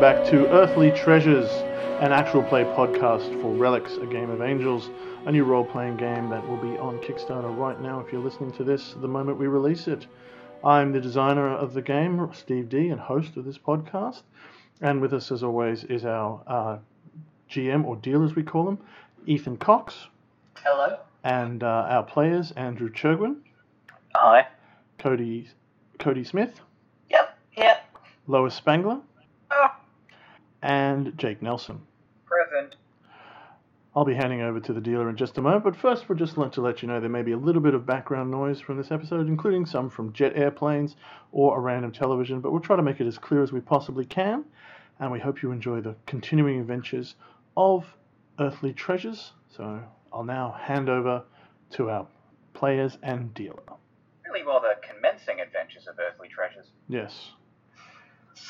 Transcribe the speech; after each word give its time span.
Welcome 0.00 0.22
back 0.22 0.30
to 0.30 0.48
Earthly 0.48 0.90
Treasures, 0.92 1.50
an 2.00 2.10
actual 2.10 2.42
play 2.42 2.64
podcast 2.64 3.38
for 3.42 3.52
Relics, 3.54 3.96
a 3.96 4.06
game 4.06 4.30
of 4.30 4.40
angels, 4.40 4.88
a 5.26 5.32
new 5.32 5.44
role 5.44 5.64
playing 5.64 5.98
game 5.98 6.30
that 6.30 6.46
will 6.48 6.56
be 6.56 6.78
on 6.78 6.98
Kickstarter 7.00 7.54
right 7.54 7.78
now 7.82 8.00
if 8.00 8.10
you're 8.10 8.22
listening 8.22 8.50
to 8.52 8.64
this 8.64 8.94
the 9.02 9.08
moment 9.08 9.36
we 9.38 9.46
release 9.46 9.88
it. 9.88 10.06
I'm 10.64 10.92
the 10.92 11.02
designer 11.02 11.48
of 11.50 11.74
the 11.74 11.82
game, 11.82 12.30
Steve 12.32 12.70
D, 12.70 12.88
and 12.88 12.98
host 12.98 13.36
of 13.36 13.44
this 13.44 13.58
podcast. 13.58 14.22
And 14.80 15.02
with 15.02 15.12
us, 15.12 15.30
as 15.30 15.42
always, 15.42 15.84
is 15.84 16.06
our 16.06 16.40
uh, 16.46 16.78
GM, 17.50 17.84
or 17.84 17.96
deal 17.96 18.24
as 18.24 18.34
we 18.34 18.42
call 18.42 18.68
him, 18.70 18.78
Ethan 19.26 19.58
Cox, 19.58 20.06
Hello. 20.64 20.98
and 21.24 21.62
uh, 21.62 21.86
our 21.90 22.04
players, 22.04 22.52
Andrew 22.52 22.90
Churgwin, 22.90 23.36
Hi. 24.14 24.46
Cody, 24.98 25.48
Cody 25.98 26.24
Smith, 26.24 26.58
Yep. 27.10 27.38
Yep. 27.58 27.96
Lois 28.28 28.54
Spangler, 28.54 29.00
Oh, 29.50 29.66
and 30.62 31.16
Jake 31.16 31.42
Nelson. 31.42 31.80
present. 32.26 32.76
I'll 33.94 34.04
be 34.04 34.14
handing 34.14 34.40
over 34.40 34.60
to 34.60 34.72
the 34.72 34.80
dealer 34.80 35.08
in 35.08 35.16
just 35.16 35.36
a 35.36 35.42
moment, 35.42 35.64
but 35.64 35.74
first 35.74 36.08
we'll 36.08 36.16
just 36.16 36.38
like 36.38 36.52
to 36.52 36.60
let 36.60 36.80
you 36.80 36.86
know 36.88 37.00
there 37.00 37.08
may 37.10 37.22
be 37.22 37.32
a 37.32 37.36
little 37.36 37.60
bit 37.60 37.74
of 37.74 37.84
background 37.84 38.30
noise 38.30 38.60
from 38.60 38.76
this 38.76 38.92
episode, 38.92 39.26
including 39.26 39.66
some 39.66 39.90
from 39.90 40.12
jet 40.12 40.36
airplanes 40.36 40.94
or 41.32 41.56
a 41.56 41.60
random 41.60 41.90
television, 41.90 42.40
but 42.40 42.52
we'll 42.52 42.60
try 42.60 42.76
to 42.76 42.82
make 42.82 43.00
it 43.00 43.06
as 43.08 43.18
clear 43.18 43.42
as 43.42 43.50
we 43.50 43.60
possibly 43.60 44.04
can, 44.04 44.44
and 45.00 45.10
we 45.10 45.18
hope 45.18 45.42
you 45.42 45.50
enjoy 45.50 45.80
the 45.80 45.96
continuing 46.06 46.60
adventures 46.60 47.16
of 47.56 47.84
Earthly 48.38 48.72
Treasures. 48.72 49.32
So 49.48 49.82
I'll 50.12 50.22
now 50.24 50.52
hand 50.60 50.88
over 50.88 51.24
to 51.70 51.90
our 51.90 52.06
players 52.54 52.96
and 53.02 53.34
dealer. 53.34 53.62
really 54.24 54.44
more 54.44 54.60
the 54.60 54.74
commencing 54.86 55.40
adventures 55.40 55.88
of 55.88 55.98
earthly 55.98 56.28
treasures. 56.28 56.66
Yes. 56.88 57.32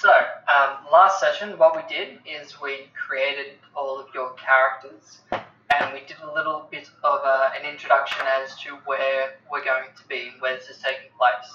So, 0.00 0.08
um, 0.08 0.78
last 0.90 1.20
session, 1.20 1.58
what 1.58 1.76
we 1.76 1.82
did 1.94 2.20
is 2.24 2.58
we 2.58 2.88
created 2.94 3.56
all 3.76 4.00
of 4.00 4.06
your 4.14 4.32
characters 4.32 5.18
and 5.30 5.92
we 5.92 6.00
did 6.08 6.16
a 6.24 6.32
little 6.32 6.66
bit 6.70 6.88
of 7.04 7.20
uh, 7.22 7.50
an 7.54 7.70
introduction 7.70 8.24
as 8.26 8.58
to 8.60 8.76
where 8.86 9.34
we're 9.52 9.62
going 9.62 9.90
to 9.94 10.08
be, 10.08 10.30
where 10.38 10.56
this 10.56 10.70
is 10.70 10.78
taking 10.78 11.10
place. 11.18 11.52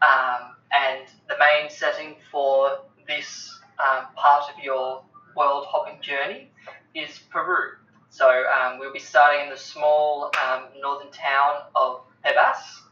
Um, 0.00 0.56
and 0.72 1.06
the 1.28 1.34
main 1.38 1.68
setting 1.68 2.14
for 2.30 2.78
this 3.06 3.60
um, 3.78 4.06
part 4.16 4.44
of 4.44 4.64
your 4.64 5.02
world 5.36 5.66
hopping 5.68 6.00
journey 6.00 6.48
is 6.94 7.20
Peru. 7.30 7.72
So, 8.08 8.26
um, 8.26 8.78
we'll 8.78 8.94
be 8.94 9.00
starting 9.00 9.44
in 9.44 9.50
the 9.50 9.58
small 9.58 10.30
um, 10.42 10.62
northern 10.80 11.12
town 11.12 11.64
of 11.76 12.00
Pebas. 12.24 12.84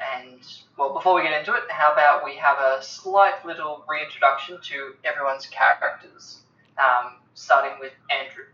And 0.00 0.40
well, 0.76 0.92
before 0.94 1.14
we 1.14 1.22
get 1.22 1.38
into 1.38 1.52
it, 1.54 1.62
how 1.68 1.92
about 1.92 2.24
we 2.24 2.36
have 2.36 2.58
a 2.58 2.82
slight 2.82 3.44
little 3.44 3.84
reintroduction 3.88 4.58
to 4.62 4.94
everyone's 5.04 5.46
characters, 5.46 6.38
um, 6.78 7.14
starting 7.34 7.78
with 7.80 7.92
Andrew. 8.10 8.44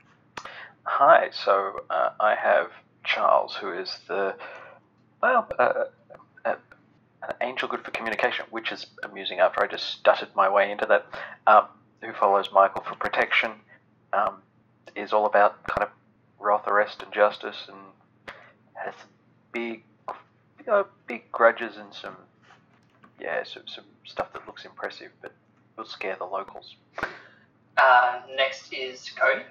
Hi, 0.84 1.31
so 1.32 1.82
uh, 1.91 2.10
I 2.19 2.34
have 2.34 2.71
Charles, 3.04 3.54
who 3.54 3.72
is 3.72 3.99
the, 4.09 4.34
well, 5.22 5.49
uh, 5.59 5.84
uh, 6.44 6.54
an 7.22 7.34
angel 7.41 7.69
good 7.69 7.84
for 7.84 7.91
communication, 7.91 8.47
which 8.50 8.72
is 8.72 8.87
amusing 9.03 9.38
after 9.38 9.62
I 9.62 9.66
just 9.66 9.84
stuttered 9.84 10.34
my 10.34 10.49
way 10.49 10.70
into 10.70 10.87
that, 10.87 11.06
um, 11.47 11.66
who 12.03 12.12
follows 12.12 12.50
Michael 12.53 12.82
for 12.82 12.94
protection, 12.94 13.53
um, 14.12 14.43
is 14.97 15.12
all 15.12 15.26
about 15.26 15.62
kind 15.66 15.82
of 15.82 15.91
wrath, 16.38 16.66
arrest, 16.66 17.03
and 17.03 17.12
justice, 17.12 17.66
and 17.69 18.34
has 18.75 18.94
big, 19.53 19.84
you 20.69 20.75
know, 20.75 20.87
big 21.06 21.23
grudges 21.33 21.79
and 21.79 21.95
some, 21.95 22.15
yeah, 23.19 23.43
some, 23.43 23.62
some 23.67 23.84
stuff 24.05 24.31
that 24.34 24.47
looks 24.47 24.67
impressive, 24.67 25.09
but 25.23 25.33
will 25.79 25.87
scare 25.87 26.15
the 26.17 26.27
locals. 26.27 26.77
Uh, 27.79 28.21
next 28.37 28.71
is 28.75 29.11
Cody. 29.19 29.45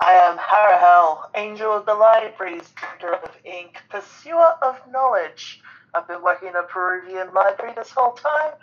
I 0.00 0.12
am 0.12 0.38
Harahel, 0.38 1.28
Angel 1.34 1.70
of 1.70 1.84
the 1.84 1.92
Libraries, 1.92 2.72
Director 2.98 3.16
of 3.16 3.36
Ink, 3.44 3.82
Pursuer 3.90 4.54
of 4.62 4.76
Knowledge. 4.90 5.60
I've 5.92 6.08
been 6.08 6.22
working 6.22 6.48
in 6.48 6.56
a 6.56 6.62
Peruvian 6.62 7.34
library 7.34 7.74
this 7.76 7.90
whole 7.90 8.12
time, 8.12 8.54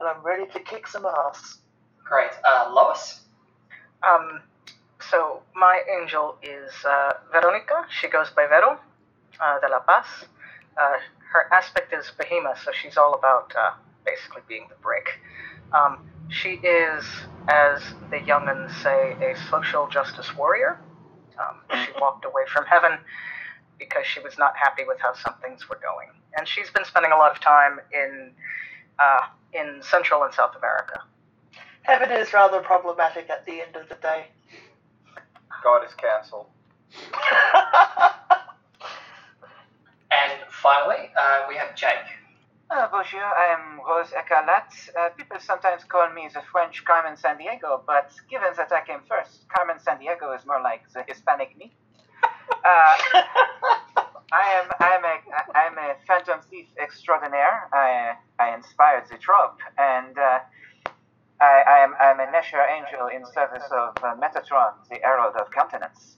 and 0.00 0.08
I'm 0.08 0.22
ready 0.22 0.50
to 0.52 0.60
kick 0.60 0.86
some 0.86 1.06
ass. 1.06 1.60
Great. 2.04 2.32
Uh, 2.46 2.72
Lois. 2.74 3.20
Um, 4.06 4.42
so 5.10 5.40
my 5.54 5.80
angel 5.98 6.36
is 6.42 6.72
uh, 6.86 7.12
Veronica. 7.32 7.86
She 7.88 8.08
goes 8.08 8.28
by 8.36 8.46
Vero 8.48 8.78
uh, 9.40 9.60
de 9.60 9.68
la 9.68 9.78
Paz. 9.80 10.04
Uh, 10.76 10.98
her 11.32 11.52
aspect 11.52 11.92
is 11.92 12.10
Behemoth, 12.18 12.58
so 12.64 12.72
she's 12.72 12.96
all 12.96 13.14
about 13.14 13.52
uh, 13.56 13.72
basically 14.04 14.42
being 14.48 14.66
the 14.68 14.76
brick. 14.82 15.20
Um, 15.72 15.98
she 16.28 16.54
is, 16.54 17.04
as 17.48 17.80
the 18.10 18.20
young'uns 18.26 18.72
say, 18.82 19.16
a 19.22 19.34
social 19.50 19.88
justice 19.88 20.36
warrior. 20.36 20.80
Um, 21.38 21.84
she 21.84 21.92
walked 22.00 22.24
away 22.24 22.42
from 22.52 22.66
heaven 22.66 22.98
because 23.78 24.06
she 24.06 24.20
was 24.20 24.36
not 24.38 24.56
happy 24.56 24.82
with 24.86 24.98
how 25.00 25.14
some 25.14 25.34
things 25.42 25.68
were 25.68 25.78
going, 25.82 26.08
and 26.36 26.46
she's 26.46 26.70
been 26.70 26.84
spending 26.84 27.12
a 27.12 27.16
lot 27.16 27.32
of 27.32 27.40
time 27.40 27.80
in 27.92 28.32
uh, 28.98 29.20
in 29.52 29.80
Central 29.82 30.22
and 30.24 30.34
South 30.34 30.54
America. 30.56 31.02
Heaven 31.82 32.10
is 32.10 32.32
rather 32.32 32.60
problematic 32.60 33.30
at 33.30 33.46
the 33.46 33.62
end 33.62 33.76
of 33.76 33.88
the 33.88 33.96
day. 33.96 34.26
God 35.64 35.84
is 35.84 35.94
cancelled. 35.94 36.46
Finally, 40.62 41.08
uh, 41.16 41.46
we 41.48 41.56
have 41.56 41.74
Jake. 41.74 42.04
Uh, 42.70 42.86
bonjour, 42.92 43.24
I 43.24 43.56
am 43.56 43.80
Rose 43.80 44.12
Ecalat. 44.12 44.68
Uh, 44.94 45.08
people 45.16 45.38
sometimes 45.40 45.84
call 45.84 46.12
me 46.12 46.28
the 46.34 46.42
French 46.52 46.84
Carmen 46.84 47.16
Sandiego, 47.16 47.80
but 47.86 48.12
given 48.28 48.52
that 48.58 48.70
I 48.70 48.84
came 48.84 49.00
first, 49.08 49.48
Carmen 49.48 49.78
Sandiego 49.78 50.36
is 50.36 50.44
more 50.44 50.60
like 50.60 50.82
the 50.92 51.02
Hispanic 51.08 51.56
me. 51.56 51.72
Uh, 52.62 53.22
I 54.32 54.44
am 54.58 54.70
I 54.80 54.90
am 54.98 55.04
a 55.04 55.16
I 55.56 55.66
am 55.66 55.78
a 55.78 55.94
phantom 56.06 56.40
thief 56.50 56.66
extraordinaire. 56.82 57.68
I 57.72 58.16
I 58.38 58.54
inspired 58.54 59.04
the 59.08 59.16
trope, 59.16 59.60
and 59.78 60.18
uh, 60.18 60.40
I 61.40 61.62
I 61.66 61.78
am 61.84 61.94
I 61.98 62.10
am 62.10 62.20
a 62.20 62.26
Nesher 62.26 62.60
angel 62.68 63.06
in 63.06 63.24
service 63.32 63.64
of 63.70 63.96
uh, 64.02 64.14
Metatron, 64.20 64.74
the 64.90 64.98
Herald 65.02 65.36
of 65.36 65.50
Countenance. 65.52 66.16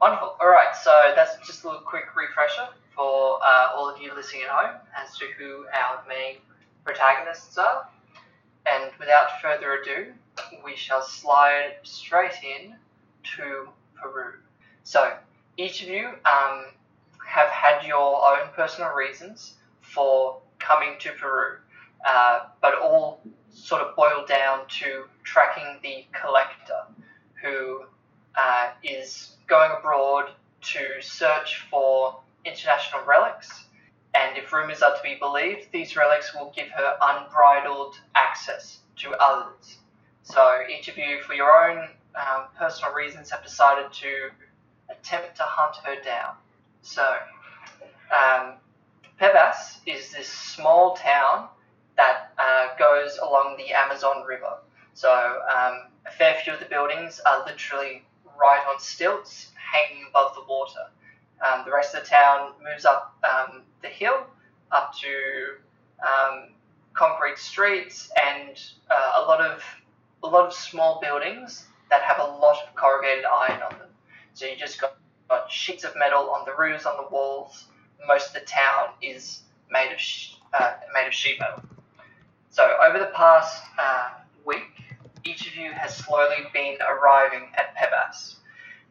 Wonderful. 0.00 0.36
All 0.40 0.48
right. 0.48 0.74
So 0.82 1.12
that's 1.14 1.36
just 1.46 1.64
a 1.64 1.66
little 1.68 1.82
quick 1.82 2.16
refresher 2.16 2.68
for 2.96 3.38
uh, 3.42 3.76
all 3.76 3.88
of 3.88 4.00
you 4.00 4.09
listening 4.20 4.42
at 4.42 4.50
home 4.50 4.76
as 4.94 5.16
to 5.16 5.24
who 5.38 5.64
our 5.72 6.04
main 6.06 6.36
protagonists 6.84 7.56
are. 7.56 7.88
And 8.70 8.90
without 8.98 9.40
further 9.40 9.80
ado, 9.80 10.12
we 10.62 10.76
shall 10.76 11.00
slide 11.00 11.76
straight 11.84 12.34
in 12.44 12.74
to 13.36 13.70
Peru. 13.94 14.34
So 14.82 15.14
each 15.56 15.82
of 15.82 15.88
you 15.88 16.08
um, 16.08 16.66
have 17.26 17.48
had 17.48 17.86
your 17.86 18.22
own 18.36 18.48
personal 18.54 18.92
reasons 18.92 19.54
for 19.80 20.42
coming 20.58 20.96
to 20.98 21.12
Peru, 21.12 21.56
uh, 22.06 22.40
but 22.60 22.74
all 22.74 23.22
sort 23.48 23.80
of 23.80 23.96
boil 23.96 24.26
down 24.28 24.68
to 24.80 25.04
tracking 25.24 25.78
the 25.82 26.04
collector 26.12 26.82
who 27.42 27.84
uh, 28.36 28.68
is 28.84 29.36
going 29.46 29.70
abroad 29.78 30.32
to 30.60 31.00
search 31.00 31.64
for 31.70 32.20
international 32.44 33.00
relics. 33.06 33.64
And 34.14 34.36
if 34.36 34.52
rumors 34.52 34.82
are 34.82 34.96
to 34.96 35.02
be 35.02 35.16
believed, 35.20 35.70
these 35.90 35.96
relics 35.96 36.32
will 36.34 36.52
give 36.54 36.68
her 36.68 36.96
unbridled 37.02 37.96
access 38.14 38.78
to 38.96 39.10
others. 39.20 39.78
So 40.22 40.60
each 40.70 40.86
of 40.86 40.96
you, 40.96 41.20
for 41.26 41.34
your 41.34 41.50
own 41.50 41.88
um, 42.14 42.44
personal 42.56 42.94
reasons, 42.94 43.30
have 43.30 43.42
decided 43.42 43.92
to 43.92 44.30
attempt 44.88 45.36
to 45.36 45.42
hunt 45.42 45.76
her 45.84 46.00
down. 46.02 46.34
So, 46.82 47.16
um, 48.14 48.54
Pebas 49.20 49.78
is 49.84 50.12
this 50.12 50.28
small 50.28 50.94
town 50.94 51.48
that 51.96 52.30
goes 52.78 53.18
along 53.18 53.56
the 53.58 53.74
Amazon 53.74 54.24
River. 54.26 54.58
So 54.94 55.10
um, 55.12 55.88
a 56.06 56.10
fair 56.16 56.36
few 56.42 56.54
of 56.54 56.60
the 56.60 56.66
buildings 56.66 57.20
are 57.26 57.44
literally 57.44 58.04
right 58.40 58.64
on 58.72 58.80
stilts, 58.80 59.48
hanging 59.56 60.04
above 60.08 60.34
the 60.34 60.42
water. 60.48 60.88
Um, 61.44 61.64
the 61.64 61.72
rest 61.72 61.94
of 61.94 62.04
the 62.04 62.08
town 62.08 62.52
moves 62.62 62.84
up 62.84 63.14
um, 63.24 63.62
the 63.82 63.88
hill, 63.88 64.24
up 64.72 64.94
to 65.00 65.58
um, 66.02 66.50
concrete 66.94 67.38
streets 67.38 68.10
and 68.26 68.60
uh, 68.90 69.12
a 69.16 69.22
lot 69.22 69.40
of 69.40 69.62
a 70.22 70.26
lot 70.26 70.46
of 70.46 70.52
small 70.52 71.00
buildings 71.00 71.64
that 71.88 72.02
have 72.02 72.18
a 72.18 72.24
lot 72.24 72.56
of 72.62 72.74
corrugated 72.74 73.24
iron 73.24 73.62
on 73.62 73.78
them. 73.78 73.88
So 74.34 74.46
you 74.46 74.56
just 74.56 74.80
got, 74.80 74.96
got 75.28 75.50
sheets 75.50 75.84
of 75.84 75.94
metal 75.96 76.30
on 76.30 76.44
the 76.44 76.52
roofs, 76.54 76.84
on 76.84 76.96
the 76.96 77.08
walls. 77.10 77.66
Most 78.06 78.28
of 78.28 78.34
the 78.34 78.40
town 78.40 78.90
is 79.02 79.42
made 79.70 79.92
of 79.92 79.98
sh- 79.98 80.34
uh, 80.52 80.74
made 80.94 81.06
of 81.06 81.14
sheet 81.14 81.38
metal. 81.40 81.62
So 82.50 82.68
over 82.86 82.98
the 82.98 83.12
past 83.14 83.62
uh, 83.80 84.10
week, 84.44 84.62
each 85.24 85.46
of 85.46 85.54
you 85.56 85.72
has 85.72 85.96
slowly 85.96 86.36
been 86.52 86.76
arriving 86.82 87.48
at 87.56 87.74
Pebas. 87.76 88.36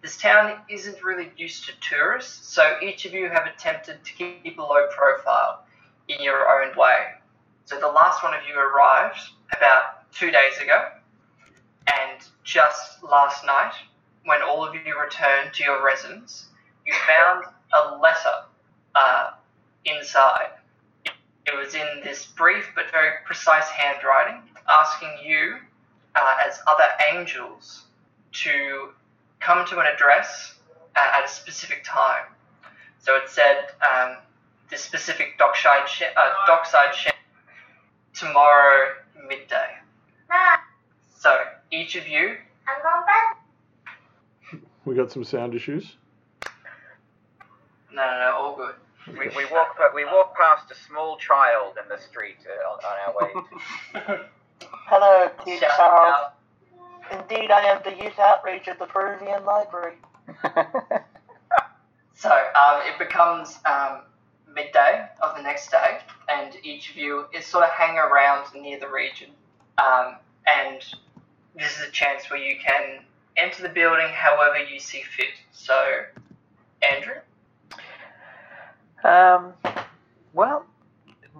This 0.02 0.18
town 0.18 0.60
isn't 0.70 1.04
really 1.04 1.32
used 1.36 1.66
to 1.66 1.74
tourists, 1.82 2.48
so 2.48 2.78
each 2.82 3.06
of 3.06 3.14
you 3.14 3.30
have 3.30 3.46
attempted 3.46 4.04
to 4.06 4.14
keep 4.14 4.58
a 4.58 4.62
low 4.62 4.88
profile 4.96 5.66
in 6.10 6.22
your 6.22 6.50
own 6.50 6.76
way. 6.76 7.14
So 7.66 7.80
the 7.80 7.88
last 7.88 8.24
one 8.24 8.34
of 8.34 8.42
you 8.48 8.60
arrived 8.60 9.20
about 9.56 10.12
two 10.12 10.32
days 10.32 10.58
ago, 10.62 10.90
and 11.88 12.20
just 12.44 13.04
last 13.04 13.46
night, 13.46 13.74
when 14.26 14.42
all 14.42 14.68
of 14.68 14.74
you 14.74 15.00
returned 15.00 15.54
to 15.54 15.64
your 15.64 15.86
residence, 15.86 16.48
you 16.86 16.94
found 17.08 17.46
a 17.74 17.98
letter 17.98 18.46
uh, 18.96 19.32
inside. 19.86 20.50
It 21.06 21.56
was 21.56 21.74
in 21.74 22.02
this 22.04 22.26
brief 22.26 22.72
but 22.76 22.92
very 22.92 23.12
precise 23.26 23.70
handwriting, 23.70 24.42
asking 24.68 25.12
you, 25.24 25.58
uh, 26.16 26.36
as 26.46 26.60
other 26.68 26.90
angels, 27.12 27.86
to 28.32 28.90
come 29.40 29.66
to 29.68 29.80
an 29.80 29.86
address 29.88 30.56
at, 30.96 31.20
at 31.20 31.26
a 31.26 31.28
specific 31.28 31.84
time. 31.84 32.26
So 33.00 33.16
it 33.16 33.30
said 33.30 33.68
um, 33.82 34.18
the 34.70 34.78
specific 34.78 35.38
dockside, 35.38 35.88
sh- 35.88 36.04
uh, 36.16 36.30
dockside 36.48 36.94
sh- 36.96 37.08
tomorrow 38.14 38.94
midday. 39.28 39.70
So 41.18 41.36
each 41.72 41.96
of 41.96 42.08
you, 42.08 42.36
We 44.86 44.96
got 44.96 45.12
some 45.12 45.24
sound 45.24 45.54
issues. 45.56 45.98
no, 47.92 47.96
no, 47.96 48.20
no, 48.20 48.32
all 48.38 48.56
good. 48.56 48.76
We, 49.08 49.28
we 49.36 49.46
walk 49.52 49.78
we 49.96 50.06
walk 50.06 50.36
past 50.38 50.72
a 50.72 50.76
small 50.88 51.18
child 51.18 51.78
in 51.82 51.90
the 51.90 51.98
street 52.02 52.38
uh, 52.48 52.70
on, 52.72 52.80
on 52.86 52.98
our 53.06 54.16
way. 54.18 54.20
Hello, 54.88 55.30
dear 55.46 55.60
Shout 55.60 55.72
Charles. 55.78 56.16
out. 56.16 57.22
Indeed, 57.22 57.50
I 57.52 57.62
am 57.62 57.82
the 57.84 58.04
youth 58.04 58.20
outreach 58.20 58.68
at 58.68 58.78
the 58.80 58.86
Peruvian 58.86 59.44
Library. 59.46 59.96
So 62.16 62.30
um, 62.30 62.82
it 62.86 63.00
becomes 63.00 63.60
um, 63.66 64.02
midday 64.60 65.06
of 65.22 65.36
the 65.36 65.42
next 65.42 65.72
day, 65.72 66.00
and 66.30 66.54
each 66.64 66.90
of 66.92 66.96
you 66.98 67.26
is 67.34 67.46
sort 67.46 67.64
of 67.64 67.70
hanging 67.72 67.98
around 67.98 68.46
near 68.54 68.80
the 68.80 68.88
region. 68.88 69.30
Um, 69.78 70.16
and 70.48 70.84
this 71.56 71.78
is 71.78 71.88
a 71.88 71.92
chance 71.92 72.30
where 72.30 72.40
you 72.40 72.56
can 72.66 73.00
enter 73.38 73.64
the 73.64 73.70
building 73.70 74.10
however 74.12 74.58
you 74.58 74.80
see 74.80 75.02
fit. 75.16 75.36
So, 75.52 76.04
Andrew, 76.82 77.22
Um, 79.04 79.54
well, 80.34 80.66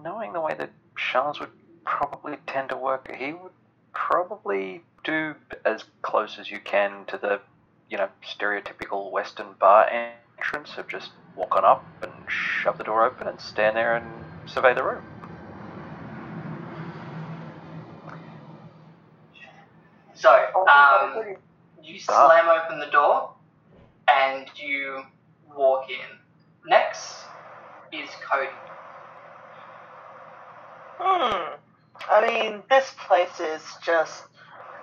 knowing 0.02 0.32
the 0.32 0.40
way 0.40 0.54
that 0.54 0.70
Charles 0.96 1.40
would 1.40 1.50
probably 1.84 2.36
tend 2.46 2.70
to 2.70 2.76
work, 2.76 3.14
he 3.14 3.32
would 3.32 3.52
probably 3.92 4.82
do 5.04 5.34
as 5.64 5.84
close 6.02 6.38
as 6.38 6.50
you 6.50 6.60
can 6.60 7.04
to 7.06 7.18
the, 7.18 7.40
you 7.90 7.98
know, 7.98 8.08
stereotypical 8.24 9.10
Western 9.10 9.54
bar 9.58 9.88
entrance 9.90 10.78
of 10.78 10.88
just 10.88 11.10
walk 11.40 11.56
on 11.56 11.64
up 11.64 11.84
and 12.02 12.12
shove 12.28 12.76
the 12.76 12.84
door 12.84 13.04
open 13.06 13.26
and 13.26 13.40
stand 13.40 13.74
there 13.74 13.96
and 13.96 14.06
survey 14.46 14.74
the 14.74 14.82
room. 14.82 15.02
so 20.14 20.28
um, 20.68 21.36
you 21.82 21.98
slam 21.98 22.46
open 22.46 22.78
the 22.78 22.90
door 22.92 23.30
and 24.12 24.46
you 24.56 25.00
walk 25.56 25.84
in. 25.88 26.70
Next 26.70 27.28
is 27.90 28.10
Cody. 28.30 28.50
Hmm. 30.98 31.54
I 32.10 32.26
mean, 32.26 32.62
this 32.68 32.92
place 33.08 33.40
is 33.40 33.62
just 33.82 34.24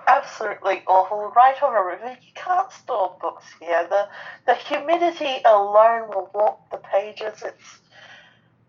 absolutely 0.08 0.82
awful. 0.86 1.30
Right 1.36 1.62
on 1.62 1.76
a 1.76 1.84
river, 1.84 2.16
you 2.20 2.32
can't 2.34 2.72
store 2.72 3.16
books 3.20 3.44
here. 3.60 3.86
The 3.88 4.08
the 4.46 4.54
humidity 4.54 5.42
alone 5.44 6.08
will 6.08 6.30
warp 6.34 6.58
the 6.70 6.78
pages. 6.78 7.42
It's 7.44 7.80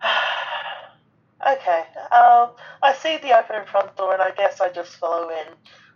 okay. 1.48 1.84
Um, 2.12 2.52
I 2.84 2.94
see 3.00 3.18
the 3.18 3.38
open 3.38 3.66
front 3.66 3.96
door, 3.96 4.14
and 4.14 4.22
I 4.22 4.32
guess 4.32 4.62
I 4.62 4.70
just 4.70 4.98
follow 4.98 5.30
in, 5.30 5.48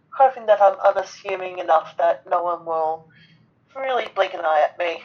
hoping 0.09 0.45
that 0.47 0.61
I'm 0.61 0.79
unassuming 0.79 1.59
enough 1.59 1.95
that 1.97 2.23
no 2.29 2.43
one 2.43 2.65
will 2.65 3.07
really 3.75 4.07
blink 4.15 4.33
an 4.33 4.41
eye 4.41 4.67
at 4.69 4.79
me. 4.79 5.01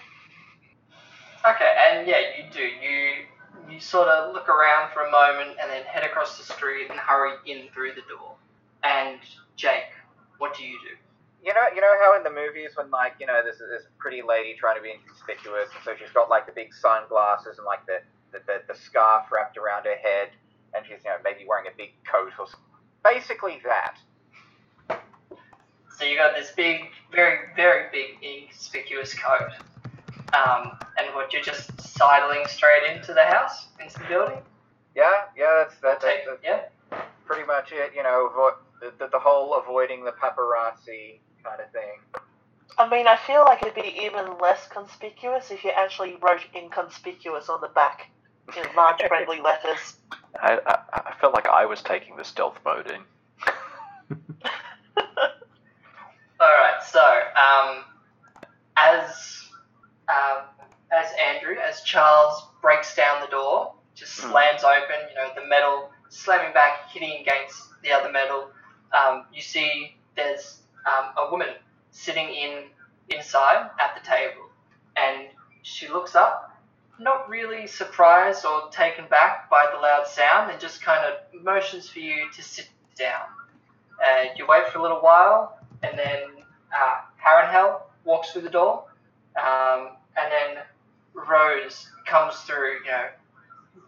Okay, 1.46 1.74
and 1.90 2.06
yeah, 2.06 2.20
you 2.36 2.50
do. 2.52 2.62
You 2.62 3.24
you 3.68 3.80
sort 3.80 4.08
of 4.08 4.32
look 4.32 4.48
around 4.48 4.92
for 4.92 5.02
a 5.04 5.10
moment 5.10 5.58
and 5.60 5.70
then 5.70 5.82
head 5.84 6.02
across 6.04 6.38
the 6.38 6.44
street 6.44 6.86
and 6.90 6.98
hurry 6.98 7.34
in 7.46 7.68
through 7.74 7.92
the 7.92 8.02
door. 8.08 8.34
And 8.82 9.18
Jake, 9.56 9.90
what 10.38 10.56
do 10.56 10.64
you 10.64 10.78
do? 10.82 10.94
You 11.44 11.54
know, 11.54 11.66
you 11.74 11.80
know 11.80 11.94
how 12.00 12.16
in 12.16 12.24
the 12.24 12.30
movies 12.30 12.70
when 12.74 12.90
like 12.90 13.14
you 13.20 13.26
know 13.26 13.40
there's 13.44 13.58
this 13.58 13.86
pretty 13.98 14.22
lady 14.22 14.56
trying 14.58 14.76
to 14.76 14.82
be 14.82 14.90
inconspicuous, 14.90 15.68
and 15.74 15.84
so 15.84 15.94
she's 15.98 16.10
got 16.12 16.28
like 16.28 16.46
the 16.46 16.52
big 16.52 16.74
sunglasses 16.74 17.58
and 17.58 17.66
like 17.66 17.84
the 17.86 18.00
the, 18.32 18.40
the, 18.46 18.62
the 18.72 18.78
scarf 18.78 19.26
wrapped 19.32 19.56
around 19.56 19.84
her 19.84 19.96
head, 19.96 20.30
and 20.74 20.84
she's 20.86 21.04
you 21.04 21.10
know 21.10 21.16
maybe 21.22 21.44
wearing 21.46 21.66
a 21.66 21.76
big 21.76 21.90
coat 22.10 22.32
or 22.38 22.46
something. 22.46 22.64
basically 23.04 23.60
that. 23.64 23.96
So 25.96 26.04
you 26.04 26.16
got 26.16 26.34
this 26.36 26.52
big, 26.56 26.82
very, 27.12 27.48
very 27.56 27.86
big, 27.90 28.22
inconspicuous 28.22 29.14
coat. 29.14 29.50
Um, 30.32 30.78
and 30.98 31.12
what 31.14 31.32
you're 31.32 31.42
just 31.42 31.80
sidling 31.80 32.46
straight 32.46 32.94
into 32.94 33.14
the 33.14 33.24
house, 33.24 33.66
into 33.82 33.98
the 33.98 34.04
building. 34.04 34.38
Yeah, 34.94 35.10
yeah, 35.36 35.64
that's 35.64 35.76
that, 35.80 36.00
Take, 36.00 36.24
that's, 36.26 36.38
yeah. 36.44 37.00
pretty 37.24 37.46
much 37.46 37.72
it. 37.72 37.92
You 37.96 38.02
know, 38.04 38.30
avo- 38.32 38.56
the, 38.80 38.92
the 38.98 39.08
the 39.12 39.18
whole 39.18 39.54
avoiding 39.54 40.04
the 40.04 40.12
paparazzi 40.12 41.20
kind 41.44 41.60
of 41.60 41.70
thing. 41.72 42.00
I 42.78 42.88
mean, 42.88 43.06
I 43.08 43.16
feel 43.16 43.42
like 43.44 43.62
it'd 43.62 43.74
be 43.74 44.00
even 44.04 44.38
less 44.40 44.68
conspicuous 44.68 45.50
if 45.50 45.64
you 45.64 45.70
actually 45.76 46.16
wrote 46.22 46.42
inconspicuous 46.54 47.48
on 47.48 47.60
the 47.60 47.68
back 47.68 48.10
in 48.56 48.64
large 48.76 49.02
friendly 49.02 49.40
letters. 49.44 49.96
I, 50.40 50.58
I, 50.66 50.78
I 51.10 51.14
felt 51.20 51.34
like 51.34 51.48
I 51.48 51.66
was 51.66 51.82
taking 51.82 52.16
the 52.16 52.24
stealth 52.24 52.58
mode 52.64 52.86
in. 52.90 53.02
All 56.40 56.46
right. 56.48 56.82
So, 56.84 57.00
um, 57.00 57.84
as 58.76 59.48
um, 60.08 60.44
as 60.92 61.06
Andrew, 61.20 61.56
as 61.60 61.82
Charles 61.82 62.48
breaks 62.62 62.94
down 62.96 63.20
the 63.20 63.28
door, 63.28 63.74
just 63.94 64.12
Hmm. 64.18 64.30
slams 64.30 64.64
open, 64.64 65.08
you 65.10 65.14
know, 65.16 65.28
the 65.34 65.46
metal 65.48 65.90
slamming 66.08 66.52
back, 66.54 66.88
hitting 66.92 67.20
against 67.20 67.60
the 67.82 67.92
other 67.92 68.10
metal. 68.12 68.50
Um, 68.92 69.24
you 69.32 69.42
see, 69.42 69.96
there's 70.16 70.60
um, 70.86 71.12
a 71.16 71.30
woman 71.30 71.48
sitting 71.90 72.28
in 72.28 72.64
inside 73.10 73.70
at 73.80 74.00
the 74.00 74.06
table, 74.08 74.50
and 74.96 75.28
she 75.62 75.88
looks 75.88 76.14
up, 76.14 76.56
not 76.98 77.28
really 77.28 77.66
surprised 77.66 78.44
or 78.44 78.70
taken 78.70 79.06
back 79.08 79.48
by 79.50 79.66
the 79.72 79.78
loud 79.78 80.06
sound, 80.06 80.50
and 80.50 80.60
just 80.60 80.82
kind 80.82 81.04
of 81.04 81.42
motions 81.42 81.88
for 81.88 82.00
you 82.00 82.30
to 82.34 82.42
sit 82.42 82.68
down. 82.96 83.22
Uh, 84.02 84.24
you 84.36 84.46
wait 84.48 84.68
for 84.68 84.78
a 84.78 84.82
little 84.82 85.00
while, 85.00 85.58
and 85.82 85.98
then 85.98 86.22
uh, 86.76 87.00
walks 88.04 88.32
through 88.32 88.42
the 88.42 88.50
door, 88.50 88.84
um, 89.36 89.90
and 90.16 90.32
then 90.32 90.64
Rose 91.14 91.88
comes 92.06 92.36
through, 92.40 92.78
you 92.84 92.90
know, 92.90 93.06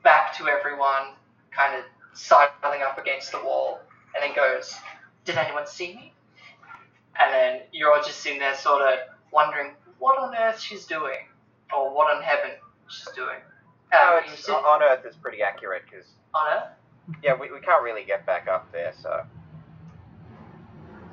back 0.04 0.36
to 0.36 0.46
everyone, 0.46 1.14
kind 1.50 1.74
of 1.76 1.84
sidling 2.12 2.82
up 2.82 2.98
against 2.98 3.32
the 3.32 3.38
wall, 3.38 3.80
and 4.14 4.22
then 4.22 4.34
goes, 4.34 4.74
"Did 5.24 5.36
anyone 5.36 5.66
see 5.66 5.94
me?" 5.94 6.12
And 7.20 7.32
then 7.34 7.60
you're 7.72 7.92
all 7.92 8.02
just 8.02 8.20
sitting 8.20 8.38
there, 8.38 8.54
sort 8.56 8.82
of 8.82 8.98
wondering 9.32 9.72
what 9.98 10.18
on 10.18 10.34
earth 10.34 10.58
she's 10.60 10.86
doing, 10.86 11.18
or 11.74 11.94
what 11.94 12.14
on 12.14 12.22
heaven 12.22 12.52
she's 12.88 13.08
doing. 13.14 13.38
No, 13.92 14.18
Um, 14.18 14.36
sit 14.36 14.54
on 14.54 14.82
Earth 14.82 15.04
is 15.04 15.16
pretty 15.16 15.42
accurate 15.42 15.82
because 15.90 16.06
on 16.34 16.52
Earth. 16.52 16.68
yeah, 17.22 17.34
we, 17.34 17.50
we 17.52 17.60
can't 17.60 17.82
really 17.82 18.04
get 18.04 18.24
back 18.24 18.46
up 18.48 18.70
there. 18.72 18.92
So 19.00 19.24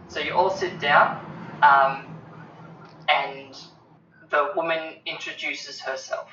So 0.08 0.20
you 0.20 0.34
all 0.34 0.50
sit 0.56 0.80
down, 0.80 1.18
um, 1.63 2.06
and 3.10 3.58
the 4.30 4.51
woman 4.56 4.96
introduces 5.06 5.82
herself 5.82 6.30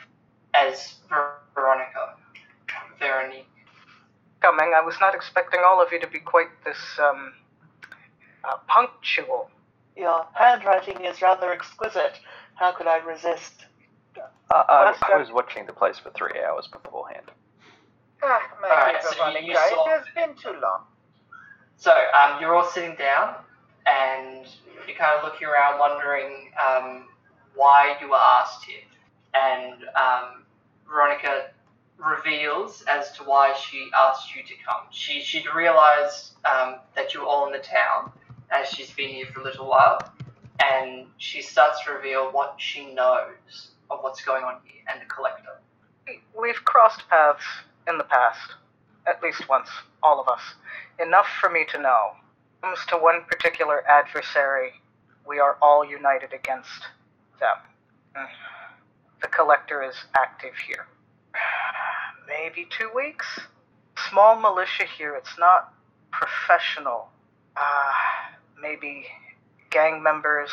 as 0.54 0.94
Ver- 1.08 1.38
Veronica. 1.54 2.16
Veronique. 3.00 3.48
Coming. 4.44 4.72
I 4.76 4.84
was 4.84 4.96
not 5.00 5.14
expecting 5.14 5.60
all 5.66 5.82
of 5.82 5.90
you 5.92 6.00
to 6.00 6.06
be 6.06 6.18
quite 6.18 6.48
this 6.64 6.78
um, 7.02 7.32
uh, 8.44 8.56
punctual. 8.68 9.50
Your 9.96 10.26
handwriting 10.34 11.04
is 11.04 11.22
rather 11.22 11.52
exquisite. 11.52 12.18
How 12.56 12.72
could 12.72 12.86
I 12.86 12.98
resist? 12.98 13.64
Uh, 14.50 14.62
I, 14.68 14.94
I 15.14 15.16
was 15.16 15.30
watching 15.32 15.66
the 15.66 15.72
place 15.72 15.98
for 15.98 16.10
three 16.10 16.40
hours 16.46 16.68
beforehand. 16.68 17.30
Ah, 18.22 18.40
my 18.60 18.68
Alright, 18.68 19.00
dear 19.00 19.10
so 19.10 19.16
Veronica, 19.16 19.46
you 19.46 19.54
saw- 19.54 19.86
it 19.86 19.90
has 19.90 20.04
been 20.14 20.36
too 20.36 20.58
long. 20.60 20.84
So 21.76 21.90
um, 21.90 22.40
you're 22.40 22.54
all 22.54 22.68
sitting 22.70 22.96
down, 22.96 23.34
and 23.86 24.46
you're 24.86 24.96
kind 24.96 25.18
of 25.18 25.24
looking 25.24 25.48
around, 25.48 25.78
wondering 25.78 26.50
um, 26.64 27.06
why 27.54 27.96
you 28.00 28.08
were 28.10 28.16
asked 28.16 28.64
here. 28.64 28.84
And 29.34 29.82
um, 29.96 30.44
Veronica 30.88 31.50
reveals 31.98 32.82
as 32.88 33.12
to 33.12 33.22
why 33.24 33.54
she 33.54 33.88
asked 33.94 34.34
you 34.34 34.42
to 34.42 34.54
come. 34.66 34.82
She 34.90 35.20
she'd 35.20 35.46
realised 35.54 36.32
um, 36.44 36.76
that 36.94 37.14
you 37.14 37.20
were 37.20 37.26
all 37.26 37.46
in 37.46 37.52
the 37.52 37.58
town, 37.58 38.12
as 38.50 38.68
she's 38.68 38.90
been 38.90 39.08
here 39.10 39.26
for 39.26 39.40
a 39.40 39.44
little 39.44 39.68
while, 39.68 39.98
and 40.62 41.06
she 41.18 41.42
starts 41.42 41.84
to 41.84 41.92
reveal 41.92 42.30
what 42.32 42.54
she 42.58 42.92
knows 42.94 43.70
of 43.90 44.00
what's 44.02 44.22
going 44.22 44.44
on 44.44 44.56
here 44.64 44.82
and 44.90 45.00
the 45.00 45.06
collector. 45.06 45.60
We've 46.38 46.62
crossed 46.64 47.08
paths 47.08 47.44
in 47.88 47.98
the 47.98 48.04
past, 48.04 48.54
at 49.06 49.22
least 49.22 49.48
once, 49.48 49.68
all 50.02 50.20
of 50.20 50.28
us. 50.28 50.40
Enough 51.00 51.26
for 51.40 51.50
me 51.50 51.64
to 51.70 51.80
know. 51.80 52.10
Comes 52.62 52.78
to 52.88 52.96
one 52.96 53.24
particular 53.28 53.82
adversary, 53.88 54.72
we 55.26 55.38
are 55.38 55.56
all 55.62 55.84
united 55.84 56.32
against 56.32 56.88
them. 57.40 57.56
The 59.20 59.28
collector 59.28 59.82
is 59.82 59.94
active 60.16 60.54
here. 60.66 60.86
Maybe 62.42 62.66
two 62.68 62.90
weeks? 62.94 63.26
Small 64.10 64.40
militia 64.40 64.86
here, 64.98 65.14
it's 65.14 65.38
not 65.38 65.72
professional. 66.10 67.08
Uh, 67.56 67.92
maybe 68.60 69.06
gang 69.70 70.02
members 70.02 70.50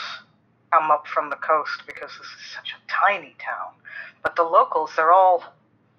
come 0.72 0.92
up 0.92 1.08
from 1.08 1.32
the 1.32 1.38
coast 1.38 1.82
because 1.88 2.12
this 2.12 2.28
is 2.28 2.54
such 2.54 2.74
a 2.74 2.82
tiny 2.88 3.36
town. 3.44 3.74
But 4.22 4.36
the 4.36 4.44
locals, 4.44 4.92
they're 4.96 5.12
all. 5.12 5.44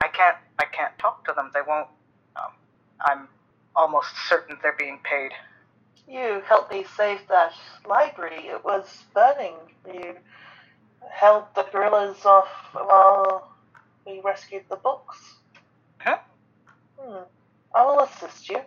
I 0.01 0.07
can't. 0.07 0.37
I 0.61 0.67
can't 0.67 0.97
talk 1.01 1.25
to 1.27 1.33
them. 1.33 1.51
They 1.53 1.61
won't. 1.67 1.89
Um, 2.37 2.53
I'm 3.05 3.29
almost 3.75 4.11
certain 4.29 4.59
they're 4.63 4.77
being 4.79 5.01
paid. 5.03 5.33
You 6.07 6.43
helped 6.47 6.71
me 6.71 6.87
save 6.97 7.27
that 7.29 7.55
library. 7.89 8.47
It 8.47 8.65
was 8.65 9.05
burning. 9.13 9.57
You 9.93 10.15
held 11.11 11.45
the 11.57 11.65
guerrillas 11.73 12.25
off 12.25 12.49
while 12.73 13.53
we 14.07 14.21
rescued 14.21 14.65
the 14.71 14.77
books. 14.77 15.42
Huh? 17.03 17.11
Hmm. 17.11 17.25
I 17.75 17.85
will 17.85 18.01
assist 18.01 18.49
you. 18.49 18.61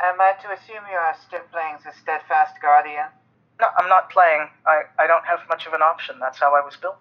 Am 0.00 0.20
I 0.20 0.32
to 0.42 0.52
assume 0.52 0.84
you 0.90 0.98
are 0.98 1.16
still 1.26 1.40
playing 1.52 1.76
the 1.84 1.92
Steadfast 2.02 2.60
Guardian? 2.60 3.06
No, 3.60 3.68
I'm 3.78 3.88
not 3.88 4.10
playing. 4.10 4.48
I, 4.66 4.82
I 4.98 5.06
don't 5.06 5.24
have 5.24 5.40
much 5.48 5.66
of 5.66 5.72
an 5.72 5.82
option. 5.82 6.16
That's 6.18 6.38
how 6.38 6.54
I 6.54 6.64
was 6.64 6.76
built. 6.76 6.98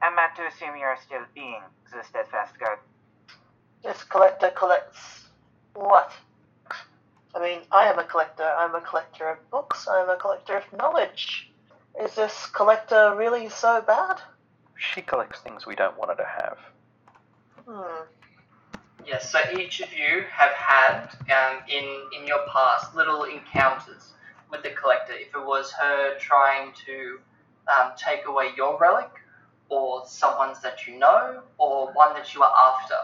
Am 0.00 0.18
I 0.18 0.28
to 0.36 0.46
assume 0.46 0.76
you 0.76 0.84
are 0.84 0.96
still 1.04 1.24
being 1.34 1.60
the 1.92 2.02
Steadfast 2.04 2.58
Guardian? 2.58 2.86
This 3.82 4.04
collector 4.04 4.50
collects 4.50 5.26
what? 5.74 6.12
I 7.34 7.42
mean, 7.42 7.60
I 7.72 7.86
am 7.86 7.98
a 7.98 8.04
collector. 8.04 8.44
I'm 8.44 8.74
a 8.74 8.80
collector 8.80 9.28
of 9.28 9.50
books. 9.50 9.88
I'm 9.90 10.08
a 10.08 10.16
collector 10.16 10.56
of 10.56 10.64
knowledge. 10.78 11.50
Is 12.00 12.14
this 12.14 12.46
collector 12.46 13.14
really 13.16 13.48
so 13.48 13.82
bad? 13.84 14.20
She 14.76 15.02
collects 15.02 15.40
things 15.40 15.66
we 15.66 15.74
don't 15.74 15.98
want 15.98 16.10
her 16.10 16.16
to 16.16 16.42
have. 16.42 16.58
Hmm. 17.72 18.02
Yes, 19.06 19.30
so 19.30 19.38
each 19.56 19.80
of 19.80 19.92
you 19.92 20.24
have 20.28 20.50
had 20.50 21.08
um, 21.30 21.62
in 21.68 21.84
in 22.18 22.26
your 22.26 22.40
past 22.52 22.96
little 22.96 23.22
encounters 23.22 24.12
with 24.50 24.64
the 24.64 24.70
collector. 24.70 25.12
If 25.12 25.28
it 25.36 25.46
was 25.46 25.70
her 25.80 26.18
trying 26.18 26.72
to 26.86 27.20
um, 27.68 27.92
take 27.96 28.26
away 28.26 28.48
your 28.56 28.76
relic, 28.80 29.10
or 29.68 30.02
someone's 30.04 30.60
that 30.62 30.88
you 30.88 30.98
know, 30.98 31.42
or 31.58 31.92
one 31.92 32.12
that 32.14 32.34
you 32.34 32.42
are 32.42 32.52
after, 32.72 32.96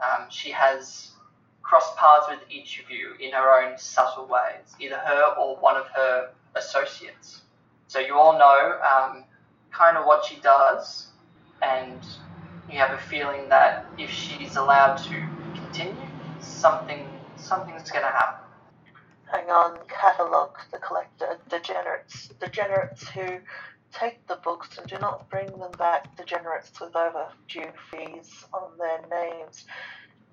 um, 0.00 0.30
she 0.30 0.50
has 0.50 1.10
crossed 1.62 1.94
paths 1.96 2.26
with 2.30 2.40
each 2.48 2.80
of 2.80 2.90
you 2.90 3.12
in 3.20 3.32
her 3.32 3.62
own 3.62 3.76
subtle 3.76 4.26
ways, 4.26 4.74
either 4.80 4.96
her 4.96 5.34
or 5.38 5.56
one 5.56 5.76
of 5.76 5.88
her 5.88 6.30
associates. 6.54 7.42
So 7.88 7.98
you 7.98 8.14
all 8.14 8.38
know 8.38 8.80
um, 8.80 9.24
kind 9.72 9.98
of 9.98 10.06
what 10.06 10.24
she 10.24 10.40
does, 10.40 11.08
and 11.60 12.00
you 12.70 12.78
have 12.78 12.92
a 12.92 13.02
feeling 13.02 13.48
that 13.48 13.86
if 13.98 14.10
she's 14.10 14.56
allowed 14.56 14.96
to 14.96 15.22
continue, 15.54 15.94
something 16.40 17.06
something's 17.36 17.90
going 17.90 18.04
to 18.04 18.10
happen. 18.10 18.44
Hang 19.30 19.50
on, 19.50 19.78
catalogue 19.88 20.58
the 20.72 20.78
collector. 20.78 21.38
Degenerates. 21.48 22.28
Degenerates 22.40 23.08
who 23.08 23.38
take 23.92 24.26
the 24.26 24.36
books 24.36 24.78
and 24.78 24.86
do 24.86 24.98
not 24.98 25.28
bring 25.30 25.46
them 25.58 25.72
back. 25.78 26.16
Degenerates 26.16 26.80
with 26.80 26.94
overdue 26.96 27.72
fees 27.90 28.44
on 28.52 28.70
their 28.78 29.00
names. 29.10 29.64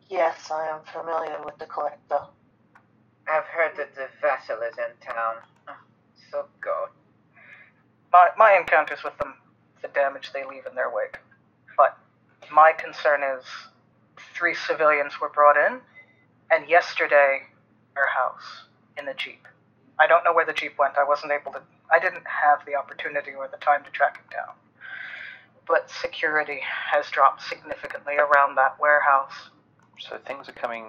Yes, 0.09 0.51
I 0.51 0.67
am 0.67 0.81
familiar 0.85 1.37
with 1.43 1.57
the 1.57 1.65
collector. 1.65 2.19
I've 3.27 3.45
heard 3.45 3.75
that 3.77 3.95
the 3.95 4.07
vassal 4.21 4.59
is 4.61 4.77
in 4.77 5.07
town. 5.07 5.35
Oh, 5.67 5.75
so 6.31 6.45
go. 6.61 6.87
My, 8.11 8.29
my 8.37 8.57
encounters 8.59 9.03
with 9.03 9.17
them, 9.17 9.35
the 9.81 9.87
damage 9.89 10.31
they 10.33 10.45
leave 10.45 10.65
in 10.67 10.75
their 10.75 10.91
wake. 10.93 11.17
My 12.53 12.71
concern 12.71 13.21
is 13.23 13.43
three 14.35 14.53
civilians 14.53 15.19
were 15.19 15.29
brought 15.29 15.57
in, 15.57 15.79
and 16.51 16.69
yesterday, 16.69 17.41
our 17.97 18.05
house 18.05 18.67
in 18.95 19.07
a 19.07 19.13
jeep. 19.15 19.47
I 19.99 20.05
don't 20.05 20.23
know 20.23 20.33
where 20.33 20.45
the 20.45 20.53
jeep 20.53 20.77
went. 20.77 20.95
I 20.95 21.03
wasn't 21.03 21.31
able 21.31 21.51
to. 21.53 21.61
I 21.91 21.97
didn't 21.97 22.25
have 22.27 22.63
the 22.67 22.75
opportunity 22.75 23.31
or 23.31 23.47
the 23.47 23.57
time 23.57 23.83
to 23.85 23.89
track 23.89 24.19
it 24.23 24.31
down. 24.31 24.53
But 25.67 25.89
security 25.89 26.59
has 26.91 27.09
dropped 27.09 27.41
significantly 27.41 28.17
around 28.17 28.55
that 28.55 28.79
warehouse. 28.79 29.49
So 29.99 30.19
things 30.27 30.47
are 30.47 30.53
coming 30.53 30.85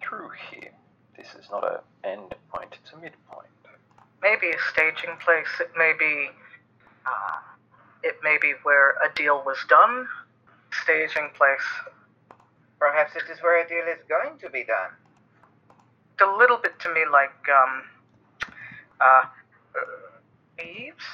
through 0.00 0.30
here. 0.50 0.70
This 1.16 1.28
is 1.34 1.50
not 1.50 1.64
an 1.64 1.80
end 2.04 2.34
point, 2.54 2.76
it's 2.80 2.92
a 2.92 2.96
midpoint. 2.96 3.48
Maybe 4.22 4.50
a 4.50 4.60
staging 4.70 5.16
place. 5.24 5.48
It 5.58 5.70
may 5.76 5.94
be. 5.98 6.28
Uh, 7.04 7.38
it 8.04 8.18
may 8.22 8.38
be 8.40 8.52
where 8.62 8.90
a 9.04 9.12
deal 9.16 9.42
was 9.44 9.58
done. 9.68 10.06
Staging 10.82 11.30
place. 11.34 11.60
Perhaps 12.78 13.16
it 13.16 13.22
is 13.32 13.38
where 13.42 13.64
a 13.64 13.68
deal 13.68 13.84
is 13.90 13.98
going 14.08 14.38
to 14.38 14.50
be 14.50 14.64
done. 14.64 14.90
It's 16.12 16.22
a 16.22 16.36
little 16.38 16.56
bit 16.58 16.78
to 16.80 16.92
me 16.94 17.02
like 17.10 17.30
um 17.50 17.82
uh, 19.00 19.22
Eves. 20.62 21.04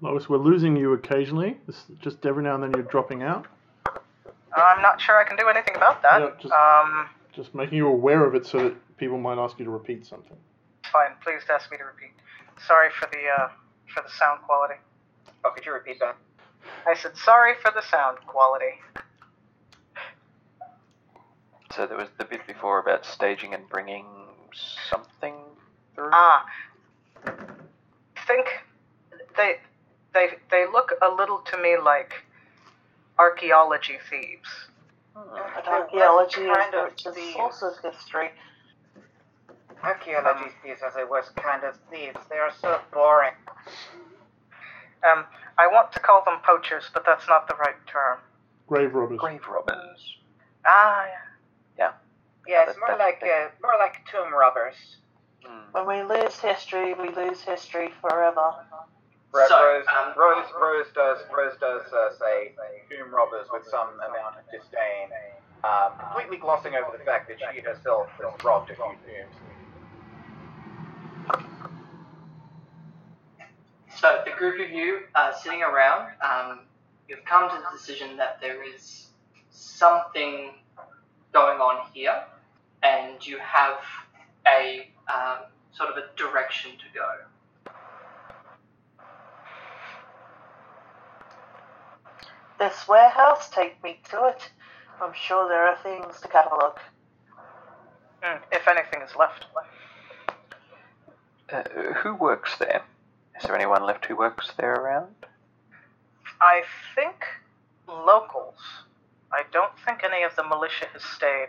Lois, 0.00 0.28
we're 0.28 0.36
losing 0.38 0.76
you 0.76 0.92
occasionally. 0.92 1.56
This, 1.66 1.84
just 2.00 2.24
every 2.26 2.42
now 2.42 2.54
and 2.54 2.62
then 2.62 2.72
you're 2.74 2.82
dropping 2.90 3.22
out. 3.22 3.46
I'm 4.54 4.80
not 4.82 5.00
sure 5.00 5.18
I 5.18 5.24
can 5.24 5.36
do 5.36 5.48
anything 5.48 5.76
about 5.76 6.02
that. 6.02 6.20
Yeah, 6.20 6.30
just- 6.40 6.52
Um, 6.54 7.08
Just 7.32 7.54
making 7.54 7.76
you 7.78 7.86
aware 7.88 8.24
of 8.24 8.34
it 8.34 8.46
so 8.46 8.58
that 8.70 8.96
people 8.96 9.18
might 9.18 9.38
ask 9.38 9.58
you 9.58 9.64
to 9.66 9.70
repeat 9.70 10.06
something. 10.06 10.36
fine. 10.92 11.10
Please 11.22 11.42
ask 11.50 11.70
me 11.70 11.76
to 11.76 11.84
repeat. 11.84 12.12
Sorry 12.66 12.88
for 12.98 13.06
the 13.12 13.28
uh 13.38 13.48
for 13.94 14.02
the 14.02 14.08
sound 14.10 14.40
quality. 14.42 14.74
Oh, 15.44 15.50
could 15.54 15.64
you 15.66 15.72
repeat 15.72 15.98
that? 16.00 16.16
I 16.86 16.94
said 16.94 17.16
sorry 17.16 17.54
for 17.62 17.70
the 17.70 17.82
sound 17.82 18.18
quality. 18.26 18.80
So 21.72 21.86
there 21.86 21.98
was 21.98 22.08
the 22.18 22.24
bit 22.24 22.46
before 22.46 22.78
about 22.78 23.04
staging 23.04 23.52
and 23.52 23.68
bringing 23.68 24.06
something 24.88 25.34
through. 25.94 26.10
Ah, 26.12 26.46
think 28.26 28.46
they 29.36 29.56
they 30.14 30.28
they 30.50 30.66
look 30.66 30.92
a 31.02 31.08
little 31.08 31.38
to 31.38 31.56
me 31.58 31.76
like 31.82 32.12
archaeology 33.18 33.98
thieves. 34.10 34.48
But 35.14 35.66
archaeology 35.66 36.42
is 36.42 36.56
kind 36.56 36.72
the 36.72 36.78
of 36.78 36.84
richest 36.90 37.16
thieves. 37.16 37.34
source 37.34 37.62
of 37.62 37.94
history. 37.94 38.30
Archaeology 39.82 40.50
thieves 40.62 40.80
are 40.82 40.92
the 40.96 41.06
worst 41.10 41.34
kind 41.36 41.64
of 41.64 41.74
thieves. 41.90 42.18
They 42.28 42.36
are 42.36 42.52
so 42.60 42.80
boring. 42.92 43.34
Um, 45.06 45.24
I 45.58 45.66
want 45.68 45.92
to 45.92 46.00
call 46.00 46.22
them 46.24 46.38
poachers, 46.44 46.84
but 46.92 47.04
that's 47.06 47.26
not 47.28 47.48
the 47.48 47.54
right 47.54 47.76
term. 47.86 48.18
Grave 48.66 48.94
robbers. 48.94 49.18
Grave 49.18 49.42
robbers. 49.48 50.16
Ah, 50.66 51.06
yeah. 51.78 51.92
Yeah, 52.46 52.62
it's 52.62 52.74
that- 52.74 52.78
more 52.78 52.88
that- 52.88 52.98
like 52.98 53.20
that- 53.20 53.46
uh, 53.46 53.50
more 53.62 53.76
like 53.78 54.04
tomb 54.06 54.32
robbers. 54.32 54.98
Hmm. 55.44 55.62
When 55.72 55.86
we 55.86 56.02
lose 56.02 56.38
history, 56.38 56.94
we 56.94 57.08
lose 57.10 57.42
history 57.42 57.92
forever. 58.00 58.64
Rose, 59.32 59.48
So, 59.48 59.64
Rose, 59.64 59.86
um, 59.88 60.14
Rose, 60.16 60.46
Rose 60.52 60.86
does 60.94 61.18
Rose 61.30 61.56
does 61.58 61.92
uh, 61.92 62.12
say 62.18 62.54
tomb 62.88 63.12
robbers 63.12 63.48
with 63.52 63.66
some 63.66 63.98
amount 64.00 64.38
of 64.38 64.50
disdain, 64.50 65.10
um, 65.64 65.98
completely 65.98 66.36
glossing 66.38 66.74
over 66.76 66.96
the 66.96 67.04
fact 67.04 67.28
that 67.28 67.38
she 67.40 67.60
herself 67.60 68.08
has 68.10 68.44
robbed 68.44 68.70
a 68.70 68.74
few 68.76 68.84
tombs. 68.84 69.34
So 73.96 74.20
the 74.26 74.32
group 74.32 74.60
of 74.60 74.70
you 74.70 75.00
uh, 75.14 75.32
sitting 75.32 75.62
around, 75.62 76.10
um, 76.22 76.60
you've 77.08 77.24
come 77.24 77.48
to 77.48 77.56
the 77.56 77.76
decision 77.76 78.18
that 78.18 78.38
there 78.42 78.62
is 78.62 79.06
something 79.50 80.50
going 81.32 81.60
on 81.60 81.86
here, 81.94 82.22
and 82.82 83.26
you 83.26 83.38
have 83.38 83.78
a 84.46 84.90
um, 85.08 85.46
sort 85.72 85.88
of 85.88 85.96
a 85.96 86.14
direction 86.14 86.72
to 86.72 86.84
go. 86.94 87.72
This 92.58 92.86
warehouse, 92.86 93.48
take 93.48 93.82
me 93.82 93.98
to 94.10 94.26
it. 94.26 94.50
I'm 95.00 95.12
sure 95.14 95.48
there 95.48 95.66
are 95.68 95.76
things 95.82 96.20
to 96.20 96.28
catalogue. 96.28 96.78
Mm, 98.22 98.40
if 98.52 98.68
anything 98.68 99.00
is 99.00 99.16
left. 99.16 99.46
Uh, 101.50 101.62
who 101.94 102.14
works 102.14 102.58
there? 102.58 102.82
Is 103.38 103.44
there 103.44 103.54
anyone 103.54 103.84
left 103.84 104.06
who 104.06 104.16
works 104.16 104.52
there 104.56 104.74
around? 104.74 105.14
I 106.40 106.62
think 106.94 107.24
locals. 107.88 108.58
I 109.32 109.42
don't 109.52 109.72
think 109.84 110.02
any 110.04 110.22
of 110.22 110.34
the 110.36 110.44
militia 110.44 110.86
has 110.92 111.02
stayed. 111.02 111.48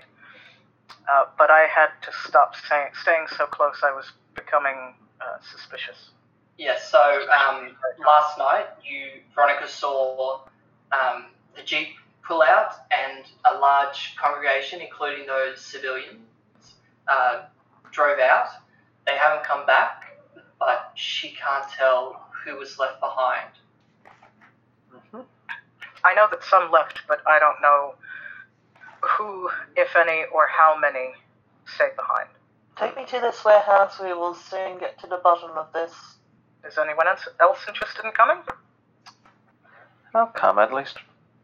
Uh, 1.09 1.25
but 1.37 1.49
I 1.49 1.67
had 1.73 1.89
to 2.03 2.11
stop 2.27 2.55
staying, 2.55 2.89
staying 3.01 3.27
so 3.37 3.45
close 3.45 3.81
I 3.83 3.93
was 3.93 4.11
becoming 4.35 4.95
uh, 5.21 5.37
suspicious. 5.51 6.11
Yes. 6.57 6.89
so 6.91 6.99
um, 6.99 7.75
last 8.05 8.37
night, 8.37 8.65
you 8.83 9.21
Veronica 9.35 9.67
saw 9.67 10.41
um, 10.91 11.25
the 11.55 11.63
jeep 11.63 11.89
pull 12.27 12.41
out, 12.41 12.73
and 12.91 13.25
a 13.45 13.59
large 13.59 14.15
congregation, 14.21 14.81
including 14.81 15.25
those 15.27 15.61
civilians, 15.61 16.19
uh, 17.07 17.43
drove 17.91 18.19
out. 18.19 18.49
They 19.05 19.15
haven't 19.15 19.45
come 19.45 19.65
back, 19.65 19.96
but 20.67 20.91
she 20.95 21.29
can't 21.29 21.63
tell 21.71 22.27
who 22.43 22.57
was 22.57 22.77
left 22.77 22.99
behind. 22.99 23.51
I 26.03 26.13
know 26.13 26.27
that 26.29 26.43
some 26.43 26.69
left, 26.69 27.03
but 27.07 27.21
I 27.25 27.39
don't 27.39 27.61
know 27.61 27.95
who, 28.99 29.49
if 29.77 29.95
any, 29.95 30.25
or 30.33 30.45
how 30.47 30.77
many 30.77 31.13
stayed 31.65 31.95
behind. 31.95 32.27
Take 32.77 32.97
me 32.97 33.05
to 33.05 33.21
this 33.21 33.45
warehouse. 33.45 33.97
We 34.03 34.11
will 34.11 34.33
soon 34.33 34.77
get 34.77 34.99
to 34.99 35.07
the 35.07 35.21
bottom 35.23 35.51
of 35.51 35.71
this. 35.71 35.93
Is 36.65 36.77
anyone 36.77 37.07
else, 37.07 37.29
else 37.39 37.59
interested 37.65 38.03
in 38.03 38.11
coming? 38.11 38.43
I'll 40.13 40.27
come. 40.27 40.59
At 40.59 40.73
least 40.73 40.97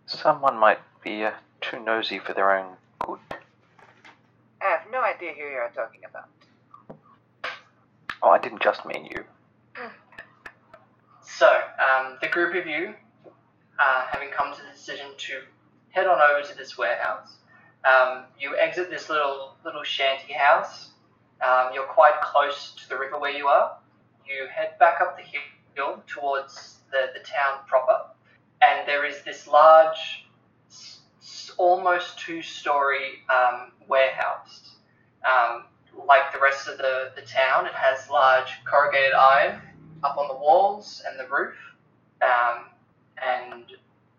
someone 0.06 0.58
might 0.58 0.80
be 1.02 1.24
uh, 1.24 1.32
too 1.62 1.80
nosy 1.80 2.20
for 2.20 2.34
their 2.34 2.58
own 2.58 2.76
good. 3.00 3.20
I 4.62 4.66
have 4.66 4.92
no 4.92 5.00
idea 5.00 5.32
who 5.32 5.44
you're 5.44 5.72
talking 5.74 6.02
about. 6.10 6.28
Oh, 8.24 8.30
I 8.30 8.40
didn't 8.40 8.62
just 8.62 8.86
mean 8.86 9.06
you. 9.06 9.26
So, 11.22 11.48
um, 11.48 12.18
the 12.22 12.30
group 12.30 12.56
of 12.56 12.66
you, 12.68 12.94
uh, 13.80 14.06
having 14.10 14.30
come 14.30 14.54
to 14.54 14.62
the 14.62 14.72
decision 14.72 15.08
to 15.18 15.42
head 15.90 16.08
on 16.08 16.20
over 16.22 16.48
to 16.48 16.58
this 16.58 16.78
warehouse, 16.78 17.36
um, 17.84 18.24
you 18.40 18.56
exit 18.58 18.90
this 18.90 19.10
little 19.10 19.56
little 19.66 19.84
shanty 19.84 20.32
house. 20.34 20.92
Um, 21.46 21.72
you're 21.74 21.86
quite 21.88 22.22
close 22.22 22.74
to 22.76 22.88
the 22.90 22.98
river 22.98 23.20
where 23.20 23.32
you 23.32 23.48
are. 23.48 23.78
You 24.26 24.48
head 24.48 24.80
back 24.80 25.02
up 25.02 25.18
the 25.18 25.24
hill 25.24 26.02
towards 26.08 26.78
the, 26.92 27.08
the 27.14 27.20
town 27.20 27.60
proper, 27.68 28.06
and 28.66 28.88
there 28.88 29.06
is 29.06 29.22
this 29.24 29.48
large, 29.48 30.26
s- 30.70 31.52
almost 31.58 32.20
two-story 32.20 33.24
um, 33.30 33.74
warehouse. 33.90 34.78
Like 35.96 36.34
the 36.34 36.40
rest 36.40 36.68
of 36.68 36.78
the, 36.78 37.12
the 37.16 37.22
town, 37.22 37.66
it 37.66 37.74
has 37.74 38.10
large 38.10 38.50
corrugated 38.66 39.14
iron 39.14 39.62
up 40.04 40.18
on 40.18 40.28
the 40.28 40.34
walls 40.36 41.02
and 41.08 41.20
the 41.20 41.32
roof. 41.32 41.56
Um, 42.22 42.66
and 43.22 43.66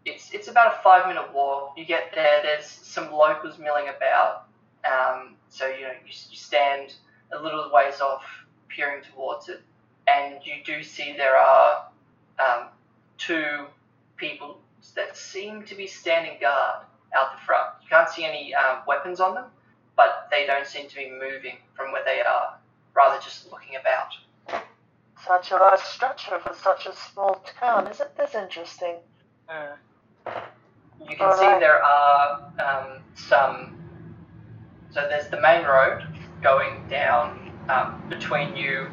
it's 0.05 0.33
it's 0.33 0.49
about 0.49 0.75
a 0.79 0.83
five 0.83 1.07
minute 1.09 1.33
walk. 1.35 1.75
You 1.77 1.85
get 1.85 2.13
there. 2.15 2.43
There's 2.43 2.67
some 2.67 3.11
locals 3.13 3.59
milling 3.59 3.87
about. 3.89 4.47
Um, 4.85 5.37
so 5.49 5.67
you 5.67 5.83
know 5.83 5.93
you, 6.05 6.13
you 6.31 6.37
stand 6.37 6.95
a 7.33 7.43
little 7.43 7.71
ways 7.73 8.01
off, 8.01 8.25
peering 8.69 9.03
towards 9.15 9.49
it, 9.49 9.63
and 10.07 10.37
you 10.45 10.55
do 10.65 10.83
see 10.83 11.15
there 11.17 11.37
are 11.37 11.89
um, 12.39 12.69
two 13.19 13.67
people 14.17 14.59
that 14.95 15.17
seem 15.17 15.65
to 15.65 15.75
be 15.75 15.87
standing 15.87 16.39
guard 16.41 16.85
out 17.17 17.33
the 17.33 17.45
front. 17.47 17.71
You 17.83 17.89
can't 17.89 18.09
see 18.09 18.25
any 18.25 18.55
um, 18.55 18.79
weapons 18.87 19.21
on 19.21 19.35
them, 19.35 19.45
they 20.35 20.47
don't 20.47 20.67
seem 20.67 20.89
to 20.89 20.95
be 20.97 21.11
moving 21.11 21.57
from 21.77 21.93
where 21.93 22.05
they 22.05 22.21
are, 22.21 22.59
rather 22.95 23.21
just 23.23 23.51
looking 23.53 23.77
about. 23.77 24.63
Such 25.25 25.53
a 25.53 25.57
large 25.57 25.81
structure 25.81 26.39
for 26.41 26.55
such 26.55 26.87
a 26.87 26.95
small 26.95 27.43
town. 27.61 27.87
Isn't 27.87 28.17
this 28.17 28.35
interesting? 28.35 28.97
Uh, 29.49 29.77
You 31.01 31.17
can 31.17 31.37
see 31.37 31.45
Alright. 31.45 31.61
there 31.61 31.83
are 31.83 32.53
um, 32.59 33.03
some. 33.15 33.77
So 34.91 35.07
there's 35.09 35.29
the 35.29 35.41
main 35.41 35.65
road 35.65 36.03
going 36.43 36.87
down 36.89 37.51
um, 37.69 38.03
between 38.09 38.57
you 38.57 38.87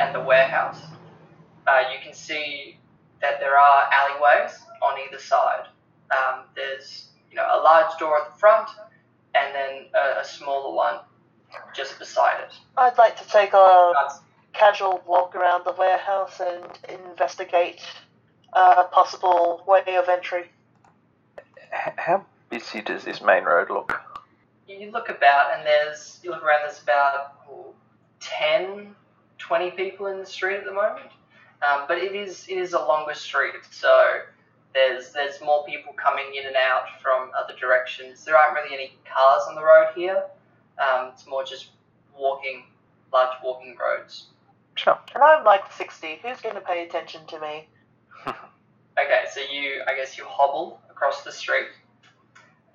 and 0.00 0.14
the 0.14 0.20
warehouse. 0.20 0.80
Uh, 1.66 1.82
you 1.92 1.98
can 2.04 2.14
see 2.14 2.78
that 3.20 3.40
there 3.40 3.58
are 3.58 3.88
alleyways 3.92 4.58
on 4.82 4.98
either 5.06 5.18
side. 5.18 5.66
Um, 6.10 6.44
there's 6.54 7.08
you 7.30 7.36
know 7.36 7.46
a 7.52 7.60
large 7.62 7.98
door 7.98 8.18
at 8.20 8.32
the 8.32 8.38
front, 8.38 8.68
and 9.38 9.54
then 9.54 9.86
a, 9.94 10.20
a 10.20 10.24
smaller 10.24 10.74
one 10.74 11.00
just 11.74 11.98
beside 11.98 12.40
it. 12.42 12.54
I'd 12.76 12.98
like 12.98 13.16
to 13.20 13.28
take 13.28 13.52
a 13.52 13.92
That's- 13.94 14.20
casual 14.52 15.02
walk 15.06 15.34
around 15.34 15.64
the 15.64 15.72
warehouse 15.72 16.40
and 16.40 16.64
investigate 17.08 17.82
a 18.52 18.84
possible 18.84 19.62
way 19.66 19.96
of 19.96 20.08
entry. 20.08 20.50
How 21.70 22.24
busy 22.48 22.80
does 22.80 23.04
this 23.04 23.20
main 23.20 23.44
road 23.44 23.70
look? 23.70 24.00
you 24.68 24.90
look 24.90 25.08
about 25.08 25.56
and 25.56 25.66
there's 25.66 26.18
you 26.22 26.30
look 26.30 26.42
around 26.42 26.60
there's 26.64 26.82
about 26.82 27.34
oh, 27.48 27.72
10 28.20 28.94
20 29.38 29.70
people 29.72 30.06
in 30.06 30.18
the 30.18 30.26
street 30.26 30.56
at 30.56 30.64
the 30.64 30.72
moment 30.72 31.06
um, 31.62 31.84
but 31.86 31.98
it 31.98 32.14
is 32.14 32.46
it 32.48 32.58
is 32.58 32.72
a 32.72 32.78
longer 32.78 33.14
street 33.14 33.54
so 33.70 34.20
there's 34.76 35.12
there's 35.12 35.40
more 35.40 35.64
people 35.64 35.92
coming 35.94 36.26
in 36.38 36.46
and 36.46 36.56
out 36.56 36.84
from 37.02 37.30
other 37.36 37.58
directions 37.58 38.24
there 38.24 38.36
aren't 38.36 38.54
really 38.54 38.74
any 38.74 38.92
cars 39.10 39.42
on 39.48 39.54
the 39.54 39.64
road 39.64 39.88
here 39.96 40.22
um, 40.78 41.10
it's 41.12 41.26
more 41.26 41.42
just 41.42 41.70
walking 42.16 42.64
large 43.12 43.36
walking 43.42 43.74
roads 43.80 44.26
Sure. 44.76 44.98
And 45.14 45.22
I'm 45.22 45.44
like 45.44 45.72
60. 45.72 46.20
Who's 46.22 46.40
going 46.40 46.54
to 46.54 46.60
pay 46.60 46.84
attention 46.84 47.26
to 47.28 47.40
me? 47.40 47.68
Okay, 48.98 49.24
so 49.30 49.40
you, 49.40 49.82
I 49.86 49.94
guess 49.94 50.16
you 50.16 50.24
hobble 50.26 50.80
across 50.88 51.22
the 51.22 51.30
street, 51.30 51.66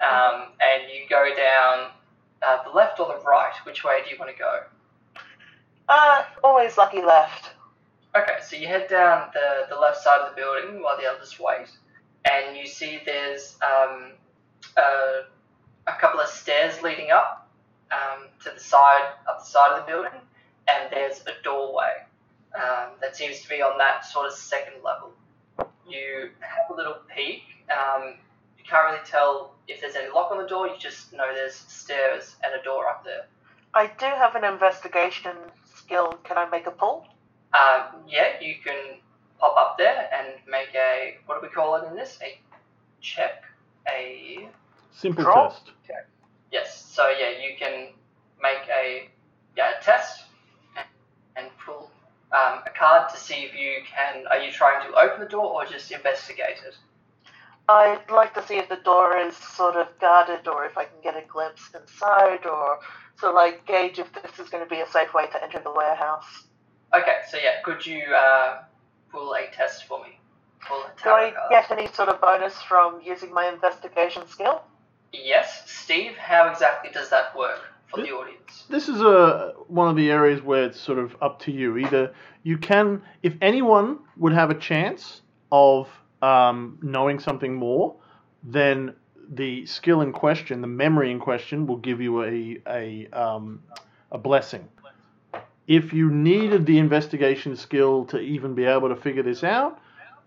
um, 0.01 0.49
and 0.61 0.83
you 0.93 1.09
go 1.09 1.29
down 1.35 1.89
uh, 2.45 2.61
the 2.63 2.69
left 2.69 2.99
or 2.99 3.07
the 3.07 3.23
right. 3.25 3.53
Which 3.65 3.83
way 3.83 4.03
do 4.05 4.11
you 4.11 4.19
want 4.19 4.29
to 4.29 4.37
go? 4.37 4.59
Ah, 5.89 6.31
always 6.43 6.77
lucky 6.77 7.01
left. 7.01 7.55
Okay, 8.15 8.37
so 8.47 8.55
you 8.55 8.67
head 8.67 8.87
down 8.87 9.29
the, 9.33 9.65
the 9.67 9.75
left 9.75 9.97
side 9.97 10.19
of 10.19 10.35
the 10.35 10.39
building 10.39 10.83
while 10.83 10.95
the 10.95 11.07
others 11.07 11.39
wait, 11.39 11.71
and 12.25 12.57
you 12.57 12.67
see 12.67 12.99
there's 13.05 13.57
um, 13.61 14.11
a, 14.77 15.21
a 15.87 15.93
couple 15.99 16.19
of 16.19 16.27
stairs 16.27 16.81
leading 16.81 17.11
up 17.11 17.49
um, 17.91 18.27
to 18.43 18.51
the 18.53 18.59
side 18.59 19.13
up 19.27 19.39
the 19.39 19.45
side 19.45 19.71
of 19.71 19.85
the 19.85 19.91
building, 19.91 20.19
and 20.67 20.91
there's 20.91 21.21
a 21.21 21.43
doorway 21.43 22.05
um, 22.55 22.91
that 23.01 23.15
seems 23.15 23.41
to 23.41 23.49
be 23.49 23.61
on 23.61 23.77
that 23.77 24.05
sort 24.05 24.27
of 24.27 24.33
second 24.33 24.83
level. 24.83 25.11
You 25.87 26.29
have 26.39 26.71
a 26.71 26.75
little 26.75 26.97
peek. 27.15 27.43
Um, 27.69 28.15
you 28.57 28.63
can't 28.69 28.91
really 28.91 29.05
tell 29.05 29.55
if 29.67 29.81
there's 29.81 29.95
any 29.95 30.09
lock 30.09 30.31
on 30.31 30.37
the 30.37 30.47
door. 30.47 30.67
You 30.67 30.77
just 30.79 31.11
know 31.13 31.33
there's 31.33 31.55
stairs 31.55 32.35
and 32.43 32.53
a 32.59 32.63
door 32.63 32.87
up 32.87 33.03
there. 33.03 33.27
I 33.73 33.87
do 33.87 34.05
have 34.05 34.35
an 34.35 34.43
investigation 34.43 35.35
skill. 35.75 36.13
Can 36.23 36.37
I 36.37 36.47
make 36.49 36.67
a 36.67 36.71
pull? 36.71 37.05
Um, 37.53 38.03
yeah, 38.07 38.39
you 38.41 38.55
can 38.63 38.99
pop 39.41 39.57
up 39.57 39.77
there 39.77 40.07
and 40.13 40.35
make 40.49 40.69
a 40.75 41.17
what 41.25 41.41
do 41.41 41.47
we 41.47 41.53
call 41.53 41.75
it 41.75 41.87
in 41.89 41.95
this? 41.97 42.17
A 42.23 42.39
check. 43.01 43.43
A 43.89 44.47
Simple 44.91 45.23
Draw? 45.23 45.49
test. 45.49 45.71
yes. 46.51 46.85
So 46.85 47.09
yeah, 47.09 47.31
you 47.31 47.57
can 47.59 47.89
make 48.41 48.69
a 48.69 49.09
yeah 49.57 49.79
a 49.79 49.83
test 49.83 50.23
and, 50.77 50.85
and 51.35 51.47
pull 51.65 51.89
um, 52.31 52.61
a 52.65 52.69
card 52.77 53.09
to 53.09 53.17
see 53.17 53.43
if 53.43 53.53
you 53.55 53.81
can. 53.93 54.27
Are 54.27 54.37
you 54.37 54.51
trying 54.51 54.87
to 54.87 54.95
open 54.97 55.19
the 55.19 55.25
door 55.29 55.45
or 55.51 55.65
just 55.65 55.91
investigate 55.91 56.61
it? 56.65 56.77
I'd 57.67 58.11
like 58.11 58.33
to 58.35 58.45
see 58.45 58.57
if 58.57 58.69
the 58.69 58.77
door 58.77 59.17
is 59.17 59.35
sort 59.35 59.75
of 59.75 59.87
guarded 59.99 60.47
or 60.47 60.65
if 60.65 60.77
I 60.77 60.85
can 60.85 60.99
get 61.01 61.15
a 61.15 61.25
glimpse 61.25 61.69
inside 61.73 62.45
or 62.45 62.79
so 63.19 63.31
like 63.33 63.65
gauge 63.65 63.97
if 63.97 64.11
this 64.13 64.39
is 64.39 64.49
going 64.49 64.63
to 64.63 64.69
be 64.69 64.81
a 64.81 64.87
safe 64.87 65.13
way 65.13 65.27
to 65.27 65.43
enter 65.43 65.59
the 65.59 65.71
warehouse. 65.71 66.47
Okay, 66.93 67.19
so 67.29 67.37
yeah, 67.37 67.61
could 67.63 67.85
you 67.85 68.03
uh, 68.13 68.63
pull 69.11 69.33
a 69.33 69.47
test 69.55 69.85
for 69.85 70.01
me? 70.03 70.17
Pull 70.67 70.77
a 70.83 71.03
Do 71.03 71.09
I 71.09 71.31
card. 71.31 71.49
get 71.49 71.71
any 71.71 71.87
sort 71.87 72.09
of 72.09 72.21
bonus 72.21 72.61
from 72.61 73.01
using 73.03 73.33
my 73.33 73.47
investigation 73.49 74.27
skill? 74.27 74.63
Yes, 75.13 75.63
Steve. 75.69 76.15
How 76.17 76.49
exactly 76.49 76.91
does 76.91 77.09
that 77.09 77.35
work 77.35 77.59
for 77.87 78.01
the 78.01 78.11
audience? 78.11 78.63
This 78.69 78.87
is 78.87 79.01
a 79.01 79.53
one 79.67 79.89
of 79.89 79.95
the 79.95 80.09
areas 80.09 80.41
where 80.41 80.63
it's 80.65 80.79
sort 80.79 80.99
of 80.99 81.15
up 81.21 81.39
to 81.41 81.51
you. 81.51 81.77
Either 81.77 82.13
you 82.43 82.57
can, 82.57 83.01
if 83.21 83.33
anyone 83.41 83.99
would 84.17 84.33
have 84.33 84.49
a 84.49 84.55
chance 84.55 85.21
of 85.51 85.89
um, 86.21 86.77
knowing 86.81 87.19
something 87.19 87.53
more, 87.53 87.95
then 88.43 88.93
the 89.29 89.65
skill 89.65 90.01
in 90.01 90.11
question, 90.13 90.61
the 90.61 90.67
memory 90.67 91.11
in 91.11 91.19
question, 91.19 91.67
will 91.67 91.77
give 91.77 91.99
you 91.99 92.23
a 92.23 92.57
a 92.67 93.07
um, 93.11 93.61
a 94.11 94.17
blessing. 94.17 94.67
If 95.71 95.93
you 95.93 96.11
needed 96.11 96.65
the 96.65 96.77
investigation 96.79 97.55
skill 97.55 98.03
to 98.07 98.19
even 98.19 98.55
be 98.55 98.65
able 98.65 98.89
to 98.89 98.95
figure 98.97 99.23
this 99.23 99.41
out, 99.41 99.79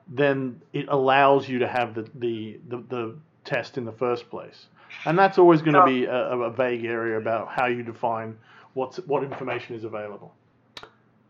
then 0.08 0.62
it 0.72 0.86
allows 0.88 1.46
you 1.46 1.58
to 1.58 1.68
have 1.68 1.94
the 1.94 2.08
the, 2.14 2.58
the, 2.68 2.76
the 2.88 3.16
test 3.44 3.76
in 3.76 3.84
the 3.84 3.92
first 3.92 4.30
place. 4.30 4.68
And 5.04 5.18
that's 5.18 5.36
always 5.36 5.60
going 5.60 5.74
to 5.74 5.84
be 5.84 6.06
a, 6.06 6.14
a 6.14 6.50
vague 6.50 6.86
area 6.86 7.18
about 7.18 7.48
how 7.48 7.66
you 7.66 7.82
define 7.82 8.38
what's 8.72 8.96
what 9.00 9.22
information 9.22 9.76
is 9.76 9.84
available. 9.84 10.32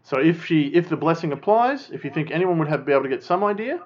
So 0.05 0.21
if 0.21 0.47
she 0.47 0.69
if 0.69 0.89
the 0.89 0.97
blessing 0.97 1.33
applies, 1.33 1.91
if 1.91 2.05
you 2.05 2.11
think 2.13 2.31
anyone 2.31 2.57
would 2.61 2.69
have 2.69 2.87
be 2.87 2.93
able 2.93 3.03
to 3.03 3.09
get 3.09 3.25
some 3.25 3.43
idea, 3.43 3.81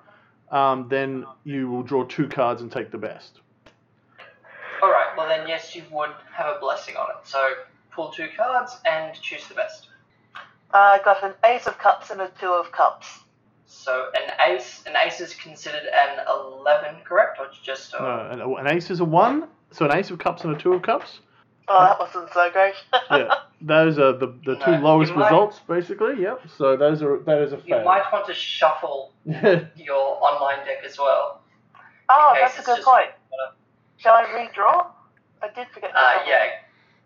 um, 0.50 0.88
then 0.90 1.24
you 1.44 1.70
will 1.70 1.82
draw 1.82 2.04
two 2.04 2.28
cards 2.28 2.60
and 2.60 2.70
take 2.70 2.90
the 2.90 2.98
best. 2.98 3.40
Alright, 4.82 5.16
well 5.16 5.26
then 5.26 5.48
yes, 5.48 5.74
you 5.74 5.84
would 5.90 6.10
have 6.34 6.54
a 6.54 6.60
blessing 6.60 6.96
on 6.96 7.08
it. 7.10 7.26
So 7.26 7.40
pull 7.90 8.10
two 8.10 8.28
cards 8.36 8.78
and 8.84 9.14
choose 9.22 9.48
the 9.48 9.54
best. 9.54 9.87
I 10.72 11.00
got 11.04 11.22
an 11.24 11.32
ace 11.44 11.66
of 11.66 11.78
cups 11.78 12.10
and 12.10 12.20
a 12.20 12.30
two 12.40 12.52
of 12.52 12.70
cups. 12.72 13.06
So 13.66 14.10
an 14.14 14.32
ace, 14.54 14.82
an 14.86 14.94
ace 14.96 15.20
is 15.20 15.34
considered 15.34 15.82
an 15.92 16.24
eleven, 16.28 16.96
correct, 17.04 17.38
or 17.38 17.46
just 17.62 17.94
a, 17.94 17.98
No, 18.36 18.56
an, 18.56 18.66
an 18.66 18.72
ace 18.74 18.90
is 18.90 19.00
a 19.00 19.04
one, 19.04 19.48
so 19.72 19.84
an 19.86 19.94
ace 19.96 20.10
of 20.10 20.18
cups 20.18 20.44
and 20.44 20.54
a 20.54 20.58
two 20.58 20.72
of 20.72 20.82
cups. 20.82 21.20
Oh, 21.70 21.80
that 21.84 21.98
wasn't 21.98 22.32
so 22.32 22.50
great. 22.50 22.74
Yeah, 23.10 23.34
those 23.60 23.98
are 23.98 24.12
the, 24.12 24.28
the 24.46 24.54
two 24.56 24.72
No, 24.72 24.80
lowest 24.80 25.14
might- 25.14 25.24
results, 25.24 25.60
basically. 25.68 26.22
Yep. 26.22 26.42
So 26.56 26.76
those 26.76 27.02
are 27.02 27.18
that 27.26 27.42
is 27.42 27.52
a 27.52 27.60
you 27.66 27.76
might 27.84 28.04
want 28.12 28.26
to 28.26 28.34
shuffle 28.34 29.12
your 29.26 30.18
online 30.22 30.64
deck 30.64 30.78
as 30.86 30.98
well. 30.98 31.42
oh, 32.08 32.34
that's 32.40 32.54
a 32.54 32.58
it's 32.58 32.66
good 32.66 32.76
just- 32.76 32.86
point. 32.88 33.10
Shall 33.98 34.14
I 34.14 34.24
redraw? 34.26 34.86
I 35.42 35.48
did 35.54 35.66
forget 35.74 35.90
to 35.90 35.98
Uh, 35.98 36.12
yeah, 36.26 36.44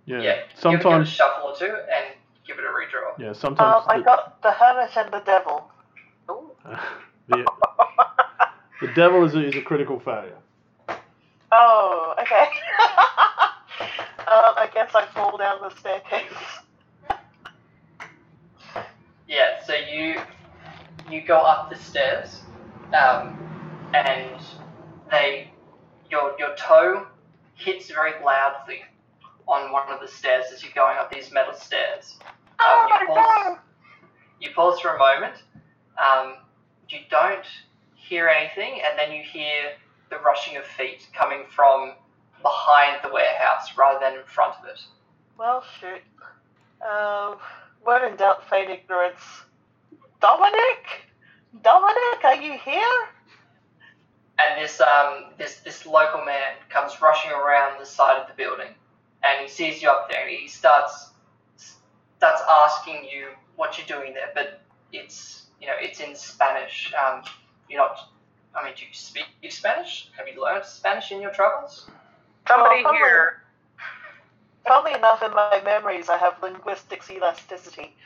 yeah. 0.07 0.17
yeah. 0.21 0.21
Give, 0.37 0.49
give 0.51 0.59
Sometimes. 0.61 1.09
shuffle 1.09 1.51
or 1.51 1.57
two 1.57 1.65
and 1.67 2.05
give 2.47 2.59
it 2.59 2.65
a 2.65 2.69
redraw. 2.69 3.19
Yeah. 3.19 3.33
Sometimes. 3.33 3.85
Um, 3.85 4.01
I 4.01 4.03
got 4.03 4.43
the 4.43 4.53
hermit 4.53 4.91
and 4.97 5.13
the 5.13 5.21
devil. 5.21 5.71
the, 7.29 7.45
the 8.81 8.89
devil 8.95 9.25
is 9.25 9.35
a, 9.35 9.45
is 9.45 9.57
a 9.57 9.63
critical 9.63 9.99
failure. 10.01 10.39
Oh, 11.51 12.15
okay. 12.21 12.45
um, 14.21 14.55
I 14.57 14.71
guess 14.73 14.95
I 14.95 15.07
fall 15.07 15.37
down 15.37 15.59
the 15.61 15.71
staircase. 15.79 16.25
Yeah, 19.29 19.63
so 19.65 19.75
you 19.75 20.21
you 21.11 21.23
go 21.23 21.39
up 21.39 21.71
the 21.71 21.77
stairs, 21.77 22.43
um, 22.95 23.39
and 23.95 24.41
they 25.11 25.51
your 26.11 26.35
your 26.39 26.55
toe 26.57 27.07
hits 27.55 27.91
very 27.91 28.13
loudly 28.25 28.83
on 29.47 29.73
one 29.73 29.89
of 29.91 30.01
the 30.01 30.09
stairs 30.09 30.47
as 30.53 30.63
you're 30.63 30.73
going 30.73 30.97
up 30.99 31.11
these 31.11 31.33
metal 31.33 31.55
stairs. 31.55 32.19
Oh 32.61 32.89
Um, 32.91 33.01
you, 33.01 33.07
pause, 33.07 33.59
you 34.41 34.51
pause 34.55 34.81
for 34.81 34.95
a 34.95 34.99
moment. 34.99 35.35
Um, 35.99 36.37
you 36.89 36.99
don't 37.11 37.47
hear 37.95 38.29
anything, 38.29 38.81
and 38.85 38.99
then 38.99 39.13
you 39.13 39.23
hear 39.23 39.73
the 40.11 40.19
rushing 40.19 40.57
of 40.57 40.65
feet 40.65 41.09
coming 41.13 41.45
from 41.55 41.95
behind 42.43 42.99
the 43.03 43.13
warehouse 43.13 43.77
rather 43.77 43.99
than 44.01 44.15
in 44.15 44.25
front 44.27 44.55
of 44.61 44.69
it. 44.69 44.81
Well, 45.39 45.65
shoot. 45.81 46.03
Um, 46.87 47.39
when 47.83 48.05
in 48.05 48.17
doubt, 48.17 48.49
feign 48.49 48.71
ignorance. 48.71 49.21
Dominic? 50.21 51.09
Dominic, 51.63 52.25
are 52.25 52.37
you 52.37 52.59
here? 52.59 53.09
and 54.39 54.63
this 54.63 54.81
um 54.81 55.25
this 55.39 55.57
this 55.57 55.87
local 55.87 56.25
man 56.25 56.55
comes 56.69 57.01
rushing 57.01 57.31
around 57.31 57.79
the 57.79 57.87
side 57.87 58.21
of 58.21 58.29
the 58.29 58.35
building, 58.35 58.75
and 59.25 59.43
he 59.43 59.49
sees 59.49 59.83
you 59.83 59.89
up 59.91 60.09
there, 60.11 60.27
and 60.27 60.37
he 60.37 60.49
starts 60.49 61.11
starts 62.19 62.43
asking 62.49 63.05
you 63.13 63.29
what 63.57 63.77
you're 63.79 63.87
doing 63.99 64.15
there, 64.15 64.31
but 64.35 64.61
it's 64.93 65.47
you 65.61 65.67
know 65.67 65.75
it's 65.81 66.01
in 66.01 66.15
Spanish. 66.15 66.93
Um, 66.95 67.23
you're 67.69 67.81
not. 67.81 67.99
I 68.55 68.65
mean, 68.65 68.75
do 68.77 68.83
you 68.85 68.93
speak 68.93 69.25
Spanish? 69.51 70.11
Have 70.17 70.29
you 70.29 70.43
learned 70.43 70.65
Spanish 70.65 71.11
in 71.11 71.21
your 71.23 71.31
travels? 71.33 71.89
Somebody 72.49 72.85
Well, 72.85 72.93
here. 72.95 73.43
Funnily 74.67 74.95
enough, 74.95 75.23
in 75.23 75.33
my 75.35 75.61
memories, 75.65 76.09
I 76.09 76.19
have 76.19 76.35
linguistics 76.43 77.11
elasticity, 77.11 77.97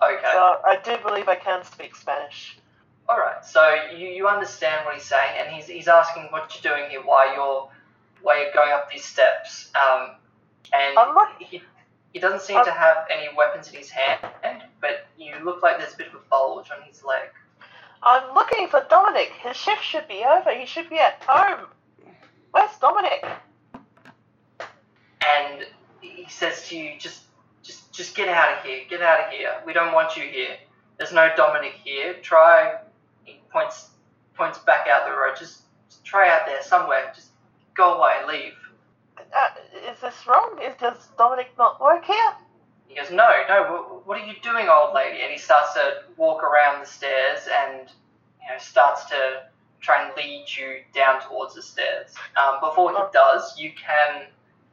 Okay. 0.00 0.20
so 0.32 0.60
I 0.64 0.78
do 0.84 0.96
believe 1.02 1.28
I 1.28 1.34
can 1.34 1.64
speak 1.64 1.96
Spanish. 1.96 2.58
All 3.08 3.18
right. 3.18 3.44
So 3.44 3.74
you, 3.96 4.06
you 4.08 4.28
understand 4.28 4.84
what 4.84 4.94
he's 4.94 5.04
saying, 5.04 5.36
and 5.38 5.54
he's 5.54 5.66
he's 5.66 5.88
asking 5.88 6.24
what 6.30 6.52
you're 6.62 6.74
doing 6.76 6.90
here, 6.90 7.00
why 7.02 7.34
you're 7.34 7.68
why 8.24 8.42
you're 8.42 8.52
going 8.52 8.72
up 8.72 8.90
these 8.90 9.04
steps. 9.04 9.70
Um, 9.76 10.16
and 10.72 10.94
not- 10.94 11.40
he 11.40 11.62
he 12.12 12.18
doesn't 12.20 12.42
seem 12.42 12.64
to 12.64 12.70
have 12.70 13.06
any 13.10 13.28
weapons 13.36 13.68
in 13.68 13.74
his 13.74 13.90
hand, 13.90 14.62
but 14.80 15.06
you 15.18 15.34
look 15.44 15.62
like 15.62 15.78
there's 15.78 15.94
a 15.94 15.96
bit 15.96 16.08
of 16.08 16.14
a 16.14 16.22
bulge 16.30 16.70
on 16.70 16.80
his 16.82 17.04
leg. 17.04 17.28
I'm 18.02 18.34
looking 18.34 18.68
for 18.68 18.86
Dominic. 18.88 19.32
His 19.40 19.56
shift 19.56 19.82
should 19.82 20.06
be 20.08 20.24
over. 20.24 20.50
He 20.50 20.66
should 20.66 20.88
be 20.88 20.98
at 20.98 21.22
home. 21.26 21.66
Where's 22.52 22.76
Dominic? 22.80 23.24
And 25.26 25.66
he 26.00 26.26
says 26.28 26.68
to 26.68 26.76
you, 26.76 26.98
just 26.98 27.22
just 27.62 27.92
just 27.92 28.14
get 28.14 28.28
out 28.28 28.58
of 28.58 28.64
here, 28.64 28.82
get 28.88 29.02
out 29.02 29.20
of 29.20 29.30
here. 29.30 29.54
We 29.66 29.72
don't 29.72 29.92
want 29.92 30.16
you 30.16 30.22
here. 30.22 30.56
There's 30.98 31.12
no 31.12 31.30
Dominic 31.36 31.72
here. 31.82 32.14
Try. 32.22 32.78
He 33.24 33.40
points 33.50 33.88
points 34.36 34.58
back 34.58 34.86
out 34.86 35.06
the 35.06 35.16
road. 35.16 35.34
Just, 35.38 35.62
just 35.88 36.04
try 36.04 36.28
out 36.28 36.46
there 36.46 36.62
somewhere. 36.62 37.10
Just 37.14 37.30
go 37.74 37.94
away, 37.94 38.14
leave. 38.28 38.52
Uh, 39.18 39.90
is 39.90 40.00
this 40.00 40.26
wrong? 40.26 40.58
Is 40.62 40.74
does 40.80 41.08
Dominic 41.18 41.50
not 41.58 41.80
work 41.80 42.04
here? 42.04 42.32
He 42.88 42.96
goes, 42.96 43.10
no, 43.10 43.28
no, 43.48 44.02
what, 44.04 44.20
are 44.20 44.26
you 44.26 44.34
doing, 44.42 44.68
old 44.68 44.94
lady? 44.94 45.20
And 45.22 45.32
he 45.32 45.38
starts 45.38 45.74
to 45.74 46.02
walk 46.16 46.42
around 46.42 46.82
the 46.82 46.86
stairs 46.86 47.40
and, 47.50 47.88
you 48.42 48.50
know, 48.50 48.58
starts 48.58 49.06
to 49.06 49.42
try 49.80 50.06
and 50.06 50.16
lead 50.16 50.46
you 50.48 50.80
down 50.94 51.20
towards 51.20 51.54
the 51.54 51.62
stairs. 51.62 52.14
Um, 52.36 52.60
before 52.60 52.92
he 52.92 52.98
does, 53.12 53.58
you 53.58 53.72
can 53.72 54.26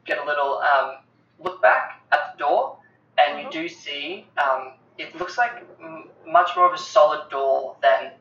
get 0.06 0.18
a 0.18 0.24
little 0.24 0.58
um, 0.58 0.96
look 1.42 1.60
back 1.60 2.02
at 2.12 2.32
the 2.32 2.38
door, 2.38 2.76
and 3.18 3.42
you 3.42 3.50
do 3.50 3.68
see 3.68 4.26
um, 4.42 4.74
it 4.98 5.14
looks 5.18 5.36
like 5.36 5.52
m- 5.82 6.08
much 6.26 6.50
more 6.56 6.66
of 6.66 6.72
a 6.72 6.78
solid 6.78 7.28
door 7.30 7.76
than 7.82 8.12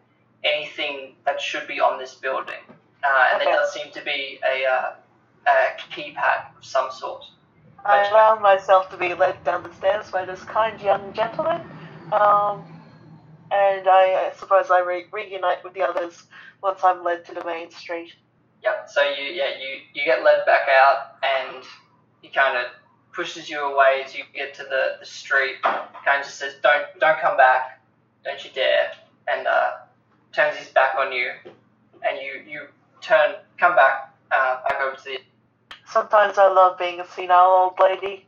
anything 0.44 1.16
that 1.26 1.40
should 1.40 1.68
be 1.68 1.80
on 1.80 2.00
this 2.00 2.16
building. 2.16 2.60
Uh, 3.04 3.30
and 3.32 3.42
there 3.42 3.54
does 3.54 3.74
seem 3.74 3.92
to 3.92 4.04
be 4.04 4.40
a, 4.46 4.66
uh, 4.70 4.94
a 5.48 5.52
keypad 5.92 6.58
of 6.58 6.66
some 6.66 6.92
sort. 6.92 7.24
I 7.84 8.08
allow 8.10 8.40
myself 8.40 8.90
to 8.92 8.98
be 8.98 9.14
led 9.14 9.44
down 9.44 9.64
the 9.64 9.74
stairs 9.74 10.12
by 10.12 10.26
this 10.26 10.44
kind 10.44 10.80
young 10.82 11.14
gentleman, 11.14 11.62
um, 12.12 12.64
and 13.52 13.88
I, 13.88 14.30
I 14.30 14.34
suppose 14.38 14.70
I 14.70 14.82
re- 14.82 15.08
reunite 15.12 15.64
with 15.64 15.74
the 15.74 15.82
others 15.82 16.24
once 16.62 16.82
I'm 16.84 17.04
led 17.04 17.26
to 17.26 17.34
the 17.34 17.44
main 17.44 17.72
street. 17.72 18.14
Yep. 18.64 18.90
So 18.92 19.02
you 19.02 19.26
yeah 19.34 19.58
you 19.60 19.80
you 19.94 20.06
get 20.06 20.24
led 20.24 20.46
back 20.46 20.68
out 20.70 21.16
and 21.24 21.64
he 22.22 22.30
kind 22.30 22.58
of 22.58 22.66
pushes 23.12 23.50
you 23.50 23.60
away 23.60 24.04
as 24.06 24.16
you 24.16 24.24
get 24.34 24.54
to 24.56 24.64
the, 24.64 24.98
the 25.00 25.06
street. 25.06 25.62
Kind 25.64 26.20
of 26.20 26.26
just 26.26 26.38
says 26.38 26.54
don't 26.62 26.86
don't 27.00 27.20
come 27.20 27.38
back, 27.38 27.82
don't 28.24 28.44
you 28.44 28.52
dare, 28.54 28.92
and 29.28 29.48
uh, 29.48 29.72
turns 30.34 30.58
his 30.58 30.68
back 30.70 30.96
on 30.98 31.12
you, 31.12 31.32
and 32.04 32.20
you 32.22 32.52
you 32.52 32.68
turn 33.02 33.36
come 33.58 33.76
back 33.76 34.14
uh, 34.32 34.62
back 34.64 34.82
over 34.82 34.96
to 34.96 35.04
the 35.04 35.18
Sometimes 35.86 36.38
I 36.38 36.48
love 36.48 36.78
being 36.78 37.02
a 37.02 37.08
senile 37.08 37.38
old 37.38 37.80
lady. 37.80 38.26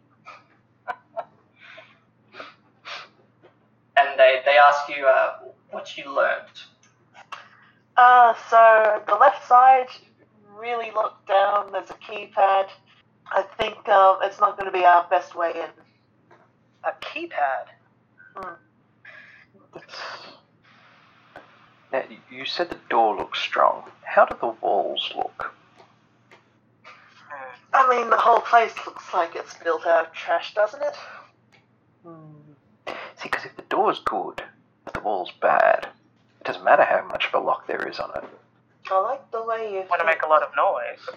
and 3.98 4.10
they 4.18 4.42
they 4.46 4.58
ask 4.58 4.90
you 4.90 5.06
uh, 5.06 5.40
what 5.72 5.98
you 5.98 6.14
learned. 6.14 6.60
Uh, 7.96 8.34
so 8.50 9.02
the 9.08 9.16
left 9.16 9.48
side, 9.48 9.88
really 10.58 10.92
look 10.92 11.14
down, 11.28 11.72
there's 11.72 11.90
a 11.90 11.94
keypad. 11.94 12.68
I 13.28 13.44
think 13.58 13.88
um, 13.88 14.18
it's 14.24 14.40
not 14.40 14.58
going 14.58 14.72
to 14.72 14.78
be 14.78 14.86
our 14.86 15.08
best 15.10 15.36
way 15.36 15.52
in. 15.56 15.70
A 16.84 16.92
keypad. 17.02 17.68
Now, 21.94 22.04
you 22.32 22.44
said 22.46 22.72
the 22.72 22.80
door 22.90 23.16
looks 23.16 23.40
strong. 23.40 23.84
How 24.02 24.26
do 24.26 24.36
the 24.42 24.48
walls 24.48 25.14
look? 25.16 25.54
I 27.72 27.88
mean, 27.90 28.10
the 28.10 28.18
whole 28.18 28.42
place 28.42 28.74
looks 28.86 29.14
like 29.14 29.36
it's 29.36 29.54
built 29.64 29.86
out 29.86 30.08
of 30.08 30.14
trash, 30.14 30.56
doesn't 30.56 30.82
it? 30.82 30.96
See, 33.18 33.30
because 33.30 33.46
if 33.46 33.56
the 33.56 33.62
door's 33.64 34.00
good, 34.00 34.42
but 34.86 34.94
the 34.96 35.00
wall's 35.02 35.32
bad, 35.40 35.88
it 36.42 36.46
doesn't 36.46 36.64
matter 36.64 36.84
how 36.84 37.06
much 37.08 37.28
of 37.28 37.34
a 37.36 37.40
lock 37.40 37.68
there 37.68 37.88
is 37.88 38.00
on 38.00 38.10
it. 38.16 38.24
I 38.92 39.00
like 39.00 39.32
the 39.32 39.44
way 39.44 39.72
you. 39.72 39.84
Want 39.90 40.02
to 40.02 40.06
make 40.06 40.24
a 40.24 40.28
lot 40.28 40.42
of 40.44 40.50
noise. 40.56 41.08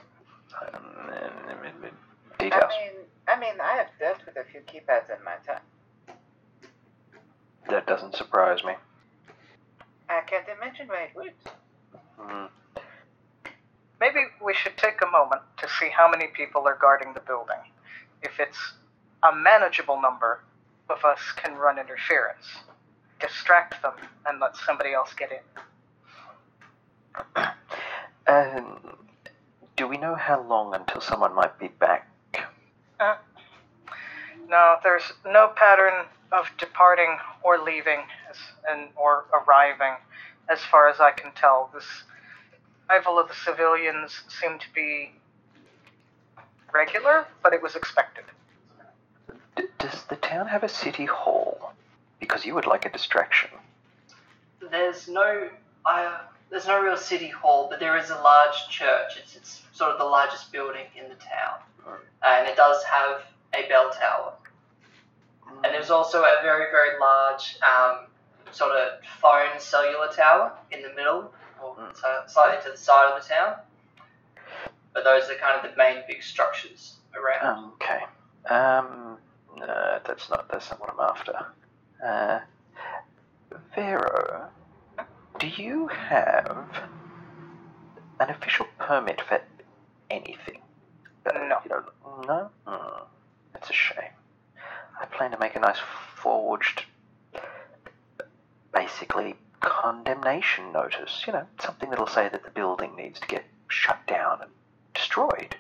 Um, 0.61 1.11
and- 1.11 1.51
and- 1.51 1.85
and- 1.85 1.97
I 2.53 2.69
mean, 2.69 2.93
I 3.29 3.39
mean, 3.39 3.61
I 3.61 3.73
have 3.73 3.89
dealt 3.99 4.25
with 4.27 4.37
a 4.37 4.45
few 4.45 4.61
keypads 4.61 5.11
in 5.11 5.23
my 5.25 5.37
time. 5.47 5.63
That 7.69 7.87
doesn't 7.87 8.15
surprise 8.15 8.63
me. 8.63 8.77
I 10.09 10.21
can't 10.27 10.47
imagine 10.49 10.89
why 10.89 11.05
it 11.05 11.15
would. 11.17 11.33
Hmm. 12.19 12.47
maybe 14.01 14.21
we 14.43 14.55
should 14.55 14.77
take 14.77 15.01
a 15.03 15.07
moment 15.07 15.43
to 15.59 15.69
see 15.69 15.91
how 15.91 16.11
many 16.11 16.27
people 16.29 16.67
are 16.67 16.77
guarding 16.81 17.13
the 17.13 17.21
building. 17.21 17.59
If 18.23 18.41
it's 18.41 18.73
a 19.23 19.35
manageable 19.35 20.01
number 20.01 20.43
of 20.89 21.05
us 21.05 21.21
can 21.37 21.57
run 21.57 21.79
interference, 21.79 22.47
distract 23.21 23.83
them, 23.83 23.95
and 24.27 24.41
let 24.41 24.57
somebody 24.57 24.93
else 24.93 25.15
get 25.15 25.31
in. 25.33 25.41
Um, 28.29 28.97
do 29.77 29.87
we 29.87 29.99
know 29.99 30.17
how 30.17 30.43
long 30.43 30.75
until 30.75 31.01
someone 31.01 31.33
might 31.35 31.57
be 31.61 31.69
back? 31.69 32.09
Uh, 32.99 33.15
no, 34.49 34.77
there's 34.83 35.13
no 35.25 35.53
pattern 35.55 36.07
of 36.33 36.51
departing 36.59 37.19
or 37.45 37.59
leaving 37.59 38.01
as, 38.37 38.77
and 38.77 38.89
or 38.97 39.25
arriving, 39.33 39.97
as 40.49 40.61
far 40.61 40.89
as 40.89 41.01
I 41.01 41.11
can 41.13 41.33
tell. 41.33 41.71
This 41.73 41.85
arrival 42.89 43.19
of 43.19 43.29
the 43.29 43.35
civilians 43.35 44.23
seemed 44.29 44.61
to 44.61 44.67
be 44.75 45.13
regular, 46.73 47.27
but 47.43 47.53
it 47.53 47.63
was 47.63 47.77
expected. 47.77 48.25
D- 49.57 49.65
does 49.79 50.05
the 50.05 50.17
town 50.17 50.47
have 50.49 50.63
a 50.63 50.69
city 50.69 51.07
hall? 51.07 51.73
Because 52.21 52.45
you 52.45 52.55
would 52.55 52.67
like 52.67 52.87
a 52.87 52.91
distraction. 52.91 53.51
There's 54.71 55.09
no, 55.09 55.49
uh, 55.85 56.19
there's 56.51 56.67
no 56.67 56.83
real 56.83 56.97
city 56.97 57.29
hall, 57.29 57.69
but 57.71 57.79
there 57.79 57.97
is 57.99 58.11
a 58.11 58.17
large 58.17 58.69
church. 58.69 59.19
It's, 59.19 59.37
it's 59.37 59.63
sort 59.73 59.93
of 59.93 59.99
the 59.99 60.05
largest 60.05 60.51
building 60.51 60.87
in 60.97 61.09
the 61.09 61.17
town, 61.17 61.61
and 62.23 62.49
it 62.49 62.57
does 62.57 62.83
have 62.85 63.23
a 63.55 63.69
bell 63.69 63.91
tower. 63.91 64.33
And 65.63 65.73
there's 65.73 65.91
also 65.91 66.23
a 66.23 66.39
very, 66.43 66.67
very 66.71 66.99
large 66.99 67.57
um, 67.63 68.06
sort 68.57 68.73
of 68.73 69.01
phone 69.21 69.59
cellular 69.59 70.09
tower 70.13 70.53
in 70.71 70.83
the 70.83 70.89
middle, 70.95 71.33
or 71.63 71.77
so 71.95 72.23
slightly 72.27 72.63
to 72.65 72.71
the 72.71 72.77
side 72.77 73.13
of 73.13 73.23
the 73.23 73.29
town. 73.29 73.57
But 74.95 75.05
those 75.05 75.25
are 75.29 75.35
kind 75.35 75.57
of 75.63 75.71
the 75.71 75.77
main 75.77 76.03
big 76.09 76.23
structures 76.23 76.97
around. 77.15 77.73
Okay. 77.75 78.01
Um, 78.49 79.19
no, 79.57 79.99
that's 80.07 80.31
not 80.31 80.49
that's 80.51 80.71
not 80.71 80.81
what 80.81 80.91
I'm 80.91 81.01
after. 81.01 81.47
Uh, 82.05 82.41
Vero, 83.75 84.49
do 85.39 85.47
you 85.49 85.89
have 85.89 86.67
an 88.21 88.31
official 88.31 88.67
permit 88.79 89.21
for 89.21 89.41
anything? 90.11 90.61
Uh, 91.27 91.33
No. 91.35 91.59
You 91.65 91.71
know, 91.71 91.85
no. 92.27 92.51
Hmm, 92.67 93.03
that's 93.53 93.69
a 93.71 93.73
shame. 93.75 94.13
I 95.01 95.05
plan 95.07 95.31
to 95.33 95.39
make 95.39 95.57
a 95.57 95.61
nice 95.61 95.79
forged, 96.15 96.85
basically 98.77 99.35
condemnation 99.61 100.73
notice. 100.73 101.25
You 101.27 101.33
know, 101.33 101.47
something 101.61 101.91
that'll 101.91 102.07
say 102.07 102.29
that 102.29 102.45
the 102.45 102.51
building 102.51 102.95
needs 102.97 103.19
to 103.21 103.27
get 103.27 103.45
shut 103.69 103.99
down 104.07 104.43
and 104.43 104.51
destroyed. 104.95 105.57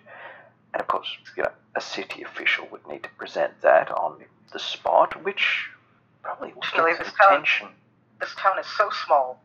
And 0.72 0.80
of 0.80 0.86
course, 0.86 1.08
you 1.36 1.42
know, 1.42 1.50
a 1.74 1.80
city 1.80 2.22
official 2.22 2.66
would 2.70 2.86
need 2.86 3.02
to 3.04 3.08
present 3.16 3.60
that 3.62 3.90
on 3.90 4.22
the 4.52 4.58
spot, 4.58 5.24
which 5.24 5.68
probably 6.22 6.52
will 6.52 6.62
Actually, 6.62 6.92
get 6.92 6.98
this 7.00 7.08
some 7.08 7.16
town- 7.16 7.32
attention. 7.32 7.68
This 8.20 8.34
town 8.36 8.58
is 8.58 8.66
so 8.76 8.90
small 9.06 9.40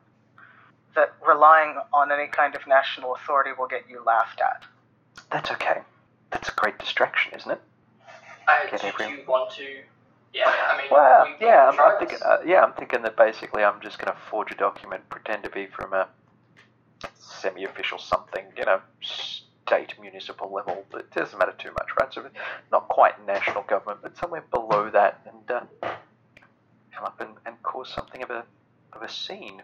that 0.95 1.13
relying 1.25 1.77
on 1.93 2.12
any 2.12 2.27
kind 2.27 2.55
of 2.55 2.65
national 2.67 3.15
authority 3.15 3.51
will 3.57 3.67
get 3.67 3.89
you 3.89 4.03
laughed 4.03 4.41
at. 4.41 4.63
That's 5.31 5.51
okay. 5.51 5.81
That's 6.31 6.49
a 6.49 6.53
great 6.53 6.77
distraction, 6.79 7.34
isn't 7.38 7.51
it? 7.51 7.62
Uh, 8.47 8.65
Get 8.69 8.81
do 8.81 8.88
everyone- 8.88 9.17
you 9.17 9.23
want 9.25 9.51
to? 9.53 9.84
Yeah, 10.33 10.45
I 10.47 10.77
mean, 10.77 10.87
Well, 10.91 11.25
we, 11.39 11.45
yeah, 11.45 11.69
I'm, 11.69 11.79
I'm 11.79 11.99
thinking. 11.99 12.19
Uh, 12.23 12.37
yeah, 12.45 12.63
I'm 12.63 12.73
thinking 12.73 13.01
that 13.01 13.17
basically 13.17 13.63
I'm 13.63 13.81
just 13.81 13.97
going 13.99 14.13
to 14.13 14.17
forge 14.29 14.51
a 14.51 14.55
document, 14.55 15.09
pretend 15.09 15.43
to 15.43 15.49
be 15.49 15.67
from 15.67 15.93
a 15.93 16.07
semi-official 17.19 17.97
something, 17.99 18.45
you 18.57 18.65
know, 18.65 18.79
state 19.01 19.93
municipal 19.99 20.51
level. 20.53 20.85
It 20.93 21.11
doesn't 21.11 21.37
matter 21.37 21.53
too 21.57 21.71
much, 21.71 21.89
right? 21.99 22.13
So 22.13 22.25
not 22.71 22.87
quite 22.87 23.25
national 23.25 23.63
government, 23.63 23.99
but 24.01 24.17
somewhere 24.17 24.43
below 24.51 24.89
that, 24.91 25.21
and 25.25 25.51
uh, 25.51 25.89
come 26.95 27.05
up 27.05 27.19
and, 27.19 27.31
and 27.45 27.61
cause 27.63 27.89
something 27.89 28.23
of 28.23 28.29
a 28.29 28.45
of 28.93 29.01
a 29.01 29.09
scene. 29.09 29.61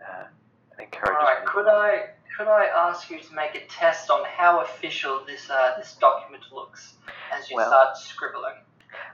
Uh, 0.00 0.24
and 0.72 0.80
encourage. 0.80 1.16
All 1.16 1.24
right, 1.24 1.44
could 1.46 1.66
I 1.66 2.06
could 2.36 2.48
I 2.48 2.66
ask 2.66 3.10
you 3.10 3.18
to 3.20 3.34
make 3.34 3.54
a 3.54 3.66
test 3.66 4.10
on 4.10 4.24
how 4.24 4.60
official 4.60 5.24
this 5.26 5.48
uh, 5.50 5.72
this 5.78 5.96
document 6.00 6.44
looks 6.52 6.94
as 7.32 7.50
you 7.50 7.56
Well- 7.56 7.68
start 7.68 7.96
scribbling? 7.96 8.54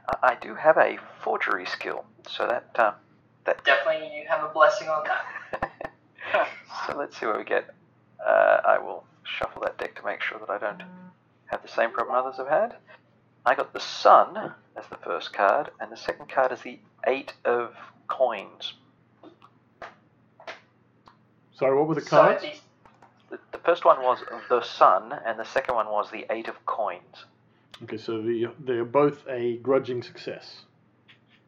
I, 0.08 0.30
I 0.32 0.34
do 0.40 0.54
have 0.54 0.76
a 0.78 0.98
forgery 1.22 1.66
skill, 1.66 2.04
so 2.28 2.46
that 2.46 2.68
uh, 2.76 2.92
that 3.44 3.64
Definitely, 3.64 4.10
you 4.16 4.24
have 4.28 4.44
a 4.44 4.48
blessing 4.52 4.88
on 4.88 5.04
that. 5.04 5.70
so 6.86 6.96
let's 6.96 7.18
see 7.18 7.26
what 7.26 7.38
we 7.38 7.44
get. 7.44 7.74
Uh, 8.24 8.60
I 8.64 8.78
will 8.78 9.04
shuffle 9.24 9.62
that 9.62 9.78
deck 9.78 9.94
to 9.96 10.04
make 10.04 10.20
sure 10.22 10.38
that 10.38 10.50
I 10.50 10.58
don't 10.58 10.82
have 11.46 11.62
the 11.62 11.68
same 11.68 11.90
problem 11.90 12.16
others 12.16 12.36
have 12.36 12.48
had. 12.48 12.76
I 13.44 13.54
got 13.54 13.72
the 13.72 13.80
Sun 13.80 14.36
as 14.76 14.84
the 14.88 14.96
first 14.96 15.32
card, 15.32 15.70
and 15.80 15.90
the 15.90 15.96
second 15.96 16.28
card 16.28 16.52
is 16.52 16.60
the 16.62 16.78
Eight 17.06 17.32
of 17.44 17.74
Coins. 18.08 18.74
Sorry, 21.54 21.76
what 21.76 21.88
were 21.88 21.94
the 21.96 22.00
cards? 22.02 22.42
these- 22.42 22.60
The, 23.30 23.38
the 23.52 23.58
first 23.58 23.84
one 23.84 24.00
was 24.02 24.18
the 24.48 24.62
Sun, 24.62 25.12
and 25.26 25.38
the 25.38 25.44
second 25.44 25.74
one 25.74 25.86
was 25.88 26.10
the 26.10 26.26
Eight 26.30 26.48
of 26.48 26.64
Coins. 26.66 27.24
Okay, 27.84 27.96
so 27.96 28.20
the, 28.22 28.52
they're 28.60 28.84
both 28.84 29.26
a 29.28 29.56
grudging 29.58 30.02
success. 30.02 30.62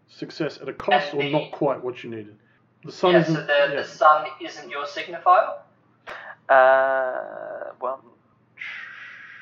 Success 0.09 0.59
at 0.61 0.69
a 0.69 0.73
cost 0.73 1.13
And 1.13 1.21
or 1.21 1.23
the- 1.25 1.33
not 1.33 1.53
quite 1.53 1.83
what 1.83 2.03
you 2.05 2.11
needed. 2.11 2.37
The 2.85 2.93
sun 2.93 3.13
yeah, 3.13 3.21
isn't. 3.23 3.35
so 3.35 3.41
the, 3.47 3.53
yeah. 3.71 3.77
the 3.77 3.85
sun 3.85 4.27
isn't 4.43 4.69
your 4.71 4.85
signifier. 4.85 5.55
Uh, 6.49 7.73
well, 7.81 8.05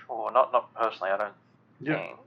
sure, 0.06 0.30
not 0.32 0.52
not 0.52 0.72
personally. 0.74 1.10
I 1.10 1.16
don't 1.16 1.34
Yeah. 1.80 1.96
think. 1.98 2.18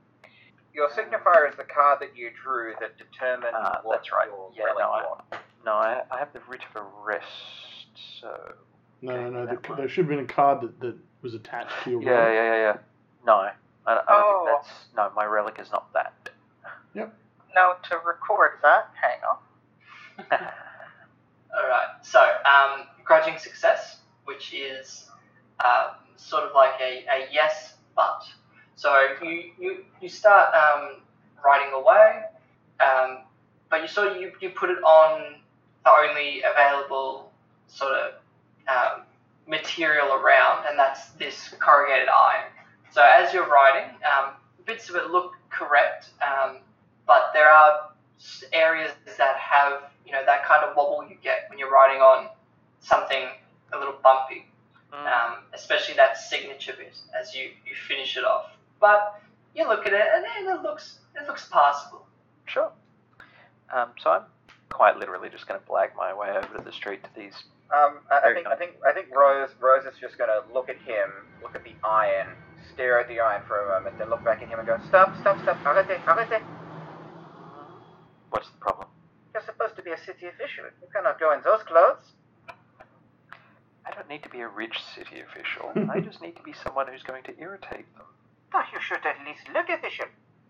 Your 0.73 0.89
signifier 0.89 1.49
is 1.49 1.55
the 1.55 1.63
card 1.63 1.99
that 2.01 2.17
you 2.17 2.31
drew 2.43 2.73
that 2.81 2.97
determined 2.97 3.53
Ah, 3.55 3.79
what 3.83 3.99
that's 3.99 4.11
right. 4.11 4.27
your 4.27 4.51
Yeah, 4.53 4.65
relic 4.65 4.79
no, 4.79 4.89
I- 4.91 5.03
was. 5.03 5.21
No, 5.65 5.71
I, 5.71 6.01
I 6.11 6.19
have 6.19 6.33
the 6.33 6.41
Writ 6.49 6.61
of 6.75 6.83
Arrest, 7.05 7.25
so 8.19 8.53
No, 9.01 9.29
no, 9.29 9.45
no. 9.45 9.55
The, 9.55 9.75
there 9.77 9.87
should 9.87 10.05
have 10.05 10.09
been 10.09 10.19
a 10.19 10.27
card 10.27 10.61
that, 10.61 10.79
that 10.81 10.95
was 11.21 11.33
attached 11.33 11.71
to 11.85 11.91
your 11.91 12.01
Yeah, 12.03 12.09
relic. 12.11 12.33
yeah, 12.35 12.43
yeah, 12.43 12.61
yeah. 12.61 12.77
No, 13.25 13.49
I, 13.87 13.91
I 13.93 13.95
don't 13.95 14.05
Oh. 14.09 14.45
think 14.45 14.57
that's 14.67 14.85
no. 14.95 15.11
My 15.15 15.25
relic 15.25 15.57
is 15.59 15.71
not 15.71 15.91
that. 15.93 16.13
Now, 17.55 17.73
to 17.89 17.97
record 18.05 18.59
that, 18.63 18.89
hang 19.01 19.19
on. 19.29 20.39
All 21.57 21.69
right. 21.69 21.87
So, 22.01 22.19
um, 22.19 22.85
grudging 23.05 23.37
success, 23.37 23.99
which 24.25 24.53
is 24.53 25.09
um, 25.63 25.91
sort 26.17 26.43
of 26.43 26.51
like 26.53 26.73
a, 26.81 27.05
a 27.09 27.27
yes, 27.31 27.75
but. 27.95 28.23
So 28.75 28.93
you 29.21 29.51
you, 29.57 29.85
you 30.01 30.09
start 30.09 30.53
um, 30.53 30.97
writing 31.45 31.71
away, 31.73 32.23
um, 32.83 33.19
but 33.69 33.81
you 33.81 33.87
sort 33.87 34.09
of 34.09 34.17
you, 34.17 34.33
you 34.41 34.49
put 34.49 34.69
it 34.69 34.83
on 34.83 35.35
the 35.85 35.91
only 35.91 36.43
available 36.43 37.31
sort 37.67 37.93
of 37.93 38.13
um, 38.67 39.03
material 39.47 40.07
around, 40.11 40.65
and 40.69 40.77
that's 40.77 41.11
this 41.11 41.53
corrugated 41.59 42.09
iron. 42.09 42.51
So 42.95 43.03
as 43.03 43.33
you're 43.33 43.49
writing, 43.49 43.89
um, 44.05 44.35
bits 44.65 44.89
of 44.89 44.95
it 44.95 45.09
look 45.11 45.33
correct, 45.49 46.11
um, 46.25 46.59
but 47.05 47.31
there 47.33 47.49
are 47.49 47.89
areas 48.53 48.89
that 49.17 49.35
have 49.35 49.91
you 50.05 50.13
know 50.13 50.25
that 50.25 50.45
kind 50.45 50.63
of 50.63 50.77
wobble 50.77 51.05
you 51.05 51.17
get 51.21 51.47
when 51.49 51.59
you're 51.59 51.69
writing 51.69 51.99
on 51.99 52.29
something 52.79 53.27
a 53.73 53.77
little 53.77 53.95
bumpy, 54.01 54.45
um, 54.93 55.39
especially 55.53 55.93
that 55.95 56.15
signature 56.15 56.71
bit 56.77 56.97
as 57.19 57.35
you, 57.35 57.49
you 57.67 57.75
finish 57.85 58.15
it 58.15 58.23
off. 58.23 58.45
But 58.79 59.19
you 59.53 59.67
look 59.67 59.85
at 59.85 59.91
it 59.91 60.05
and 60.15 60.47
it 60.47 60.63
looks 60.63 60.99
it 61.21 61.27
looks 61.27 61.49
passable. 61.51 62.05
Sure. 62.45 62.71
Um, 63.73 63.89
so 64.01 64.09
I'm 64.09 64.21
quite 64.69 64.95
literally 64.95 65.27
just 65.27 65.47
going 65.49 65.59
to 65.59 65.67
blag 65.67 65.89
my 65.97 66.13
way 66.13 66.29
over 66.29 66.59
to 66.59 66.63
the 66.63 66.71
street 66.71 67.03
to 67.03 67.09
these. 67.13 67.33
Um, 67.75 67.97
I, 68.09 68.29
I 68.29 68.33
think 68.33 68.47
I 68.47 68.55
think 68.55 68.71
I 68.87 68.93
think 68.93 69.07
Rose 69.13 69.49
Rose 69.59 69.83
is 69.83 69.99
just 69.99 70.17
gonna 70.17 70.43
look 70.53 70.69
at 70.69 70.77
him, 70.77 71.11
look 71.41 71.55
at 71.55 71.65
the 71.65 71.73
iron, 71.83 72.29
stare 72.73 72.99
at 72.99 73.07
the 73.07 73.19
iron 73.19 73.43
for 73.47 73.61
a 73.61 73.77
moment, 73.77 73.97
then 73.97 74.09
look 74.09 74.23
back 74.23 74.41
at 74.41 74.47
him 74.49 74.59
and 74.59 74.67
go, 74.67 74.77
"Stop, 74.87 75.15
stop, 75.19 75.41
stop! 75.41 75.57
Arrête, 75.63 75.99
arrête! 76.05 76.41
What's 78.29 78.49
the 78.49 78.57
problem? 78.57 78.87
You're 79.33 79.43
supposed 79.43 79.75
to 79.75 79.81
be 79.81 79.91
a 79.91 79.97
city 79.97 80.27
official. 80.27 80.65
You 80.81 80.87
cannot 80.93 81.19
go 81.19 81.33
in 81.33 81.41
those 81.43 81.63
clothes." 81.63 82.13
I 83.85 83.91
don't 83.91 84.09
need 84.09 84.23
to 84.23 84.29
be 84.29 84.41
a 84.41 84.47
rich 84.47 84.83
city 84.83 85.21
official. 85.21 85.71
I 85.91 85.99
just 85.99 86.21
need 86.21 86.35
to 86.37 86.43
be 86.43 86.53
someone 86.53 86.87
who's 86.87 87.03
going 87.03 87.23
to 87.23 87.39
irritate 87.39 87.85
them. 87.95 88.05
Oh, 88.53 88.63
you 88.73 88.79
should 88.81 89.05
at 89.05 89.25
least 89.25 89.47
look 89.53 89.69
official. 89.69 90.07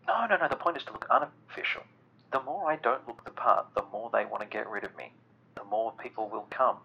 No, 0.07 0.25
no, 0.27 0.37
no. 0.37 0.47
The 0.47 0.55
point 0.55 0.77
is 0.77 0.83
to 0.85 0.93
look 0.93 1.07
unofficial. 1.09 1.83
The 2.31 2.41
more 2.41 2.69
I 2.69 2.77
don't 2.77 3.07
look 3.07 3.23
the 3.25 3.31
part, 3.31 3.67
the 3.75 3.83
more 3.91 4.09
they 4.11 4.25
want 4.25 4.41
to 4.41 4.47
get 4.47 4.69
rid 4.69 4.83
of 4.83 4.95
me. 4.95 5.11
The 5.55 5.63
more 5.63 5.91
people 5.93 6.29
will 6.29 6.47
come. 6.49 6.77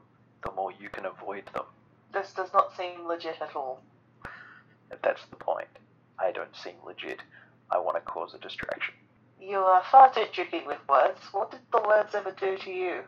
The 0.43 0.53
more 0.53 0.73
you 0.73 0.89
can 0.89 1.07
avoid 1.07 1.45
them. 1.53 1.65
This 2.13 2.33
does 2.33 2.53
not 2.53 2.77
seem 2.77 3.07
legit 3.07 3.41
at 3.41 3.55
all. 3.55 3.81
That's 5.03 5.25
the 5.27 5.37
point. 5.37 5.69
I 6.19 6.33
don't 6.33 6.55
seem 6.57 6.75
legit. 6.85 7.21
I 7.71 7.79
want 7.79 7.97
to 7.97 8.01
cause 8.03 8.35
a 8.35 8.39
distraction. 8.39 8.95
You 9.41 9.59
are 9.59 9.83
far 9.91 10.13
too 10.13 10.25
tricky 10.33 10.63
with 10.67 10.79
words. 10.89 11.21
What 11.33 11.51
did 11.51 11.61
the 11.73 11.83
words 11.87 12.15
ever 12.15 12.33
do 12.33 12.59
to 12.59 12.71
you? 12.71 13.01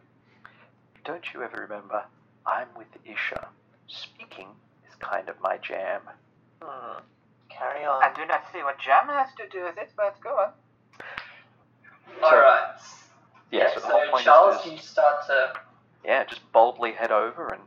Don't 1.04 1.24
you 1.34 1.42
ever 1.42 1.66
remember? 1.68 2.04
I'm 2.46 2.68
with 2.76 2.86
Isha. 3.04 3.48
Speaking 3.86 4.48
is 4.88 4.94
kind 4.98 5.28
of 5.28 5.36
my 5.42 5.58
jam. 5.58 6.02
Hmm. 6.62 7.00
Carry 7.50 7.84
on. 7.84 8.02
I 8.02 8.12
do 8.14 8.24
not 8.26 8.44
see 8.52 8.62
what 8.62 8.78
jam 8.78 9.08
has 9.08 9.28
to 9.36 9.48
do 9.48 9.64
with 9.64 9.76
it, 9.76 9.90
but 9.96 10.18
go 10.22 10.30
on. 10.30 10.52
Alright. 12.22 12.80
Yeah, 13.50 13.74
so 13.74 13.80
the 13.80 13.86
whole 13.86 14.08
point 14.10 14.24
Charles, 14.24 14.64
is 14.64 14.72
you 14.72 14.78
start 14.78 15.26
to. 15.26 15.52
yeah, 16.04 16.24
just 16.24 16.40
boldly 16.52 16.92
head 16.92 17.12
over 17.12 17.48
and 17.48 17.62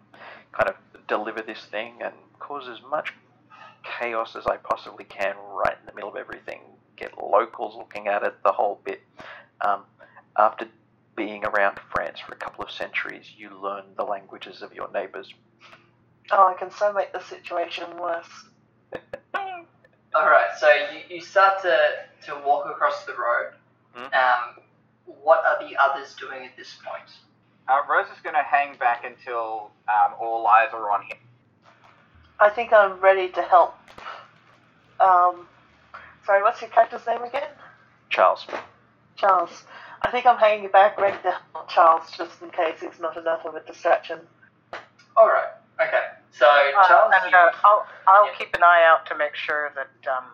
kind 0.51 0.69
of 0.69 0.75
deliver 1.08 1.41
this 1.41 1.65
thing 1.65 1.93
and 2.04 2.13
cause 2.39 2.67
as 2.67 2.80
much 2.89 3.13
chaos 4.00 4.36
as 4.36 4.45
I 4.48 4.58
possibly 4.58 5.06
can 5.06 5.36
right 5.50 5.76
in 5.80 5.86
the 5.86 5.93
middle 5.93 6.10
of 6.10 6.15
everything. 6.15 6.62
Get 6.95 7.17
locals 7.21 7.76
looking 7.76 8.08
at 8.08 8.24
it, 8.24 8.36
the 8.43 8.52
whole 8.52 8.80
bit. 8.84 9.02
Um, 9.62 9.84
after 10.38 10.67
being 11.15 11.45
around 11.45 11.80
France 11.93 12.19
for 12.19 12.34
a 12.34 12.38
couple 12.38 12.63
of 12.63 12.71
centuries, 12.71 13.26
you 13.38 13.50
learn 13.62 13.84
the 13.98 14.04
languages 14.04 14.62
of 14.62 14.74
your 14.74 14.91
neighbours. 14.91 15.34
Oh, 16.32 16.48
I 16.48 16.58
can 16.58 16.71
so 16.71 16.91
make 16.91 17.13
the 17.13 17.21
situation 17.21 17.86
worse. 18.00 18.28
Alright, 20.15 20.58
so 20.60 20.69
you, 20.69 21.15
you 21.17 21.21
start 21.21 21.62
to, 21.63 21.78
to 22.26 22.41
walk 22.45 22.65
across 22.69 23.06
the 23.06 23.13
road. 23.13 23.54
Mhm. 23.95 24.13
Um, 24.13 24.60
what 25.06 25.43
are 25.45 25.67
the 25.67 25.76
others 25.78 26.15
doing 26.15 26.45
at 26.45 26.56
this 26.58 26.78
point? 26.86 27.10
Uh, 27.67 27.82
Rose 27.89 28.08
is 28.08 28.21
going 28.24 28.36
to 28.36 28.43
hang 28.43 28.78
back 28.78 29.04
until 29.06 29.71
um, 29.88 30.13
all 30.19 30.45
eyes 30.48 30.69
are 30.74 30.91
on 30.91 31.02
him. 31.04 31.17
I 32.45 32.51
think 32.51 32.71
I'm 32.71 32.99
ready 33.01 33.29
to 33.29 33.41
help. 33.41 33.73
Um, 34.99 35.47
sorry, 36.27 36.43
what's 36.43 36.62
your 36.62 36.69
character's 36.69 37.01
name 37.08 37.23
again? 37.23 37.49
Charles. 38.12 38.45
Charles. 39.15 39.63
I 40.03 40.12
think 40.12 40.27
I'm 40.27 40.38
hanging 40.38 40.65
you 40.65 40.69
back, 40.69 40.95
ready 40.99 41.17
to 41.23 41.31
help 41.53 41.69
Charles, 41.69 42.03
just 42.15 42.39
in 42.43 42.51
case 42.51 42.84
it's 42.84 42.99
not 42.99 43.17
enough 43.17 43.43
of 43.47 43.55
a 43.55 43.62
distraction. 43.62 44.19
Alright, 45.17 45.49
okay. 45.81 46.03
So, 46.29 46.45
Uh, 46.45 46.88
Charles, 46.88 47.13
and 47.23 47.31
you, 47.31 47.36
uh, 47.38 47.51
I'll 47.63 47.88
I'll 48.08 48.27
Yeah. 48.27 48.36
keep 48.38 48.53
an 48.55 48.62
eye 48.62 48.84
out 48.86 49.08
to 49.08 49.15
make 49.15 49.34
sure 49.34 49.71
that 49.73 50.12
um, 50.15 50.25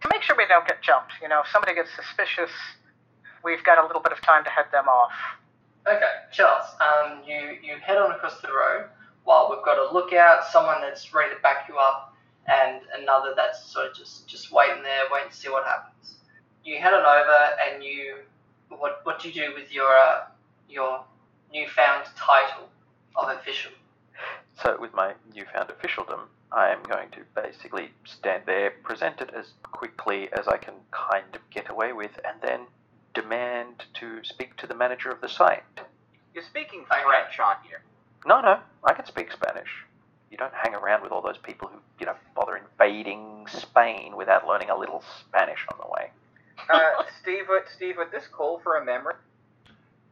to 0.00 0.08
make 0.12 0.22
sure 0.22 0.34
we 0.34 0.46
don't 0.46 0.66
get 0.66 0.82
jumped. 0.82 1.12
You 1.22 1.28
know, 1.28 1.42
if 1.42 1.46
somebody 1.52 1.74
gets 1.74 1.94
suspicious, 1.94 2.50
we've 3.44 3.62
got 3.62 3.78
a 3.78 3.86
little 3.86 4.02
bit 4.02 4.10
of 4.12 4.20
time 4.22 4.42
to 4.42 4.50
head 4.50 4.66
them 4.72 4.88
off. 4.88 5.12
Okay, 5.86 6.10
Charles, 6.32 6.66
um, 6.80 7.22
you, 7.24 7.56
you 7.62 7.76
head 7.76 7.98
on 7.98 8.10
across 8.10 8.40
the 8.40 8.48
road 8.48 8.86
while 9.24 9.50
we've 9.50 9.64
got 9.64 9.78
a 9.78 9.92
lookout, 9.92 10.44
someone 10.50 10.80
that's 10.80 11.12
ready 11.12 11.34
to 11.34 11.40
back 11.40 11.68
you 11.68 11.76
up, 11.76 12.14
and 12.46 12.80
another 13.00 13.32
that's 13.36 13.64
sort 13.64 13.90
of 13.90 13.96
just, 13.96 14.26
just 14.28 14.52
waiting 14.52 14.82
there, 14.82 15.02
waiting 15.10 15.30
to 15.30 15.36
see 15.36 15.48
what 15.48 15.64
happens. 15.64 16.16
You 16.64 16.78
head 16.78 16.94
on 16.94 17.04
over 17.04 17.38
and 17.66 17.82
you, 17.82 18.16
what, 18.68 19.00
what 19.04 19.20
do 19.20 19.28
you 19.28 19.34
do 19.34 19.54
with 19.54 19.72
your, 19.72 19.88
uh, 19.88 20.24
your 20.68 21.04
newfound 21.52 22.06
title 22.16 22.68
of 23.16 23.28
official? 23.36 23.72
So, 24.62 24.76
with 24.80 24.94
my 24.94 25.14
newfound 25.34 25.70
officialdom, 25.70 26.28
I 26.52 26.68
am 26.70 26.82
going 26.84 27.10
to 27.10 27.20
basically 27.34 27.90
stand 28.04 28.44
there, 28.46 28.70
present 28.82 29.20
it 29.20 29.30
as 29.34 29.52
quickly 29.62 30.28
as 30.32 30.46
I 30.46 30.56
can 30.56 30.74
kind 30.92 31.34
of 31.34 31.40
get 31.50 31.68
away 31.68 31.92
with, 31.92 32.12
and 32.24 32.40
then 32.40 32.60
demand 33.14 33.84
to 33.94 34.22
speak 34.22 34.56
to 34.58 34.66
the 34.66 34.74
manager 34.74 35.10
of 35.10 35.20
the 35.20 35.28
site. 35.28 35.62
You're 36.34 36.44
speaking 36.44 36.84
Okay. 36.90 37.02
French, 37.02 37.38
aren't 37.38 37.60
you? 37.68 37.76
No, 38.26 38.40
no, 38.40 38.58
I 38.84 38.94
can 38.94 39.06
speak 39.06 39.32
Spanish. 39.32 39.68
You 40.30 40.38
don't 40.38 40.52
hang 40.54 40.74
around 40.74 41.02
with 41.02 41.12
all 41.12 41.22
those 41.22 41.38
people 41.38 41.68
who, 41.68 41.78
you 42.00 42.06
know, 42.06 42.14
bother 42.34 42.56
invading 42.56 43.46
Spain 43.48 44.16
without 44.16 44.46
learning 44.46 44.70
a 44.70 44.76
little 44.76 45.02
Spanish 45.20 45.64
on 45.72 45.78
the 45.80 45.90
way. 45.90 46.10
Uh, 46.70 47.02
Steve, 47.20 47.44
would, 47.48 47.64
Steve, 47.74 47.96
would 47.98 48.10
this 48.10 48.26
call 48.28 48.60
for 48.62 48.76
a 48.76 48.84
memory? 48.84 49.14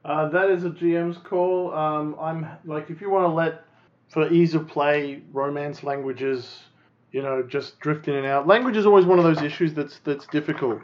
Uh, 0.05 0.29
that 0.29 0.51
is 0.51 0.65
a 0.65 0.71
GM's 0.71 1.17
call. 1.17 1.73
Um, 1.73 2.17
I'm 2.21 2.47
like, 2.65 2.91
if 2.91 3.01
you 3.01 3.09
want 3.09 3.25
to 3.25 3.29
let, 3.33 3.65
for 4.09 4.31
ease 4.31 4.55
of 4.55 4.67
play, 4.67 5.23
romance 5.33 5.83
languages, 5.85 6.65
you 7.13 7.23
know, 7.23 7.43
just 7.43 7.79
drift 7.79 8.09
in 8.09 8.17
and 8.17 8.27
out. 8.27 8.47
Language 8.47 8.77
is 8.77 8.87
always 8.87 9.07
one 9.07 9.19
of 9.19 9.25
those 9.25 9.41
issues 9.43 9.73
that's 9.73 10.01
that's 10.01 10.27
difficult. 10.27 10.81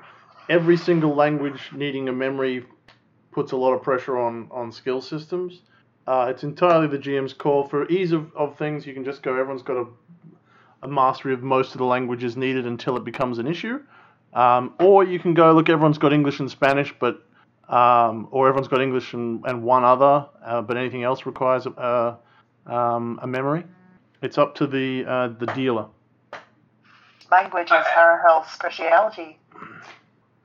Every 0.48 0.76
single 0.76 1.14
language 1.14 1.60
needing 1.74 2.08
a 2.08 2.12
memory 2.12 2.64
puts 3.32 3.52
a 3.52 3.56
lot 3.56 3.72
of 3.72 3.82
pressure 3.82 4.16
on 4.18 4.48
on 4.50 4.70
skill 4.70 5.00
systems. 5.00 5.62
Uh, 6.08 6.28
it's 6.30 6.42
entirely 6.42 6.86
the 6.86 6.96
GM's 6.96 7.34
call. 7.34 7.68
For 7.68 7.86
ease 7.90 8.12
of, 8.12 8.34
of 8.34 8.56
things, 8.56 8.86
you 8.86 8.94
can 8.94 9.04
just 9.04 9.22
go. 9.22 9.32
Everyone's 9.32 9.60
got 9.60 9.76
a, 9.76 9.86
a 10.82 10.88
mastery 10.88 11.34
of 11.34 11.42
most 11.42 11.72
of 11.72 11.78
the 11.78 11.84
languages 11.84 12.34
needed 12.34 12.66
until 12.66 12.96
it 12.96 13.04
becomes 13.04 13.36
an 13.36 13.46
issue. 13.46 13.82
Um, 14.32 14.72
or 14.80 15.04
you 15.04 15.18
can 15.18 15.34
go 15.34 15.52
look. 15.52 15.68
Everyone's 15.68 15.98
got 15.98 16.14
English 16.14 16.40
and 16.40 16.50
Spanish, 16.50 16.94
but 16.98 17.22
um, 17.68 18.26
or 18.30 18.48
everyone's 18.48 18.68
got 18.68 18.80
English 18.80 19.12
and, 19.12 19.44
and 19.44 19.62
one 19.62 19.84
other, 19.84 20.26
uh, 20.42 20.62
but 20.62 20.78
anything 20.78 21.02
else 21.02 21.26
requires 21.26 21.66
a, 21.66 22.16
um, 22.64 23.20
a 23.20 23.26
memory. 23.26 23.64
It's 24.22 24.38
up 24.38 24.54
to 24.54 24.66
the 24.66 25.04
uh, 25.06 25.28
the 25.38 25.46
dealer. 25.48 25.88
Language 27.30 27.66
is 27.66 27.72
Okay. 27.72 27.90
Harahel's 27.94 28.50
speciality. 28.50 29.38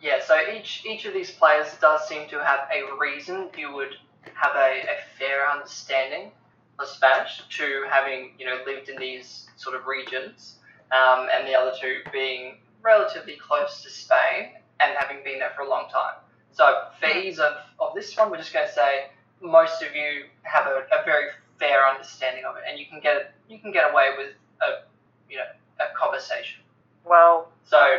Yeah, 0.02 0.20
so 0.22 0.38
each 0.54 0.84
each 0.86 1.06
of 1.06 1.14
these 1.14 1.32
players 1.32 1.74
does 1.80 2.06
seem 2.10 2.28
to 2.28 2.44
have 2.44 2.68
a 2.70 3.00
reason 3.00 3.48
you 3.58 3.74
would 3.74 3.96
have 4.34 4.56
a, 4.56 4.82
a 4.82 4.98
fair 5.18 5.50
understanding 5.50 6.32
of 6.80 6.88
Spanish 6.88 7.42
to 7.50 7.84
having 7.90 8.32
you 8.40 8.46
know 8.46 8.60
lived 8.66 8.90
in 8.90 8.98
these 8.98 9.48
sort 9.58 9.76
of 9.76 9.86
regions, 9.86 10.58
um, 10.92 11.28
and 11.34 11.48
the 11.48 11.56
other 11.56 11.72
two 11.80 11.98
being 12.12 12.58
relatively 12.82 13.36
close 13.36 13.82
to 13.84 13.90
Spain 13.90 14.54
and 14.80 14.96
having 14.98 15.24
been 15.24 15.40
there 15.40 15.52
for 15.56 15.62
a 15.64 15.70
long 15.70 15.90
time. 15.90 16.16
So 16.52 16.88
ease 17.16 17.40
of, 17.40 17.54
of 17.80 17.96
this 17.96 18.16
one, 18.16 18.30
we're 18.30 18.38
just 18.38 18.54
going 18.54 18.68
to 18.68 18.74
say 18.74 19.08
most 19.42 19.82
of 19.82 19.96
you 19.96 20.26
have 20.44 20.68
a, 20.68 20.86
a 20.92 21.04
very 21.06 21.30
fair 21.60 21.88
understanding 21.88 22.44
of 22.46 22.56
it, 22.58 22.64
and 22.70 22.80
you 22.80 22.86
can 22.86 23.00
get 23.00 23.34
you 23.50 23.60
can 23.60 23.72
get 23.72 23.92
away 23.92 24.10
with 24.18 24.34
a 24.62 24.84
you 25.30 25.38
know 25.38 25.46
a 25.80 25.98
conversation. 25.98 26.62
Well, 27.06 27.52
So 27.66 27.98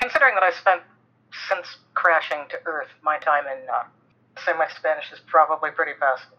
considering 0.00 0.34
that 0.34 0.42
I 0.42 0.50
spent 0.50 0.82
since 1.48 1.66
crashing 1.94 2.46
to 2.50 2.58
Earth 2.64 2.88
my 3.02 3.18
time 3.18 3.44
in, 3.46 3.68
uh, 3.68 3.84
say 4.44 4.52
my 4.58 4.68
Spanish 4.76 5.12
is 5.12 5.20
probably 5.26 5.70
pretty 5.70 5.92
passable. 6.00 6.36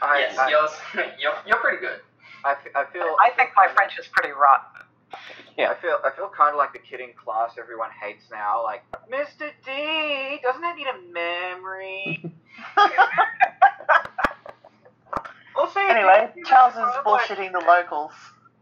I, 0.00 0.18
yes, 0.20 0.38
I, 0.38 0.50
yours 0.50 0.70
you're, 1.20 1.32
you're 1.46 1.58
pretty 1.58 1.78
good. 1.78 2.00
I, 2.44 2.54
fe- 2.62 2.70
I 2.74 2.84
feel. 2.92 3.16
I 3.20 3.30
think 3.36 3.50
my 3.54 3.66
kinda- 3.66 3.74
French 3.76 3.98
is 3.98 4.06
pretty 4.08 4.32
rotten. 4.32 4.86
I 5.58 5.74
feel 5.80 5.98
I 6.04 6.10
feel 6.16 6.30
kind 6.34 6.50
of 6.50 6.56
like 6.56 6.72
the 6.72 6.78
kid 6.78 7.00
in 7.00 7.10
class 7.12 7.52
everyone 7.58 7.90
hates 8.02 8.24
now. 8.30 8.64
Like 8.64 8.82
Mr. 9.12 9.50
D 9.64 10.40
doesn't 10.42 10.62
that 10.62 10.74
need 10.76 10.86
a 10.86 10.98
memory? 11.12 12.24
also, 15.56 15.80
you 15.80 15.88
Anyway, 15.88 16.32
Charles 16.46 16.72
is 16.74 16.78
like- 16.80 17.04
bullshitting 17.04 17.52
the 17.52 17.60
locals. 17.66 18.12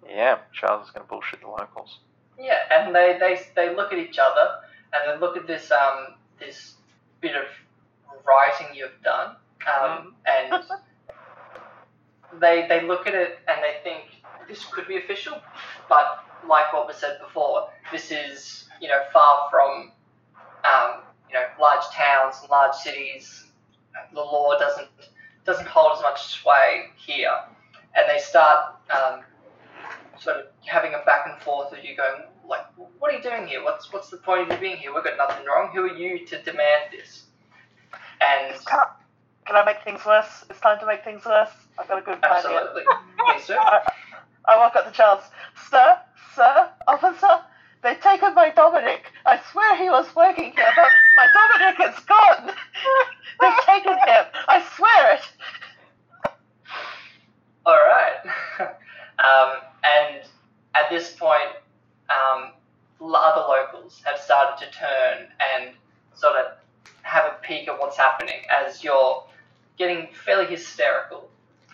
Yeah, 0.08 0.38
Charles 0.52 0.86
is 0.86 0.92
going 0.92 1.04
to 1.06 1.08
bullshit 1.08 1.40
the 1.40 1.46
locals. 1.48 2.00
Yeah, 2.38 2.58
and 2.72 2.94
they, 2.94 3.16
they, 3.20 3.40
they 3.54 3.74
look 3.76 3.92
at 3.92 3.98
each 3.98 4.18
other 4.18 4.56
and 4.92 5.02
they 5.06 5.20
look 5.24 5.36
at 5.36 5.46
this 5.46 5.70
um 5.70 6.14
this 6.40 6.74
bit 7.20 7.36
of 7.36 7.44
writing 8.26 8.74
you've 8.74 9.00
done, 9.02 9.37
um, 9.66 10.14
and 10.26 10.64
they 12.40 12.66
they 12.68 12.83
look 12.83 13.06
at 13.06 13.14
it 13.14 13.38
and 13.48 13.59
they 13.62 13.83
think 13.83 14.04
this 14.48 14.64
could 14.64 14.87
be 14.87 14.96
official, 14.96 15.40
but 15.88 16.24
like 16.48 16.72
what 16.72 16.87
was 16.87 16.96
said 16.96 17.18
before, 17.24 17.68
this 17.92 18.11
is 18.11 18.68
you 18.80 18.88
know 18.88 19.02
far 19.12 19.48
from 19.50 19.92
um, 20.64 21.02
you 21.28 21.35
know 21.35 21.44
large 21.61 21.85
towns 21.92 22.37
and 22.40 22.50
large 22.50 22.74
cities. 22.74 23.46
The 24.14 24.20
law 24.20 24.59
doesn't 24.59 24.88
doesn't 25.44 25.66
hold 25.66 25.96
as 25.96 26.02
much 26.02 26.22
sway 26.26 26.90
here, 26.96 27.35
and 27.96 28.04
they 28.09 28.20
start 28.20 28.76
um, 28.90 29.20
sort 30.18 30.37
of 30.37 30.46
having 30.64 30.94
a 30.94 31.04
back 31.04 31.26
and 31.26 31.40
forth 31.42 31.72
of 31.72 31.85
you 31.85 31.96
going 31.96 32.22
like 32.48 32.66
what 32.98 33.12
are 33.12 33.16
you 33.16 33.22
doing 33.22 33.46
here? 33.46 33.62
What's 33.64 33.92
what's 33.92 34.11
the 34.11 34.18
point 34.18 34.42
of 34.42 34.54
you 34.54 34.59
being 34.59 34.76
here? 34.76 34.94
We've 34.94 35.04
got 35.04 35.16
nothing 35.16 35.46
wrong. 35.46 35.70
Who 35.72 35.83
are 35.83 35.96
you 35.96 36.26
to 36.26 36.42
demand 36.42 36.90
this 36.92 37.26
and 38.20 38.54
Can 38.66 38.78
I, 38.78 38.87
can 39.46 39.56
I 39.56 39.64
make 39.64 39.83
things 39.85 40.04
worse? 40.04 40.44
It's 40.50 40.61
time 40.61 40.78
to 40.80 40.87
make 40.87 41.04
things 41.04 41.24
worse. 41.24 41.50
I've 41.78 41.88
got 41.88 41.98
a 41.98 42.02
good 42.02 42.20
plan 42.22 42.42
here. 42.42 42.59
absolutely 42.61 42.83
please 43.26 43.46
do 43.48 43.54
I, 43.54 43.80
I 44.47 44.57
walk 44.59 44.76
up 44.76 44.86
to 44.86 44.92
Charles. 44.92 45.22
Sir, 45.70 45.99
sir, 46.34 46.68
officer, 46.88 47.40
they've 47.82 48.01
taken 48.01 48.34
my 48.34 48.51
Dominic. 48.51 49.05
I 49.26 49.40
swear 49.53 49.76
he 49.76 49.88
was 49.90 50.07
working 50.14 50.53
here, 50.53 50.72
but 50.76 50.88
my 51.16 51.26
Dominic 51.32 51.94
is 51.94 52.05
gone. 52.05 52.55
they've 53.40 53.66
taken 53.66 53.92
him. 53.92 54.24
I 54.49 54.64
swear 54.76 55.14
it. 55.14 55.22
all 57.66 57.76
right 57.76 58.16
um, 59.18 59.61
and 59.84 60.22
at 60.74 60.88
this 60.90 61.12
point 61.12 61.53
um, 62.09 62.53
other 63.03 63.40
locals 63.42 64.01
have 64.05 64.18
started 64.18 64.64
to 64.64 64.72
turn 64.72 65.28
and 65.55 65.74
sort 66.14 66.36
of 66.36 66.53
peek 67.51 67.66
at 67.68 67.78
what's 67.80 67.96
happening 67.96 68.42
as 68.64 68.84
you're 68.84 69.24
getting 69.76 70.09
fairly 70.24 70.46
hysterical 70.46 71.28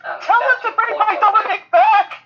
um, 0.07 0.21
Tell 0.23 0.39
them 0.39 0.73
to 0.73 0.77
bring 0.77 0.99
my 0.99 1.19
Dominic 1.21 1.63
back. 1.73 2.25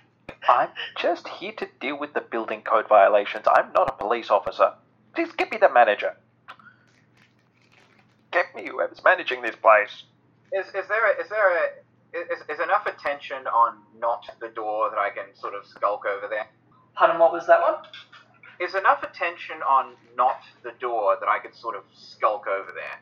I'm 0.49 0.69
just 0.99 1.27
here 1.29 1.53
to 1.53 1.69
deal 1.81 1.99
with 1.99 2.13
the 2.13 2.21
building 2.21 2.63
code 2.63 2.89
violations. 2.89 3.47
I'm 3.47 3.73
not 3.73 3.89
a 3.89 3.93
police 3.93 4.31
officer. 4.31 4.73
Please 5.15 5.33
get 5.33 5.51
me 5.51 5.59
the 5.59 5.73
manager. 5.73 6.15
Get 8.33 8.55
me 8.55 8.67
whoever's 8.67 9.03
managing 9.03 9.43
this 9.43 9.57
place. 9.57 10.05
Is, 10.53 10.67
is 10.67 10.89
there 10.89 11.13
a, 11.13 11.23
is 11.23 11.29
there 11.31 11.57
a 11.57 11.69
Is, 12.13 12.41
is 12.49 12.61
enough 12.61 12.87
attention 12.87 13.47
on 13.47 13.79
not 13.99 14.25
the 14.41 14.49
door 14.49 14.91
that 14.91 14.99
I 14.99 15.11
can 15.11 15.35
sort 15.35 15.55
of 15.55 15.65
skulk 15.65 16.05
over 16.07 16.27
there? 16.29 16.47
Pardon, 16.95 17.19
what 17.19 17.33
was 17.33 17.47
that 17.47 17.61
one? 17.61 17.77
Is 18.61 18.75
enough 18.75 19.03
attention 19.03 19.63
on 19.63 19.95
not 20.17 20.41
the 20.63 20.73
door 20.81 21.17
that 21.19 21.29
I 21.29 21.39
could 21.39 21.55
sort 21.55 21.77
of 21.77 21.85
skulk 21.95 22.47
over 22.47 22.73
there? 22.75 22.99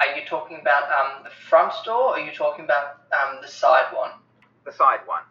Are 0.00 0.16
you 0.16 0.24
talking 0.26 0.58
about 0.60 0.84
um, 0.84 1.24
the 1.24 1.30
front 1.30 1.72
door, 1.84 2.10
or 2.10 2.16
are 2.16 2.20
you 2.20 2.32
talking 2.32 2.64
about 2.64 3.02
um, 3.12 3.38
the 3.40 3.48
side 3.48 3.86
one? 3.92 4.10
The 4.64 4.72
side 4.72 5.00
one. 5.06 5.22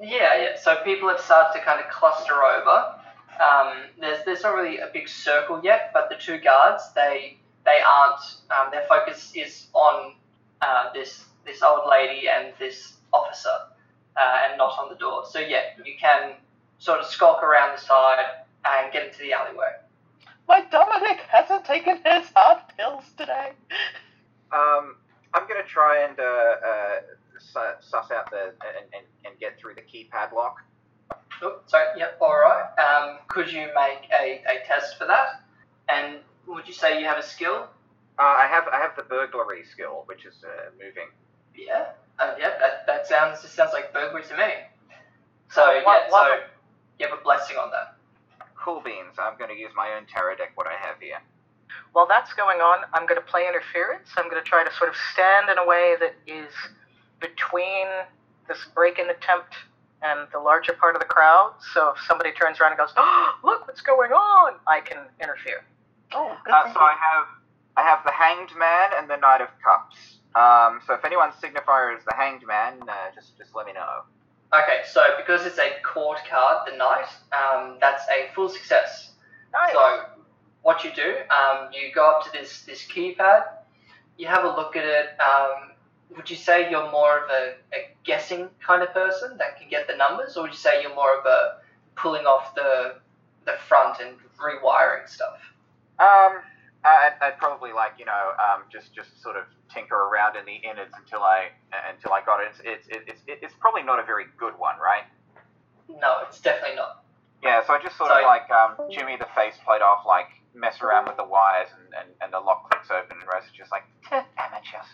Yeah, 0.00 0.42
yeah. 0.42 0.48
So 0.60 0.76
people 0.84 1.08
have 1.08 1.20
started 1.20 1.58
to 1.58 1.64
kind 1.64 1.80
of 1.80 1.90
cluster 1.90 2.42
over. 2.42 2.94
Um, 3.40 3.84
there's 4.00 4.24
there's 4.24 4.42
not 4.42 4.54
really 4.54 4.78
a 4.78 4.90
big 4.92 5.08
circle 5.08 5.60
yet, 5.62 5.90
but 5.92 6.08
the 6.08 6.16
two 6.16 6.38
guards 6.38 6.82
they 6.94 7.38
they 7.64 7.80
aren't. 7.86 8.20
Um, 8.50 8.70
their 8.70 8.84
focus 8.88 9.32
is 9.34 9.66
on 9.74 10.14
uh, 10.62 10.92
this 10.92 11.24
this 11.46 11.62
old 11.62 11.88
lady 11.88 12.28
and 12.28 12.52
this 12.58 12.94
officer, 13.12 13.48
uh, 14.16 14.38
and 14.48 14.58
not 14.58 14.78
on 14.78 14.88
the 14.88 14.96
door. 14.96 15.24
So 15.28 15.38
yeah, 15.38 15.62
you 15.84 15.94
can 15.98 16.34
sort 16.78 17.00
of 17.00 17.06
skulk 17.06 17.42
around 17.42 17.76
the 17.76 17.80
side 17.80 18.24
and 18.64 18.92
get 18.92 19.06
into 19.06 19.18
the 19.18 19.32
alleyway. 19.32 19.72
My 20.46 20.64
Dominic 20.70 21.18
hasn't 21.28 21.64
taken 21.64 21.96
his 21.96 22.30
hard 22.34 22.62
pills 22.76 23.04
today. 23.16 23.52
Um, 24.52 24.96
I'm 25.34 25.46
gonna 25.48 25.62
try 25.66 26.04
and 26.04 26.18
uh, 26.18 26.22
uh, 26.22 27.00
su- 27.38 27.80
suss 27.80 28.10
out 28.10 28.30
the 28.30 28.54
and, 28.64 28.86
and, 28.94 29.04
and 29.24 29.38
get 29.40 29.58
through 29.58 29.74
the 29.74 29.82
keypad 29.82 30.32
lock. 30.32 30.56
Oh, 31.42 31.60
sorry. 31.66 31.86
Yep. 31.98 32.18
All 32.20 32.38
right. 32.38 32.66
Um, 32.78 33.18
could 33.28 33.50
you 33.52 33.66
make 33.74 34.08
a, 34.18 34.42
a 34.48 34.66
test 34.66 34.98
for 34.98 35.06
that? 35.06 35.42
And 35.88 36.18
would 36.46 36.66
you 36.66 36.74
say 36.74 36.98
you 37.00 37.06
have 37.06 37.18
a 37.18 37.22
skill? 37.22 37.68
Uh, 38.18 38.22
I 38.22 38.46
have 38.50 38.66
I 38.68 38.78
have 38.78 38.96
the 38.96 39.02
burglary 39.04 39.64
skill, 39.64 40.02
which 40.06 40.24
is 40.26 40.34
uh, 40.44 40.70
moving. 40.72 41.08
Yeah. 41.54 41.92
Uh, 42.18 42.34
yeah. 42.38 42.50
That, 42.58 42.86
that 42.86 43.06
sounds 43.06 43.42
just 43.42 43.54
sounds 43.54 43.70
like 43.72 43.92
burglary 43.92 44.24
to 44.24 44.36
me. 44.36 44.52
So 45.50 45.62
Oh, 45.64 45.82
what- 45.84 46.04
yeah. 46.06 46.10
what- 46.10 46.26
so 46.28 46.44
you 46.98 47.06
have 47.08 47.16
a 47.18 47.22
blessing 47.22 47.56
on 47.56 47.70
that. 47.70 47.94
Cool 48.56 48.80
beans. 48.80 49.14
I'm 49.18 49.38
gonna 49.38 49.54
use 49.54 49.70
my 49.76 49.92
own 49.96 50.06
tarot 50.12 50.36
deck. 50.36 50.52
What 50.56 50.66
I 50.66 50.74
have 50.80 50.96
here. 51.00 51.20
While 51.92 52.06
that's 52.06 52.32
going 52.34 52.60
on, 52.60 52.84
I'm 52.92 53.06
going 53.06 53.20
to 53.20 53.26
play 53.26 53.48
interference. 53.48 54.08
I'm 54.16 54.28
going 54.30 54.42
to 54.42 54.48
try 54.48 54.64
to 54.64 54.72
sort 54.74 54.90
of 54.90 54.96
stand 55.12 55.48
in 55.50 55.58
a 55.58 55.66
way 55.66 55.96
that 56.00 56.14
is 56.26 56.52
between 57.20 57.86
this 58.46 58.58
break-in 58.74 59.10
attempt 59.10 59.54
and 60.02 60.28
the 60.32 60.38
larger 60.38 60.72
part 60.74 60.94
of 60.94 61.00
the 61.00 61.06
crowd. 61.06 61.54
So 61.72 61.90
if 61.90 62.02
somebody 62.06 62.32
turns 62.32 62.60
around 62.60 62.72
and 62.72 62.78
goes, 62.78 62.92
oh, 62.96 63.34
"Look 63.42 63.66
what's 63.66 63.80
going 63.80 64.12
on," 64.12 64.54
I 64.66 64.80
can 64.80 64.98
interfere. 65.20 65.64
Oh, 66.12 66.36
good 66.44 66.54
Uh, 66.54 66.72
so 66.72 66.80
I 66.80 66.94
have 66.94 67.26
I 67.76 67.82
have 67.82 68.04
the 68.04 68.12
Hanged 68.12 68.50
Man 68.56 68.90
and 68.96 69.08
the 69.10 69.16
Knight 69.16 69.40
of 69.40 69.48
Cups. 69.62 70.18
Um, 70.34 70.80
so 70.86 70.94
if 70.94 71.04
anyone's 71.04 71.34
signifier 71.34 71.96
is 71.96 72.04
the 72.04 72.14
Hanged 72.14 72.46
Man, 72.46 72.80
uh, 72.88 72.94
just 73.14 73.36
just 73.36 73.54
let 73.54 73.66
me 73.66 73.72
know. 73.72 74.02
Okay. 74.54 74.82
So 74.90 75.02
because 75.16 75.44
it's 75.46 75.58
a 75.58 75.70
court 75.82 76.20
card, 76.30 76.68
the 76.70 76.76
knight, 76.76 77.08
um, 77.32 77.78
that's 77.80 78.04
a 78.08 78.32
full 78.34 78.48
success. 78.48 79.12
Nice. 79.52 79.72
So 79.72 80.04
what 80.62 80.84
you 80.84 80.90
do, 80.94 81.14
um, 81.30 81.68
you 81.72 81.92
go 81.94 82.10
up 82.10 82.24
to 82.26 82.32
this 82.32 82.62
this 82.62 82.82
keypad, 82.86 83.44
you 84.16 84.26
have 84.26 84.44
a 84.44 84.48
look 84.48 84.76
at 84.76 84.84
it. 84.84 85.06
Um, 85.20 85.72
would 86.16 86.28
you 86.30 86.36
say 86.36 86.70
you're 86.70 86.90
more 86.90 87.18
of 87.24 87.30
a, 87.30 87.54
a 87.74 87.90
guessing 88.04 88.48
kind 88.66 88.82
of 88.82 88.92
person 88.94 89.36
that 89.38 89.58
can 89.58 89.68
get 89.68 89.86
the 89.86 89.96
numbers, 89.96 90.36
or 90.36 90.42
would 90.42 90.52
you 90.52 90.56
say 90.56 90.82
you're 90.82 90.94
more 90.94 91.18
of 91.18 91.24
a 91.26 91.58
pulling 91.96 92.24
off 92.26 92.54
the 92.54 92.96
the 93.44 93.52
front 93.68 94.00
and 94.00 94.16
rewiring 94.38 95.08
stuff? 95.08 95.38
Um, 96.00 96.40
I'd, 96.84 97.14
I'd 97.20 97.38
probably 97.38 97.72
like 97.72 97.92
you 97.98 98.04
know 98.06 98.32
um, 98.38 98.62
just 98.72 98.94
just 98.94 99.20
sort 99.22 99.36
of 99.36 99.44
tinker 99.72 99.96
around 99.96 100.36
in 100.36 100.44
the 100.46 100.54
innards 100.68 100.92
until 100.96 101.22
I 101.22 101.48
until 101.92 102.12
I 102.12 102.22
got 102.24 102.40
it. 102.40 102.52
It's 102.64 102.88
it's 102.90 103.08
it's, 103.08 103.20
it's 103.26 103.54
probably 103.60 103.82
not 103.82 104.00
a 104.00 104.04
very 104.04 104.24
good 104.38 104.58
one, 104.58 104.76
right? 104.78 105.04
No, 105.88 106.18
it's 106.26 106.40
definitely 106.40 106.76
not. 106.76 107.02
Yeah, 107.42 107.64
so 107.66 107.72
I 107.74 107.82
just 107.82 107.96
sort 107.96 108.10
So- 108.10 108.18
of 108.18 108.24
like 108.24 108.50
um, 108.50 108.90
jimmy 108.90 109.16
the 109.16 109.26
faceplate 109.34 109.80
off, 109.82 110.04
like 110.06 110.26
mess 110.58 110.80
around 110.82 111.06
with 111.06 111.16
the 111.16 111.24
wires, 111.24 111.68
and, 111.76 111.94
and, 111.94 112.08
and 112.20 112.32
the 112.32 112.40
lock 112.40 112.70
clicks 112.70 112.90
open, 112.90 113.16
and 113.20 113.28
Rose 113.32 113.44
is 113.44 113.56
just 113.56 113.70
like 113.70 113.84
amateurs. 114.12 114.88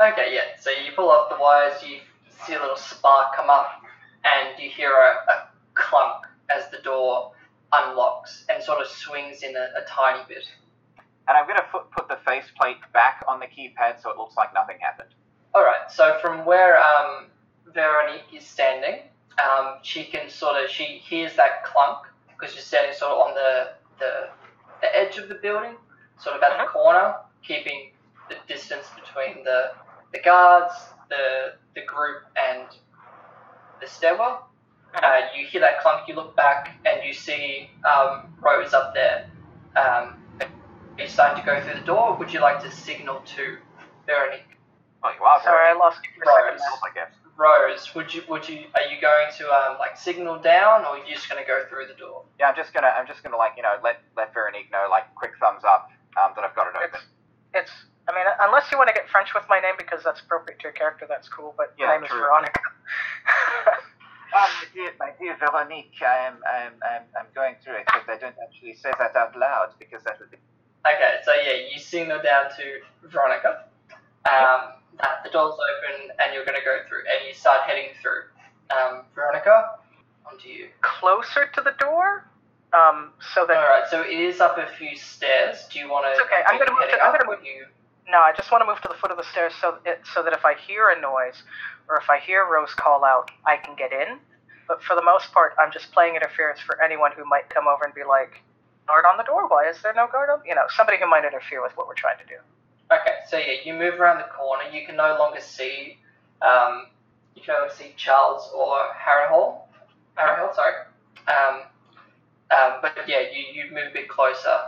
Okay, 0.00 0.34
yeah. 0.34 0.60
So 0.60 0.70
you 0.70 0.92
pull 0.94 1.10
off 1.10 1.30
the 1.30 1.40
wires, 1.40 1.82
you 1.82 1.98
see 2.46 2.54
a 2.54 2.60
little 2.60 2.76
spark 2.76 3.34
come 3.34 3.50
up, 3.50 3.82
and 4.24 4.62
you 4.62 4.68
hear 4.70 4.90
a, 4.90 5.30
a 5.30 5.48
clunk 5.74 6.26
as 6.54 6.70
the 6.70 6.78
door 6.78 7.32
unlocks 7.72 8.44
and 8.48 8.62
sort 8.62 8.80
of 8.80 8.86
swings 8.86 9.42
in 9.42 9.54
a, 9.56 9.80
a 9.80 9.84
tiny 9.88 10.22
bit. 10.28 10.44
And 11.28 11.36
I'm 11.36 11.46
gonna 11.46 11.66
put 11.72 11.90
put 11.90 12.08
the 12.08 12.18
faceplate 12.24 12.76
back 12.92 13.24
on 13.26 13.40
the 13.40 13.46
keypad 13.46 14.00
so 14.00 14.10
it 14.10 14.16
looks 14.16 14.36
like 14.36 14.54
nothing 14.54 14.76
happened. 14.80 15.08
All 15.54 15.62
right. 15.62 15.90
So 15.90 16.18
from 16.20 16.44
where 16.44 16.76
um, 16.76 17.26
Veronique 17.74 18.32
is 18.32 18.46
standing, 18.46 19.00
um, 19.42 19.76
she 19.82 20.04
can 20.04 20.30
sort 20.30 20.62
of 20.62 20.70
she 20.70 20.84
hears 20.84 21.34
that 21.36 21.64
clunk 21.64 22.06
because 22.28 22.54
she's 22.54 22.64
standing 22.64 22.94
sort 22.94 23.12
of 23.12 23.18
on 23.18 23.34
the, 23.34 23.68
the 23.98 24.28
the 24.80 24.94
edge 24.96 25.18
of 25.18 25.28
the 25.28 25.36
building, 25.36 25.76
sort 26.18 26.36
of 26.36 26.42
at 26.42 26.58
the 26.58 26.66
corner, 26.66 27.14
keeping 27.46 27.90
the 28.28 28.36
distance 28.48 28.86
between 28.94 29.44
the 29.44 29.72
the 30.12 30.20
guards, 30.20 30.74
the 31.08 31.54
the 31.74 31.82
group, 31.82 32.22
and 32.36 32.66
the 33.80 33.86
stairwell. 33.86 34.48
Uh, 34.94 35.20
you 35.36 35.46
hear 35.46 35.60
that 35.60 35.80
clunk. 35.82 36.08
You 36.08 36.14
look 36.14 36.34
back 36.36 36.76
and 36.86 37.04
you 37.06 37.12
see 37.12 37.70
um, 37.84 38.32
Rose 38.40 38.72
up 38.72 38.94
there. 38.94 39.28
Um, 39.76 40.16
are 40.40 41.02
you 41.02 41.08
starting 41.08 41.42
to 41.42 41.46
go 41.46 41.60
through 41.62 41.78
the 41.78 41.86
door? 41.86 42.16
Would 42.16 42.32
you 42.32 42.40
like 42.40 42.60
to 42.62 42.70
signal 42.70 43.20
to 43.36 43.58
Veronique? 44.06 44.56
Oh, 45.02 45.10
you 45.18 45.22
are 45.24 45.42
Sorry, 45.42 45.66
I 45.66 45.68
very- 45.68 45.78
lost 45.78 45.98
you 46.02 46.10
for 46.24 46.30
a 46.30 46.34
second. 46.34 46.52
Rose. 46.52 46.80
I 46.90 46.94
guess. 46.94 47.10
Rose, 47.36 47.94
would 47.94 48.12
you 48.12 48.22
would 48.28 48.48
you 48.48 48.64
are 48.74 48.88
you 48.88 49.00
going 49.00 49.28
to 49.38 49.44
um 49.52 49.76
like 49.78 49.96
signal 49.96 50.38
down 50.38 50.82
or 50.82 50.96
are 50.96 50.98
you 50.98 51.14
just 51.14 51.28
gonna 51.28 51.46
go 51.46 51.64
through 51.68 51.86
the 51.86 51.94
door? 51.94 52.24
Yeah, 52.40 52.48
I'm 52.48 52.56
just 52.56 52.72
gonna 52.72 52.88
I'm 52.88 53.06
just 53.06 53.22
gonna 53.22 53.36
like 53.36 53.52
you 53.56 53.62
know 53.62 53.76
let 53.84 54.00
let 54.16 54.32
Veronique 54.32 54.70
know 54.72 54.88
like 54.90 55.14
quick 55.14 55.32
thumbs 55.40 55.62
up 55.64 55.90
um, 56.16 56.32
that 56.34 56.44
I've 56.44 56.56
got 56.56 56.68
it 56.68 56.76
open. 56.76 57.00
It's, 57.54 57.68
it's. 57.68 57.72
I 58.08 58.14
mean, 58.14 58.24
unless 58.40 58.70
you 58.70 58.78
want 58.78 58.88
to 58.88 58.94
get 58.94 59.08
French 59.10 59.34
with 59.34 59.44
my 59.48 59.58
name 59.60 59.74
because 59.76 60.04
that's 60.04 60.20
appropriate 60.20 60.60
to 60.60 60.64
your 60.64 60.72
character, 60.72 61.06
that's 61.08 61.28
cool. 61.28 61.54
But 61.56 61.74
Yeah, 61.78 61.86
my 61.86 61.98
name 61.98 62.06
true. 62.06 62.16
is 62.16 62.22
Veronica. 62.22 62.60
Um, 64.34 64.42
my 64.42 64.66
dear, 64.74 64.90
my 64.98 65.10
dear 65.18 65.36
Veronique, 65.38 65.94
I 66.02 66.26
am, 66.26 66.34
I 66.46 66.58
am, 66.66 66.72
I'm, 66.84 67.02
I'm 67.18 67.26
going 67.34 67.54
through 67.64 67.76
it, 67.76 67.84
but 67.86 68.04
I 68.12 68.18
don't 68.18 68.34
actually 68.42 68.74
say 68.74 68.90
that 68.98 69.16
out 69.16 69.38
loud 69.38 69.70
because 69.78 70.02
that 70.04 70.18
would 70.18 70.30
be. 70.30 70.36
Okay, 70.84 71.20
so 71.24 71.32
yeah, 71.34 71.66
you 71.72 71.78
signal 71.78 72.20
down 72.22 72.50
to 72.58 73.08
Veronica. 73.08 73.64
Um, 74.28 74.74
that 74.98 75.22
the 75.24 75.30
door's 75.30 75.54
open 75.54 76.10
and 76.22 76.34
you're 76.34 76.44
gonna 76.44 76.64
go 76.64 76.78
through 76.88 77.00
and 77.00 77.26
you 77.26 77.34
start 77.34 77.62
heading 77.62 77.90
through. 78.00 78.22
Um, 78.70 79.04
Veronica, 79.14 79.78
onto 80.30 80.48
you. 80.48 80.68
Closer 80.82 81.46
to 81.54 81.60
the 81.60 81.72
door, 81.78 82.26
um, 82.72 83.12
so 83.34 83.46
that 83.46 83.56
Alright, 83.56 83.88
so 83.90 84.02
it 84.02 84.10
is 84.18 84.40
up 84.40 84.58
a 84.58 84.66
few 84.66 84.96
stairs. 84.96 85.66
Do 85.70 85.78
you 85.78 85.88
wanna 85.90 86.08
It's 86.10 86.20
okay, 86.20 86.42
I'm 86.46 86.58
gonna 86.58 86.72
move 86.72 86.80
heading 86.80 86.96
to- 86.96 87.04
I'm 87.04 87.12
gonna 87.12 87.26
move- 87.30 87.44
you 87.44 87.66
No, 88.08 88.20
I 88.20 88.32
just 88.32 88.52
want 88.52 88.62
to 88.62 88.66
move 88.66 88.80
to 88.82 88.88
the 88.88 88.94
foot 88.94 89.10
of 89.10 89.16
the 89.16 89.24
stairs 89.24 89.52
so 89.60 89.78
it, 89.84 90.00
so 90.14 90.22
that 90.22 90.32
if 90.32 90.44
I 90.44 90.54
hear 90.54 90.90
a 90.90 91.00
noise 91.00 91.42
or 91.88 91.96
if 91.96 92.08
I 92.08 92.18
hear 92.18 92.44
Rose 92.46 92.72
call 92.74 93.04
out, 93.04 93.32
I 93.44 93.56
can 93.56 93.74
get 93.74 93.92
in. 93.92 94.20
But 94.68 94.82
for 94.82 94.94
the 94.94 95.02
most 95.02 95.32
part, 95.32 95.54
I'm 95.58 95.72
just 95.72 95.90
playing 95.92 96.14
interference 96.14 96.60
for 96.60 96.80
anyone 96.80 97.10
who 97.12 97.24
might 97.24 97.50
come 97.50 97.66
over 97.66 97.84
and 97.84 97.92
be 97.94 98.04
like, 98.04 98.42
"Guard 98.86 99.06
on 99.06 99.16
the 99.16 99.24
door? 99.24 99.48
Why 99.48 99.64
is 99.68 99.82
there 99.82 99.92
no 99.92 100.06
guard 100.06 100.30
on?" 100.30 100.42
You 100.44 100.54
know, 100.54 100.66
somebody 100.68 100.98
who 100.98 101.06
might 101.06 101.24
interfere 101.24 101.62
with 101.62 101.76
what 101.76 101.88
we're 101.88 101.94
trying 101.94 102.18
to 102.18 102.24
do. 102.26 102.38
Okay, 102.90 103.14
so 103.28 103.36
yeah, 103.36 103.54
you 103.64 103.74
move 103.74 104.00
around 104.00 104.18
the 104.18 104.28
corner. 104.36 104.62
You 104.72 104.86
can 104.86 104.96
no 104.96 105.16
longer 105.18 105.40
see, 105.40 105.98
um, 106.40 106.86
you 107.34 107.42
can 107.42 107.56
only 107.60 107.74
see 107.74 107.92
Charles 107.96 108.50
or 108.54 108.78
Harahel. 108.94 109.62
Harry 110.14 110.36
Hall, 110.38 110.54
sorry. 110.54 110.74
Um, 111.28 111.62
um, 112.50 112.78
but 112.80 112.96
yeah, 113.08 113.20
you, 113.20 113.44
you 113.52 113.70
move 113.74 113.88
a 113.90 113.92
bit 113.92 114.08
closer. 114.08 114.58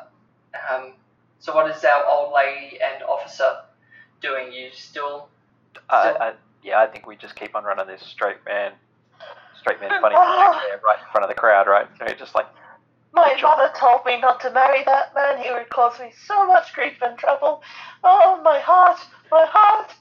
Um, 0.72 0.92
so 1.38 1.54
what 1.54 1.70
is 1.74 1.82
our 1.84 2.04
old 2.06 2.32
lady 2.34 2.78
and 2.82 3.02
officer 3.04 3.58
doing? 4.20 4.52
You 4.52 4.70
still, 4.72 5.28
Uh, 5.88 6.14
I, 6.20 6.32
yeah, 6.62 6.80
I 6.80 6.86
think 6.86 7.06
we 7.06 7.16
just 7.16 7.36
keep 7.36 7.54
on 7.54 7.64
running 7.64 7.86
this 7.86 8.02
straight 8.02 8.44
man, 8.44 8.72
straight 9.60 9.80
man 9.80 9.90
funny 10.00 10.16
there, 10.16 10.80
right 10.84 10.98
in 10.98 11.06
front 11.12 11.22
of 11.24 11.28
the 11.28 11.34
crowd, 11.34 11.66
right? 11.68 11.86
So 11.98 12.06
you're 12.06 12.16
just 12.16 12.34
like, 12.34 12.46
My 13.12 13.36
mother 13.42 13.70
told 13.78 14.04
me 14.04 14.20
not 14.20 14.40
to 14.40 14.50
marry 14.50 14.84
that 14.84 15.14
man. 15.14 15.42
He 15.42 15.50
would 15.50 15.70
cause 15.70 15.98
me 15.98 16.12
so 16.26 16.46
much 16.46 16.72
grief 16.74 16.94
and 17.02 17.18
trouble. 17.18 17.62
Oh, 18.04 18.40
my 18.44 18.58
heart, 18.60 18.98
my 19.30 19.46
heart. 19.48 19.92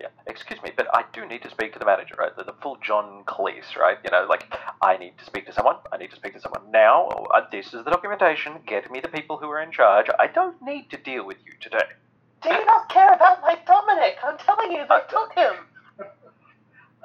yeah, 0.00 0.08
excuse 0.26 0.60
me, 0.62 0.70
but 0.76 0.86
I 0.94 1.04
do 1.12 1.26
need 1.26 1.42
to 1.42 1.50
speak 1.50 1.72
to 1.74 1.78
the 1.78 1.84
manager, 1.84 2.14
right? 2.18 2.34
The, 2.36 2.44
the 2.44 2.54
full 2.62 2.76
John 2.82 3.24
Cleese, 3.26 3.76
right? 3.76 3.98
You 4.04 4.10
know, 4.10 4.26
like, 4.28 4.44
I 4.82 4.96
need 4.96 5.18
to 5.18 5.24
speak 5.24 5.46
to 5.46 5.52
someone. 5.52 5.76
I 5.92 5.98
need 5.98 6.10
to 6.10 6.16
speak 6.16 6.34
to 6.34 6.40
someone 6.40 6.70
now. 6.70 7.08
Uh, 7.08 7.42
this 7.52 7.66
is 7.74 7.84
the 7.84 7.90
documentation. 7.90 8.54
Get 8.66 8.90
me 8.90 9.00
the 9.00 9.08
people 9.08 9.36
who 9.36 9.48
are 9.50 9.60
in 9.60 9.70
charge. 9.70 10.06
I 10.18 10.28
don't 10.28 10.60
need 10.62 10.90
to 10.90 10.96
deal 10.96 11.26
with 11.26 11.38
you 11.44 11.52
today. 11.60 11.86
Do 12.42 12.50
you 12.50 12.64
not 12.64 12.88
care 12.88 13.12
about 13.12 13.42
my 13.42 13.58
Dominic? 13.66 14.16
I'm 14.24 14.38
telling 14.38 14.72
you, 14.72 14.84
they 14.88 15.00
took 15.10 15.34
him. 15.34 15.54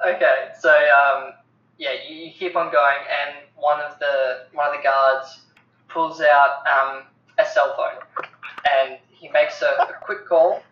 okay, 0.06 0.48
so 0.60 0.70
um, 0.70 1.32
yeah, 1.78 1.90
you, 2.08 2.16
you 2.26 2.32
keep 2.32 2.56
on 2.56 2.70
going, 2.72 3.02
and 3.26 3.43
one 3.56 3.80
of 3.80 3.98
the 3.98 4.46
one 4.52 4.68
of 4.68 4.76
the 4.76 4.82
guards 4.82 5.40
pulls 5.88 6.20
out 6.20 6.64
um, 6.66 7.04
a 7.38 7.44
cell 7.46 7.74
phone, 7.76 8.26
and 8.70 8.98
he 9.10 9.28
makes 9.28 9.62
a, 9.62 9.66
a 9.66 9.94
quick 10.02 10.26
call, 10.26 10.62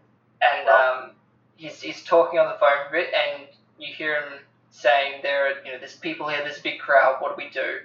and 0.43 0.69
um, 0.69 1.11
he's, 1.57 1.81
he's 1.81 2.03
talking 2.05 2.39
on 2.39 2.47
the 2.47 2.59
phone 2.59 2.71
for 2.89 2.97
a 2.97 3.01
bit, 3.01 3.15
and 3.15 3.47
you 3.79 3.95
hear 3.95 4.17
him 4.17 4.41
saying, 4.71 5.21
"There, 5.23 5.47
are, 5.47 5.65
you 5.65 5.73
know, 5.73 5.79
there's 5.79 5.97
people 5.97 6.29
here. 6.29 6.41
There's 6.43 6.59
a 6.59 6.63
big 6.63 6.81
crowd. 6.81 7.17
What 7.21 7.37
do 7.37 7.45
we 7.45 7.51
do? 7.51 7.79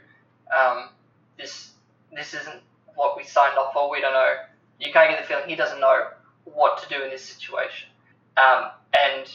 Um, 0.58 0.90
this 1.38 1.72
this 2.14 2.34
isn't 2.34 2.62
what 2.96 3.16
we 3.18 3.24
signed 3.24 3.58
off 3.58 3.74
for. 3.74 3.90
We 3.90 4.02
don't 4.02 4.14
know." 4.14 4.34
You 4.80 4.94
kind 4.94 5.12
of 5.12 5.18
get 5.18 5.24
the 5.24 5.28
feeling 5.28 5.50
he 5.50 5.56
doesn't 5.56 5.80
know 5.80 6.10
what 6.46 6.84
to 6.84 6.90
do 6.90 7.04
in 7.04 7.10
this 7.10 7.26
situation, 7.26 7.90
um, 8.38 8.70
and 8.94 9.28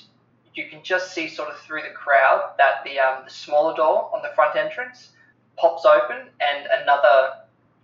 you 0.55 0.69
can 0.69 0.83
just 0.85 1.13
see 1.13 1.29
sort 1.29 1.49
of 1.49 1.59
through 1.61 1.83
the 1.83 1.95
crowd 1.95 2.53
that 2.59 2.85
the 2.85 2.99
um, 3.01 3.25
the 3.25 3.31
smaller 3.31 3.75
door 3.75 4.11
on 4.15 4.23
the 4.23 4.29
front 4.35 4.57
entrance 4.57 5.12
pops 5.57 5.85
open, 5.85 6.17
and 6.41 6.67
another 6.83 7.33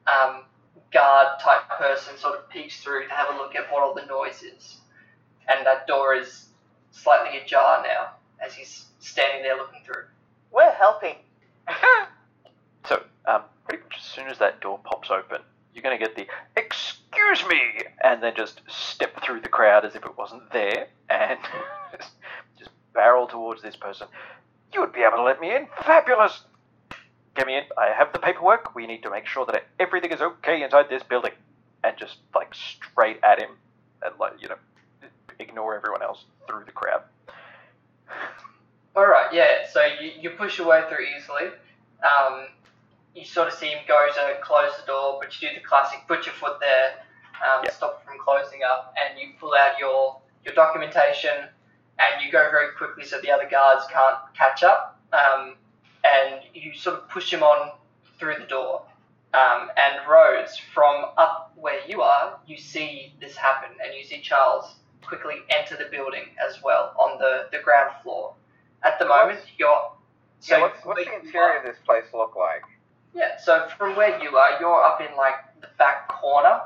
um, 0.06 0.42
guard 0.92 1.40
type 1.40 1.68
person 1.78 2.16
sort 2.18 2.38
of 2.38 2.48
peeks 2.48 2.82
through 2.82 3.06
to 3.06 3.14
have 3.14 3.34
a 3.34 3.38
look 3.38 3.54
at 3.54 3.70
what 3.72 3.82
all 3.82 3.94
the 3.94 4.06
noise 4.06 4.42
is, 4.42 4.78
and 5.48 5.64
that 5.66 5.86
door 5.86 6.14
is 6.14 6.46
slightly 6.90 7.38
ajar 7.38 7.82
now 7.82 8.08
as 8.44 8.54
he's 8.54 8.86
standing 9.00 9.42
there 9.42 9.56
looking 9.56 9.80
through. 9.84 10.04
We're 10.50 10.72
helping. 10.72 11.16
So, 12.88 13.02
um, 13.26 13.42
pretty 13.68 13.82
much 13.84 13.96
as 13.98 14.04
soon 14.04 14.28
as 14.28 14.38
that 14.38 14.60
door 14.60 14.80
pops 14.82 15.10
open, 15.10 15.42
you're 15.74 15.82
going 15.82 15.98
to 15.98 16.02
get 16.02 16.16
the 16.16 16.26
"excuse 16.56 17.44
me" 17.46 17.60
and 18.02 18.22
then 18.22 18.32
just 18.34 18.62
step 18.66 19.22
through 19.22 19.42
the 19.42 19.48
crowd 19.48 19.84
as 19.84 19.94
if 19.94 20.04
it 20.04 20.16
wasn't 20.16 20.50
there 20.52 20.88
and 21.10 21.38
just, 21.92 22.10
just 22.58 22.70
barrel 22.94 23.26
towards 23.26 23.60
this 23.62 23.76
person. 23.76 24.08
You 24.72 24.80
would 24.80 24.92
be 24.92 25.00
able 25.00 25.18
to 25.18 25.22
let 25.22 25.40
me 25.40 25.54
in. 25.54 25.66
Fabulous. 25.84 26.44
Get 27.38 27.46
me 27.46 27.56
in. 27.56 27.62
I 27.78 27.92
have 27.96 28.12
the 28.12 28.18
paperwork. 28.18 28.74
We 28.74 28.84
need 28.88 29.04
to 29.04 29.10
make 29.10 29.24
sure 29.24 29.46
that 29.46 29.62
everything 29.78 30.10
is 30.10 30.20
okay 30.20 30.64
inside 30.64 30.86
this 30.90 31.04
building, 31.04 31.30
and 31.84 31.96
just 31.96 32.16
like 32.34 32.52
straight 32.52 33.20
at 33.22 33.38
him, 33.38 33.50
and 34.02 34.12
like 34.18 34.32
you 34.42 34.48
know, 34.48 34.56
ignore 35.38 35.76
everyone 35.76 36.02
else 36.02 36.24
through 36.48 36.64
the 36.64 36.72
crowd. 36.72 37.02
All 38.96 39.06
right, 39.06 39.32
yeah. 39.32 39.68
So 39.72 39.84
you, 40.00 40.10
you 40.20 40.30
push 40.30 40.58
your 40.58 40.66
way 40.66 40.82
through 40.88 41.04
easily. 41.16 41.52
Um, 42.02 42.48
you 43.14 43.24
sort 43.24 43.46
of 43.46 43.54
see 43.54 43.68
him 43.68 43.84
go 43.86 44.08
to 44.12 44.40
close 44.42 44.72
the 44.80 44.86
door, 44.88 45.20
but 45.22 45.40
you 45.40 45.48
do 45.48 45.54
the 45.54 45.60
classic 45.60 46.00
put 46.08 46.26
your 46.26 46.34
foot 46.34 46.58
there, 46.58 46.94
um, 47.46 47.62
Yeah. 47.64 47.70
stop 47.70 48.02
it 48.02 48.08
from 48.10 48.18
closing 48.18 48.64
up, 48.64 48.92
and 48.98 49.16
you 49.16 49.28
pull 49.38 49.54
out 49.54 49.78
your 49.78 50.20
your 50.44 50.54
documentation, 50.54 51.30
and 52.00 52.24
you 52.24 52.32
go 52.32 52.50
very 52.50 52.72
quickly 52.76 53.04
so 53.04 53.20
the 53.20 53.30
other 53.30 53.48
guards 53.48 53.84
can't 53.92 54.18
catch 54.36 54.64
up. 54.64 54.98
Um, 55.12 55.54
and 56.10 56.40
you 56.54 56.74
sort 56.74 56.96
of 56.98 57.08
push 57.08 57.32
him 57.32 57.42
on 57.42 57.72
through 58.18 58.36
the 58.40 58.46
door. 58.46 58.82
Um, 59.34 59.68
and 59.76 60.08
Rose, 60.10 60.56
from 60.72 61.04
up 61.18 61.52
where 61.56 61.80
you 61.86 62.00
are, 62.00 62.38
you 62.46 62.56
see 62.56 63.12
this 63.20 63.36
happen, 63.36 63.70
and 63.84 63.94
you 63.94 64.02
see 64.04 64.20
Charles 64.22 64.74
quickly 65.04 65.36
enter 65.50 65.76
the 65.76 65.88
building 65.90 66.24
as 66.46 66.62
well 66.62 66.94
on 66.98 67.18
the, 67.18 67.46
the 67.52 67.62
ground 67.62 67.90
floor. 68.02 68.34
At 68.84 68.98
the 68.98 69.06
moment, 69.06 69.40
you're 69.58 69.92
so 70.40 70.56
yeah, 70.56 70.62
what's, 70.62 70.84
what's 70.84 71.04
the 71.04 71.14
interior 71.14 71.48
are- 71.54 71.58
of 71.58 71.64
this 71.64 71.76
place 71.84 72.04
look 72.14 72.36
like? 72.36 72.62
yeah, 73.14 73.36
so 73.42 73.66
from 73.76 73.96
where 73.96 74.22
you 74.22 74.36
are, 74.36 74.60
you're 74.60 74.82
up 74.84 75.00
in 75.00 75.14
like 75.16 75.34
the 75.60 75.68
back 75.78 76.08
corner 76.08 76.60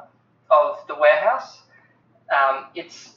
of 0.51 0.78
the 0.88 0.95
warehouse. 0.95 1.62
Um, 2.30 2.66
it's 2.74 3.14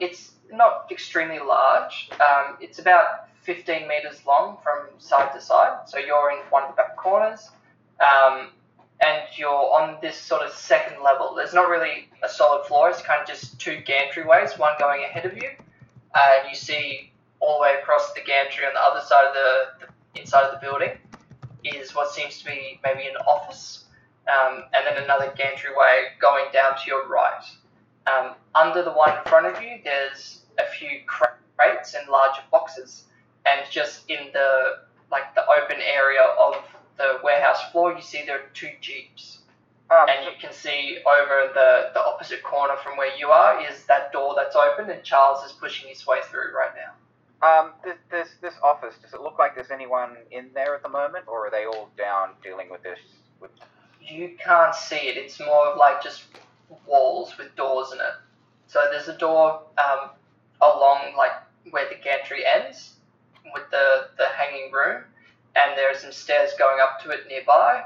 it's 0.00 0.32
not 0.52 0.86
extremely 0.90 1.38
large. 1.40 2.08
Um, 2.14 2.56
it's 2.60 2.78
about 2.78 3.28
15 3.46 3.86
meters 3.86 4.26
long 4.26 4.58
from 4.62 4.88
side 4.98 5.32
to 5.32 5.40
side. 5.40 5.88
So 5.88 5.98
you're 5.98 6.32
in 6.32 6.38
one 6.50 6.64
of 6.64 6.70
the 6.70 6.76
back 6.76 6.96
corners, 6.96 7.48
um, 8.00 8.48
and 9.00 9.22
you're 9.36 9.48
on 9.50 9.98
this 10.02 10.16
sort 10.16 10.42
of 10.42 10.52
second 10.52 11.02
level. 11.02 11.34
There's 11.34 11.54
not 11.54 11.68
really 11.68 12.08
a 12.24 12.28
solid 12.28 12.66
floor. 12.66 12.90
It's 12.90 13.00
kind 13.02 13.22
of 13.22 13.28
just 13.28 13.60
two 13.60 13.82
gantryways, 13.86 14.58
one 14.58 14.72
going 14.80 15.04
ahead 15.04 15.24
of 15.24 15.34
you, 15.34 15.48
and 16.14 16.48
you 16.50 16.56
see 16.56 17.12
all 17.38 17.58
the 17.58 17.62
way 17.62 17.74
across 17.80 18.12
the 18.14 18.20
gantry 18.20 18.64
on 18.66 18.74
the 18.74 18.80
other 18.80 19.04
side 19.06 19.26
of 19.28 19.34
the, 19.34 19.86
the 19.86 20.20
inside 20.20 20.42
of 20.42 20.60
the 20.60 20.66
building 20.66 20.98
is 21.64 21.94
what 21.94 22.10
seems 22.10 22.38
to 22.38 22.44
be 22.44 22.80
maybe 22.84 23.02
an 23.06 23.16
office, 23.26 23.84
um, 24.28 24.64
and 24.74 24.86
then 24.86 25.02
another 25.04 25.32
gantryway 25.38 26.06
going 26.20 26.46
down 26.52 26.76
to 26.76 26.82
your 26.86 27.08
right. 27.08 27.44
Um, 28.06 28.34
under 28.54 28.82
the 28.82 28.92
one 28.92 29.16
in 29.16 29.24
front 29.26 29.46
of 29.46 29.62
you, 29.62 29.78
there's 29.84 30.42
a 30.58 30.64
few 30.78 31.00
crates 31.06 31.94
and 31.94 32.08
larger 32.08 32.42
boxes, 32.50 33.04
and 33.46 33.70
just 33.70 34.08
in 34.10 34.30
the 34.32 34.78
like 35.10 35.34
the 35.34 35.42
open 35.46 35.78
area 35.82 36.22
of 36.22 36.56
the 36.98 37.18
warehouse 37.22 37.62
floor, 37.72 37.94
you 37.94 38.02
see 38.02 38.24
there 38.26 38.38
are 38.38 38.50
two 38.54 38.70
jeeps, 38.80 39.40
Um, 39.90 40.08
and 40.08 40.24
you 40.26 40.32
can 40.40 40.52
see 40.52 40.98
over 41.06 41.52
the 41.54 41.90
the 41.94 42.00
opposite 42.04 42.42
corner 42.42 42.76
from 42.82 42.96
where 42.96 43.16
you 43.16 43.28
are 43.30 43.60
is 43.60 43.84
that 43.86 44.12
door 44.12 44.34
that's 44.36 44.56
open, 44.56 44.90
and 44.90 45.02
Charles 45.04 45.44
is 45.44 45.52
pushing 45.52 45.88
his 45.88 46.06
way 46.06 46.20
through 46.30 46.52
right 46.56 46.72
now. 46.76 46.92
um, 47.42 47.72
this, 47.84 47.96
this 48.10 48.28
this 48.42 48.54
office. 48.62 48.94
Does 49.02 49.14
it 49.14 49.20
look 49.22 49.38
like 49.38 49.54
there's 49.54 49.70
anyone 49.70 50.16
in 50.30 50.50
there 50.54 50.74
at 50.74 50.82
the 50.82 50.88
moment, 50.88 51.26
or 51.28 51.46
are 51.46 51.50
they 51.50 51.66
all 51.66 51.90
down 51.98 52.30
dealing 52.42 52.70
with 52.70 52.82
this? 52.82 52.98
With 53.40 53.50
you 54.00 54.36
can't 54.44 54.74
see 54.74 54.96
it. 55.10 55.16
It's 55.16 55.38
more 55.40 55.68
of 55.68 55.78
like 55.78 56.02
just 56.02 56.24
walls 56.86 57.36
with 57.38 57.54
doors 57.56 57.92
in 57.92 57.98
it. 58.00 58.14
So 58.68 58.88
there's 58.90 59.08
a 59.08 59.18
door 59.18 59.62
um, 59.78 60.10
along 60.62 61.14
like 61.16 61.32
where 61.70 61.88
the 61.88 61.96
gantry 62.02 62.44
ends 62.46 62.95
with 63.52 63.64
the, 63.70 64.08
the 64.18 64.26
hanging 64.36 64.72
room, 64.72 65.04
and 65.54 65.76
there 65.76 65.90
are 65.90 65.98
some 65.98 66.12
stairs 66.12 66.50
going 66.58 66.78
up 66.80 67.02
to 67.02 67.10
it 67.10 67.20
nearby, 67.28 67.84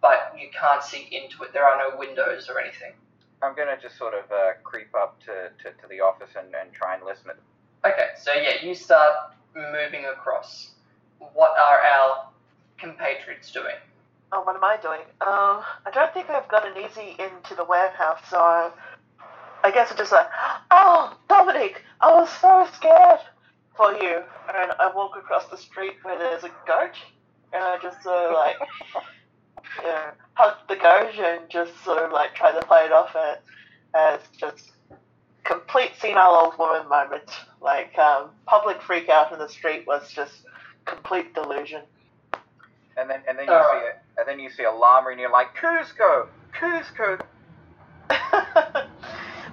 but 0.00 0.34
you 0.38 0.48
can't 0.58 0.82
see 0.82 1.08
into 1.10 1.42
it. 1.42 1.52
There 1.52 1.64
are 1.64 1.90
no 1.90 1.96
windows 1.98 2.48
or 2.48 2.60
anything. 2.60 2.92
I'm 3.42 3.54
gonna 3.54 3.76
just 3.80 3.96
sort 3.96 4.14
of 4.14 4.30
uh, 4.30 4.52
creep 4.64 4.94
up 4.94 5.18
to, 5.24 5.50
to, 5.62 5.70
to 5.70 5.88
the 5.88 6.00
office 6.00 6.30
and, 6.36 6.54
and 6.54 6.72
try 6.72 6.94
and 6.94 7.04
listen. 7.04 7.30
Okay, 7.84 8.08
so 8.20 8.32
yeah, 8.34 8.62
you 8.62 8.74
start 8.74 9.14
moving 9.54 10.04
across. 10.06 10.72
What 11.18 11.52
are 11.58 11.80
our 11.80 12.28
compatriots 12.78 13.50
doing? 13.50 13.76
Oh, 14.32 14.42
what 14.42 14.54
am 14.56 14.64
I 14.64 14.76
doing? 14.76 15.00
Um, 15.22 15.64
I 15.86 15.90
don't 15.92 16.12
think 16.14 16.30
I've 16.30 16.48
gotten 16.48 16.76
easy 16.76 17.16
into 17.18 17.54
the 17.56 17.64
warehouse, 17.64 18.20
so 18.28 18.72
I 19.64 19.70
guess 19.72 19.90
I'm 19.90 19.96
just 19.96 20.12
like, 20.12 20.26
oh, 20.70 21.16
Dominic, 21.28 21.82
I 22.00 22.12
was 22.12 22.28
so 22.40 22.68
scared 22.74 23.20
for 23.80 23.92
you. 23.94 24.22
And 24.48 24.72
I 24.78 24.92
walk 24.94 25.16
across 25.16 25.46
the 25.46 25.56
street 25.56 25.94
where 26.02 26.18
there's 26.18 26.44
a 26.44 26.50
goat, 26.66 26.96
and 27.54 27.62
I 27.64 27.78
just 27.82 28.02
sort 28.02 28.16
of 28.16 28.32
like, 28.34 28.56
you 29.78 29.84
know, 29.84 30.10
hug 30.34 30.56
the 30.68 30.76
goat 30.76 31.14
and 31.18 31.48
just 31.48 31.72
sort 31.82 32.04
of 32.04 32.12
like 32.12 32.34
try 32.34 32.52
to 32.52 32.60
play 32.66 32.84
it 32.84 32.92
off 32.92 33.16
as, 33.16 33.38
as 33.94 34.20
just 34.36 34.72
complete 35.44 35.92
senile 35.98 36.34
old 36.34 36.58
woman 36.58 36.86
moment. 36.88 37.30
Like, 37.62 37.96
um, 37.98 38.30
public 38.46 38.82
freak 38.82 39.08
out 39.08 39.32
in 39.32 39.38
the 39.38 39.48
street 39.48 39.86
was 39.86 40.12
just 40.12 40.44
complete 40.84 41.34
delusion. 41.34 41.82
and 42.98 43.08
then 43.08 43.22
and 43.28 43.38
then 43.38 43.46
you 43.46 43.52
Alright. 43.52 43.82
see 43.82 43.88
a, 43.88 44.20
and 44.20 44.28
then 44.28 44.40
you 44.40 44.50
see 44.50 44.64
a 44.64 44.70
llama, 44.70 45.10
and 45.10 45.20
you're 45.20 45.32
like, 45.32 45.56
Kuzco, 45.56 46.26
Kuzco. 46.52 47.20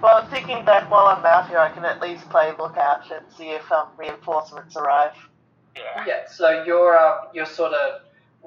Well, 0.02 0.22
I'm 0.22 0.30
thinking 0.30 0.64
that 0.64 0.90
while 0.90 1.06
I'm 1.06 1.24
out 1.24 1.48
here, 1.48 1.58
I 1.58 1.70
can 1.70 1.84
at 1.84 2.00
least 2.00 2.28
play 2.30 2.52
lookout 2.58 3.10
and 3.10 3.24
see 3.36 3.50
if 3.50 3.70
um, 3.72 3.88
reinforcements 3.96 4.76
arrive. 4.76 5.12
Yeah, 5.76 6.26
so 6.28 6.64
you're 6.64 6.96
uh, 6.98 7.26
you're 7.32 7.46
sort 7.46 7.72
of 7.72 8.02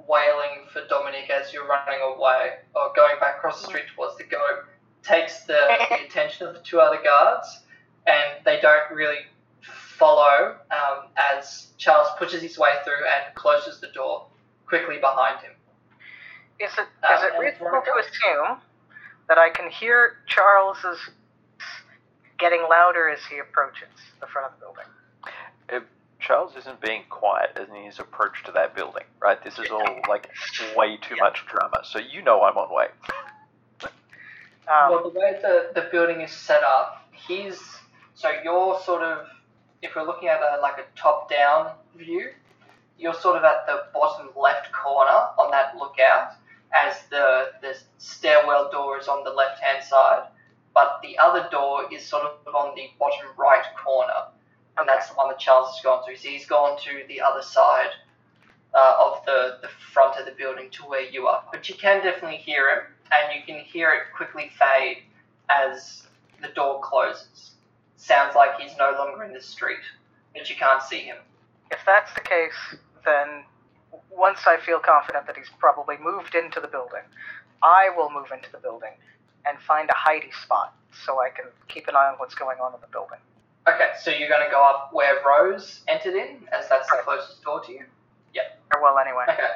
wailing 0.08 0.66
for 0.72 0.82
Dominic 0.90 1.30
as 1.30 1.54
you're 1.54 1.68
running 1.68 2.00
away 2.02 2.54
or 2.76 2.92
going 2.96 3.16
back 3.20 3.38
across 3.38 3.62
the 3.62 3.68
street 3.68 3.86
towards 3.96 4.18
the 4.18 4.26
goat. 4.26 4.66
Takes 5.04 5.46
the, 5.46 5.58
the 5.90 6.06
attention 6.08 6.48
of 6.48 6.54
the 6.54 6.60
two 6.62 6.80
other 6.80 7.02
guards, 7.04 7.62
and 8.06 8.44
they 8.46 8.60
don't 8.62 8.92
really 8.94 9.20
follow 9.62 10.56
um, 10.72 11.08
as 11.34 11.68
Charles 11.78 12.10
pushes 12.18 12.42
his 12.42 12.58
way 12.58 12.70
through 12.84 13.06
and 13.06 13.34
closes 13.36 13.80
the 13.80 13.88
door 13.90 14.28
quickly 14.66 14.98
behind 15.00 15.40
him. 15.42 15.52
Is 16.60 16.72
it 16.78 16.86
Uh, 17.04 17.16
is 17.16 17.24
it 17.24 17.40
reasonable 17.40 17.82
to 17.82 17.92
assume 18.00 18.58
that 19.28 19.38
I 19.38 19.50
can 19.50 19.70
hear 19.72 20.18
Charles's 20.28 21.00
getting 22.42 22.66
louder 22.70 23.10
as 23.10 23.20
he 23.30 23.38
approaches 23.38 23.88
the 24.20 24.28
front 24.28 24.52
of 24.52 24.60
the 24.60 24.66
building? 24.66 24.86
If 25.70 25.84
Charles 26.20 26.56
isn't 26.58 26.82
being 26.82 27.04
quiet 27.10 27.58
in 27.58 27.84
his 27.84 28.00
approach 28.00 28.44
to 28.46 28.52
that 28.52 28.76
building, 28.76 29.04
right? 29.22 29.42
This 29.44 29.58
is 29.60 29.70
all 29.72 29.86
like 30.10 30.30
way 30.76 30.98
too 30.98 31.16
much 31.18 31.46
drama. 31.48 31.82
So 31.84 32.00
you 32.00 32.22
know 32.22 32.42
I'm 32.42 32.58
on 32.58 32.74
way. 32.74 32.88
Um, 34.68 34.92
well, 34.92 35.04
the 35.04 35.20
way 35.20 35.40
the, 35.42 35.72
the 35.74 35.90
building 35.92 36.22
is 36.22 36.32
set 36.32 36.64
up, 36.64 37.08
he's 37.12 37.60
so 38.14 38.30
you're 38.44 38.80
sort 38.82 39.02
of 39.04 39.28
if 39.82 39.96
we're 39.96 40.06
looking 40.06 40.30
at 40.30 40.40
a, 40.40 40.62
like 40.62 40.78
a 40.78 41.00
top 41.00 41.30
down 41.30 41.72
view, 41.98 42.30
you're 42.98 43.16
sort 43.16 43.38
of 43.38 43.44
at 43.44 43.66
the 43.66 43.86
bottom 43.94 44.30
left 44.40 44.72
corner 44.72 45.30
on 45.40 45.50
that 45.52 45.76
lookout, 45.76 46.34
as 46.74 46.96
the 47.10 47.52
the 47.62 47.76
stairwell 47.98 48.70
door 48.72 49.00
is 49.00 49.08
on 49.08 49.24
the 49.24 49.32
left 49.32 49.60
hand 49.62 49.84
side, 49.84 50.28
but 50.74 51.00
the 51.04 51.18
other 51.18 51.48
door 51.52 51.86
is 51.92 52.06
sort 52.06 52.24
of 52.24 52.56
on 52.56 52.76
the 52.76 52.90
bottom 53.00 53.28
right 53.38 53.64
corner, 53.84 54.28
and 54.78 54.88
that's 54.88 55.10
the 55.10 55.16
one 55.16 55.30
that 55.30 55.40
Charles 55.40 55.76
has 55.76 55.84
gone 55.84 56.06
to. 56.08 56.16
So 56.18 56.30
he's 56.30 56.46
gone 56.46 56.78
to 56.80 57.04
the 57.08 57.22
other 57.22 57.42
side 57.42 57.92
uh, 58.74 58.96
of 59.00 59.26
the, 59.26 59.58
the 59.62 59.68
front 59.68 60.18
of 60.20 60.26
the 60.26 60.32
building 60.32 60.70
to 60.72 60.84
where 60.84 61.10
you 61.10 61.28
are. 61.28 61.44
But 61.52 61.68
you 61.68 61.76
can 61.76 62.04
definitely 62.04 62.38
hear 62.38 62.70
him, 62.70 62.84
and 63.12 63.36
you 63.36 63.46
can 63.46 63.64
hear 63.64 63.92
it 63.92 64.16
quickly 64.16 64.52
fade 64.58 65.04
as 65.50 66.08
the 66.42 66.48
door 66.50 66.80
closes. 66.82 67.52
Sounds 67.98 68.36
like 68.36 68.60
he's 68.60 68.76
no 68.78 68.96
longer 68.98 69.24
in 69.24 69.34
the 69.34 69.42
street, 69.42 69.84
but 70.34 70.50
you 70.50 70.56
can't 70.56 70.82
see 70.82 71.02
him. 71.02 71.18
If 71.70 71.80
that's 71.86 72.14
the 72.14 72.22
case, 72.22 72.80
then 73.06 73.44
once 74.10 74.40
I 74.48 74.58
feel 74.58 74.80
confident 74.80 75.28
that 75.28 75.38
he's 75.38 75.50
probably 75.60 75.98
moved 76.02 76.36
into 76.36 76.60
the 76.60 76.68
building, 76.68 77.04
I 77.62 77.90
will 77.96 78.10
move 78.10 78.32
into 78.34 78.52
the 78.52 78.58
building 78.58 78.92
and 79.46 79.58
find 79.60 79.90
a 79.90 79.94
hidey 79.94 80.34
spot 80.44 80.74
so 81.06 81.20
I 81.22 81.30
can 81.30 81.46
keep 81.68 81.88
an 81.88 81.96
eye 81.96 82.08
on 82.10 82.16
what's 82.18 82.36
going 82.36 82.58
on 82.60 82.74
in 82.74 82.82
the 82.82 82.88
building. 82.88 83.20
Okay, 83.68 83.92
so 84.02 84.10
you're 84.12 84.30
going 84.30 84.44
to 84.46 84.52
go 84.52 84.64
up 84.64 84.90
where 84.92 85.18
Rose 85.26 85.82
entered 85.88 86.16
in, 86.16 86.38
as 86.52 86.68
that's 86.70 86.90
the 86.90 86.98
closest 87.04 87.42
door 87.44 87.62
to 87.62 87.72
you. 87.72 87.84
Or 88.74 88.82
well, 88.82 88.98
anyway. 88.98 89.26
Okay. 89.30 89.48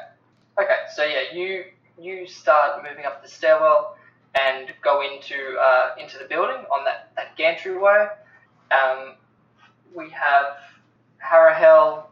Okay. 0.62 0.78
So 0.94 1.04
yeah, 1.04 1.34
you 1.34 1.64
you 1.98 2.28
start 2.28 2.84
moving 2.84 3.06
up 3.06 3.24
the 3.24 3.30
stairwell 3.30 3.96
and 4.36 4.74
go 4.84 5.02
into 5.02 5.58
uh, 5.58 5.96
into 5.98 6.18
the 6.18 6.26
building 6.26 6.66
on 6.72 6.84
that 6.84 7.12
that 7.16 7.36
gantry 7.38 7.78
way. 7.78 8.08
Um, 8.72 9.14
we 9.96 10.10
have 10.10 10.58
Harahel 11.24 12.04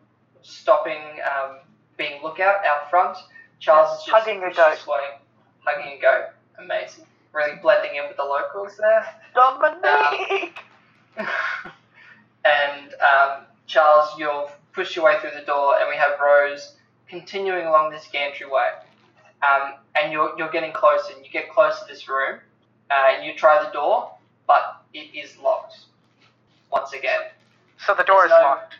stopping, 0.42 1.02
um, 1.26 1.58
being 1.98 2.22
lookout 2.24 2.66
out 2.66 2.90
front. 2.90 3.18
Charles 3.60 4.00
is 4.00 4.06
just 4.06 4.26
Hugging 4.26 4.44
a 4.44 4.54
goat. 4.54 4.88
way, 4.88 5.20
hugging 5.66 5.98
a 5.98 6.02
goat. 6.02 6.26
Amazing. 6.60 7.06
Really 7.34 7.58
blending 7.62 7.96
in 7.96 8.08
with 8.08 8.18
the 8.18 8.24
locals 8.24 8.78
there. 8.78 9.06
Dominique! 9.34 10.60
and 11.18 12.94
um, 12.94 13.46
Charles, 13.66 14.10
you'll 14.18 14.50
push 14.72 14.96
your 14.96 15.06
way 15.06 15.16
through 15.20 15.32
the 15.38 15.46
door, 15.46 15.76
and 15.80 15.90
we 15.90 15.96
have 15.96 16.12
Rose 16.24 16.76
continuing 17.08 17.66
along 17.66 17.92
this 17.92 18.08
gantry 18.12 18.46
way. 18.46 18.70
Um, 19.42 19.74
and 19.96 20.12
you're, 20.12 20.34
you're 20.38 20.52
getting 20.52 20.72
closer, 20.74 21.14
and 21.16 21.26
you 21.26 21.32
get 21.32 21.50
close 21.52 21.80
to 21.80 21.86
this 21.88 22.08
room, 22.08 22.40
uh, 22.92 23.12
and 23.16 23.26
you 23.26 23.34
try 23.36 23.64
the 23.64 23.72
door, 23.72 24.12
but 24.48 24.82
it 24.94 25.10
is 25.16 25.38
locked. 25.40 25.76
Once 26.72 26.94
again. 26.94 27.22
So 27.86 27.94
the 27.96 28.04
door 28.04 28.26
is 28.26 28.30
no- 28.32 28.42
locked. 28.42 28.76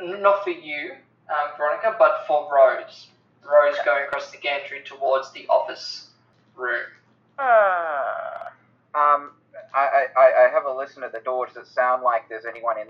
Not 0.00 0.42
for 0.42 0.50
you, 0.50 0.92
um, 1.30 1.56
Veronica, 1.56 1.94
but 1.98 2.24
for 2.26 2.48
Rose. 2.52 3.08
Rose 3.44 3.76
going 3.84 4.04
across 4.04 4.30
the 4.30 4.38
gantry 4.38 4.80
towards 4.84 5.32
the 5.32 5.46
office 5.48 6.08
room. 6.56 6.86
Uh, 7.38 8.50
Um, 8.94 9.32
I, 9.74 10.06
I, 10.16 10.46
I 10.46 10.50
have 10.52 10.64
a 10.66 10.72
listen 10.72 11.02
at 11.02 11.12
the 11.12 11.20
door. 11.20 11.46
Does 11.46 11.56
it 11.56 11.66
sound 11.66 12.02
like 12.02 12.28
there's 12.28 12.44
anyone 12.44 12.76
in? 12.78 12.86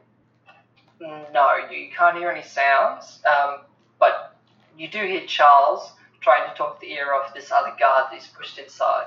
No, 1.33 1.57
you 1.71 1.89
can't 1.97 2.17
hear 2.17 2.31
any 2.31 2.43
sounds, 2.43 3.21
um, 3.27 3.61
but 3.99 4.37
you 4.77 4.89
do 4.89 4.99
hear 5.05 5.23
Charles 5.27 5.93
trying 6.21 6.49
to 6.49 6.55
talk 6.57 6.81
the 6.81 6.93
ear 6.93 7.13
off 7.15 7.35
this 7.35 7.51
other 7.51 7.75
guard 7.79 8.07
that 8.11 8.15
he's 8.15 8.29
pushed 8.29 8.59
inside. 8.59 9.07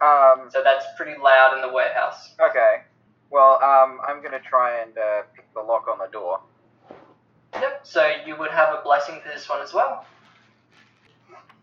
Um, 0.00 0.48
So 0.50 0.62
that's 0.64 0.84
pretty 0.96 1.18
loud 1.20 1.54
in 1.54 1.62
the 1.62 1.72
warehouse. 1.72 2.34
okay. 2.40 2.82
Well, 3.30 3.62
um, 3.62 4.00
I'm 4.08 4.22
gonna 4.22 4.40
try 4.40 4.80
and 4.80 4.96
uh, 4.96 5.22
pick 5.34 5.52
the 5.54 5.60
lock 5.60 5.86
on 5.86 5.98
the 5.98 6.06
door. 6.06 6.40
Yep. 7.54 7.80
So 7.82 8.10
you 8.26 8.36
would 8.36 8.50
have 8.50 8.74
a 8.78 8.82
blessing 8.82 9.20
for 9.22 9.28
this 9.28 9.48
one 9.48 9.60
as 9.60 9.74
well. 9.74 10.06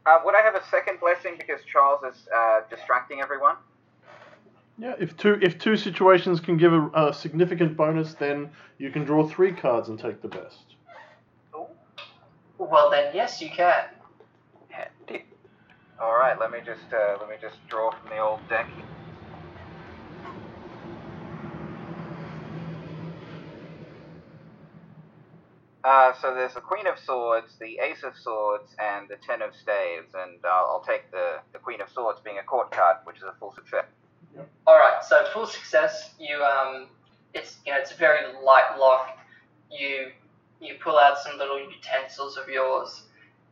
Uh, 0.06 0.20
would 0.24 0.36
I 0.36 0.42
have 0.42 0.56
a 0.56 0.64
second 0.70 1.00
blessing 1.00 1.36
because 1.38 1.62
Charles 1.72 2.02
is 2.04 2.28
uh, 2.36 2.62
distracting 2.70 3.22
everyone? 3.22 3.56
Yeah, 4.78 4.94
if 5.00 5.16
two 5.16 5.40
if 5.42 5.58
two 5.58 5.78
situations 5.78 6.40
can 6.40 6.58
give 6.58 6.74
a, 6.74 6.90
a 6.94 7.14
significant 7.14 7.78
bonus, 7.78 8.14
then 8.14 8.50
you 8.78 8.92
can 8.92 9.06
draw 9.06 9.28
three 9.28 9.54
cards 9.54 9.90
and 9.90 9.98
take 9.98 10.22
the 10.22 10.28
best. 10.28 10.76
Well 12.58 12.90
then, 12.90 13.12
yes, 13.14 13.42
you 13.42 13.50
can. 13.50 13.86
All 16.00 16.16
right. 16.18 16.38
Let 16.40 16.52
me 16.52 16.60
just 16.66 16.94
uh, 16.94 17.18
let 17.20 17.30
me 17.30 17.36
just 17.42 17.56
draw 17.70 17.92
from 17.92 18.10
the 18.10 18.18
old 18.18 18.48
deck. 18.50 18.68
Uh, 25.86 26.12
so 26.20 26.34
there's 26.34 26.56
the 26.56 26.62
Queen 26.62 26.88
of 26.88 26.98
Swords, 26.98 27.54
the 27.60 27.78
Ace 27.78 28.02
of 28.04 28.18
Swords, 28.18 28.76
and 28.80 29.08
the 29.08 29.18
Ten 29.18 29.44
of 29.44 29.56
Staves, 29.56 30.16
and 30.16 30.44
uh, 30.44 30.48
I'll 30.48 30.84
take 30.86 31.12
the, 31.12 31.36
the 31.54 31.60
Queen 31.60 31.80
of 31.80 31.90
Swords 31.90 32.20
being 32.24 32.40
a 32.40 32.44
court 32.44 32.72
card, 32.72 32.98
which 33.04 33.18
is 33.18 33.24
a 33.24 33.36
full 33.40 33.54
success. 33.54 33.86
All 34.66 34.76
right. 34.80 35.04
So 35.08 35.24
full 35.32 35.46
success. 35.46 36.16
You 36.20 36.44
um, 36.44 36.88
it's 37.36 37.58
you 37.68 37.72
know 37.72 37.78
it's 37.80 37.92
a 37.92 37.96
very 37.96 38.34
light 38.44 38.78
lock. 38.80 39.16
You 39.72 40.08
you 40.60 40.74
pull 40.84 40.98
out 40.98 41.20
some 41.20 41.38
little 41.38 41.60
utensils 41.60 42.36
of 42.36 42.50
yours, 42.50 43.04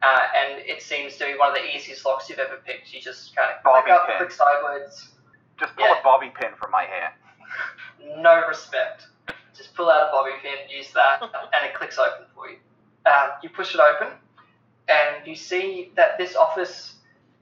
uh, 0.01 0.19
and 0.35 0.59
it 0.65 0.81
seems 0.81 1.17
to 1.17 1.25
be 1.25 1.37
one 1.37 1.49
of 1.49 1.55
the 1.55 1.75
easiest 1.75 2.03
locks 2.03 2.29
you've 2.29 2.39
ever 2.39 2.57
picked. 2.65 2.91
You 2.93 2.99
just 2.99 3.35
kind 3.35 3.51
of 3.55 3.63
Bobby 3.63 3.83
click 3.91 3.93
up, 3.93 4.07
pin. 4.07 4.17
click 4.17 4.31
sideways. 4.31 5.09
Just 5.59 5.75
pull 5.75 5.85
Yeah. 5.85 5.99
a 5.99 6.03
bobby 6.03 6.31
pin 6.33 6.49
from 6.59 6.71
my 6.71 6.83
hair. 6.85 7.13
no 8.17 8.41
respect. 8.47 9.05
Just 9.55 9.75
pull 9.75 9.89
out 9.89 10.09
a 10.09 10.11
bobby 10.11 10.31
pin, 10.41 10.53
use 10.75 10.91
that, 10.93 11.21
and 11.21 11.65
it 11.65 11.73
clicks 11.73 11.97
open 11.97 12.25
for 12.35 12.49
you. 12.49 12.57
Um, 13.05 13.31
you 13.41 13.49
push 13.49 13.75
it 13.75 13.81
open, 13.81 14.13
and 14.87 15.27
you 15.27 15.35
see 15.35 15.91
that 15.95 16.17
this 16.17 16.35
office, 16.35 16.95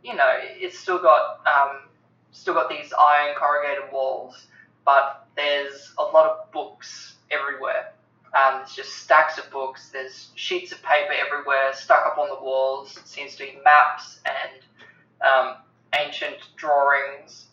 you 0.04 0.16
know, 0.16 0.32
it's 0.40 0.78
still 0.78 1.00
got 1.00 1.40
um, 1.46 1.90
still 2.32 2.54
got 2.54 2.70
these 2.70 2.94
iron 2.94 3.36
corrugated 3.36 3.92
walls, 3.92 4.48
but 4.86 5.28
there's 5.36 5.94
a 5.98 6.04
lot 6.04 6.30
of 6.30 6.52
books 6.52 7.16
everywhere. 7.30 7.94
Um, 8.34 8.64
just 8.74 8.98
stacks 9.00 9.38
of 9.38 9.50
books. 9.52 9.90
There's 9.90 10.32
sheets 10.36 10.72
of 10.72 10.82
paper 10.84 11.14
everywhere, 11.14 11.74
stuck 11.74 12.06
up 12.06 12.18
on 12.18 12.30
the 12.30 12.42
walls. 12.44 12.96
It 12.98 13.08
seems 13.08 13.36
to 13.36 13.44
be 13.44 13.60
maps 13.64 14.22
and 14.26 14.62
um, 15.22 15.56
ancient 16.00 16.38
drawings 16.56 17.48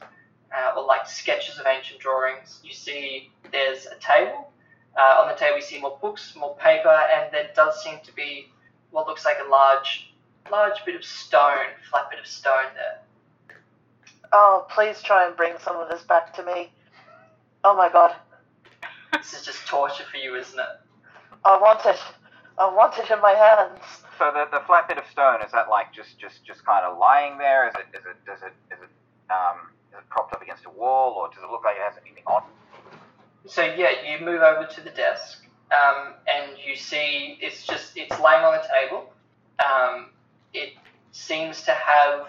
uh, 0.57 0.73
or 0.77 0.87
like 0.87 1.07
sketches 1.09 1.59
of 1.59 1.67
ancient 1.67 2.01
drawings. 2.01 2.61
You 2.63 2.73
see 2.73 3.31
there's 3.51 3.87
a 3.87 3.99
table. 4.01 4.48
Uh, 4.99 5.23
on 5.23 5.29
the 5.29 5.35
table, 5.35 5.55
we 5.55 5.63
see 5.63 5.81
more 5.81 5.97
books, 6.03 6.35
more 6.35 6.57
paper, 6.57 6.89
and 6.89 7.33
there 7.33 7.51
does 7.55 7.83
seem 7.85 8.01
to 8.05 8.13
be 8.15 8.49
what 8.91 9.07
looks 9.07 9.25
like 9.25 9.37
a 9.47 9.49
large, 9.49 10.13
large 10.51 10.85
bit 10.85 10.97
of 10.97 11.05
stone, 11.05 11.71
flat 11.89 12.11
bit 12.11 12.19
of 12.19 12.27
stone 12.27 12.75
there. 12.75 12.99
Oh, 14.33 14.67
please 14.69 15.01
try 15.01 15.27
and 15.27 15.37
bring 15.37 15.55
some 15.63 15.77
of 15.77 15.89
this 15.89 16.03
back 16.03 16.35
to 16.35 16.45
me. 16.45 16.73
Oh 17.63 17.77
my 17.77 17.89
god. 17.91 18.15
This 19.13 19.33
is 19.33 19.45
just 19.45 19.67
torture 19.67 20.05
for 20.11 20.17
you, 20.17 20.35
isn't 20.35 20.59
it? 20.59 20.67
I 21.45 21.59
want 21.59 21.87
it. 21.87 21.99
I 22.59 22.67
want 22.75 22.99
it 22.99 23.11
in 23.11 23.21
my 23.21 23.33
hands. 23.33 23.81
So 24.19 24.33
the 24.35 24.47
the 24.51 24.65
flat 24.67 24.89
bit 24.89 24.99
of 24.99 25.05
stone 25.11 25.43
is 25.43 25.53
that 25.53 25.71
like 25.71 25.95
just 25.95 26.19
just 26.19 26.45
just 26.45 26.65
kind 26.67 26.85
of 26.85 26.99
lying 26.99 27.39
there? 27.39 27.69
Is 27.69 27.75
it 27.77 27.97
is 27.97 28.05
it 28.05 28.17
does 28.27 28.43
it 28.43 28.53
is 28.75 28.83
it 28.83 28.91
um 29.31 29.71
is 29.93 29.99
it 29.99 30.09
propped 30.11 30.35
up 30.35 30.43
against 30.43 30.67
a 30.67 30.71
wall 30.71 31.13
or 31.15 31.29
does 31.29 31.43
it 31.43 31.51
look 31.51 31.65
like 31.65 31.77
it 31.77 31.83
has 31.83 31.95
anything 32.05 32.25
on? 32.27 32.43
So 33.47 33.63
yeah, 33.63 33.91
you 34.05 34.25
move 34.25 34.43
over 34.43 34.67
to 34.67 34.81
the 34.81 34.91
desk, 34.91 35.45
um, 35.73 36.15
and 36.27 36.53
you 36.65 36.77
see 36.77 37.39
it's 37.41 37.67
just 37.67 37.97
it's 37.97 38.19
laying 38.21 38.45
on 38.45 38.53
the 38.61 38.69
table. 38.81 39.13
Um, 39.59 40.11
it 40.53 40.73
seems 41.13 41.63
to 41.63 41.73
have 41.73 42.27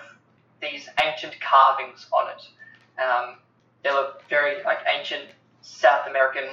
these 0.62 0.88
ancient 1.04 1.36
carvings 1.40 2.08
on 2.12 2.30
it. 2.30 3.02
Um, 3.02 3.36
they 3.84 3.92
look 3.92 4.22
very 4.30 4.64
like 4.64 4.80
ancient 4.98 5.26
South 5.62 6.08
American, 6.08 6.44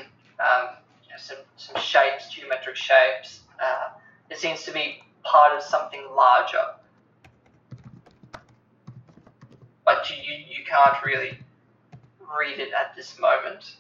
um, 0.41 0.77
you 1.05 1.11
know, 1.11 1.19
some 1.19 1.39
some 1.57 1.81
shapes, 1.81 2.31
geometric 2.31 2.77
shapes. 2.77 3.41
Uh, 3.63 3.91
it 4.31 4.39
seems 4.39 4.65
to 4.65 4.73
be 4.73 5.01
part 5.23 5.57
of 5.57 5.63
something 5.63 6.03
larger, 6.15 6.65
but 9.85 10.11
you 10.11 10.17
you, 10.17 10.45
you 10.59 10.65
can't 10.65 11.05
really 11.05 11.39
read 12.39 12.59
it 12.59 12.73
at 12.73 12.95
this 12.97 13.19
moment. 13.19 13.77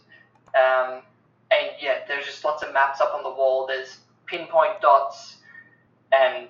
Um, 0.54 1.02
and 1.50 1.70
yeah, 1.80 1.98
there's 2.08 2.24
just 2.26 2.44
lots 2.44 2.62
of 2.62 2.72
maps 2.72 3.00
up 3.00 3.14
on 3.14 3.22
the 3.22 3.30
wall. 3.30 3.66
There's 3.66 3.98
pinpoint 4.26 4.80
dots, 4.80 5.36
and 6.12 6.48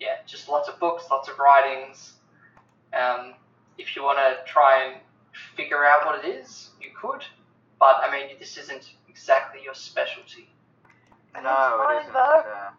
yeah, 0.00 0.16
just 0.26 0.48
lots 0.48 0.68
of 0.68 0.78
books, 0.80 1.04
lots 1.10 1.28
of 1.28 1.38
writings. 1.38 2.12
Um, 2.92 3.34
if 3.78 3.94
you 3.96 4.02
want 4.02 4.18
to 4.18 4.50
try 4.50 4.84
and 4.84 5.00
figure 5.56 5.84
out 5.84 6.06
what 6.06 6.24
it 6.24 6.28
is, 6.28 6.70
you 6.80 6.88
could. 7.00 7.22
But 7.78 7.96
I 8.02 8.10
mean, 8.10 8.36
this 8.38 8.56
isn't 8.56 8.90
exactly 9.08 9.60
your 9.64 9.74
specialty. 9.74 10.48
It's 11.34 11.42
No, 11.44 11.84
fine, 11.86 11.96
it 11.96 12.00
isn't. 12.00 12.12
though. 12.14 12.44
Uh, 12.46 12.70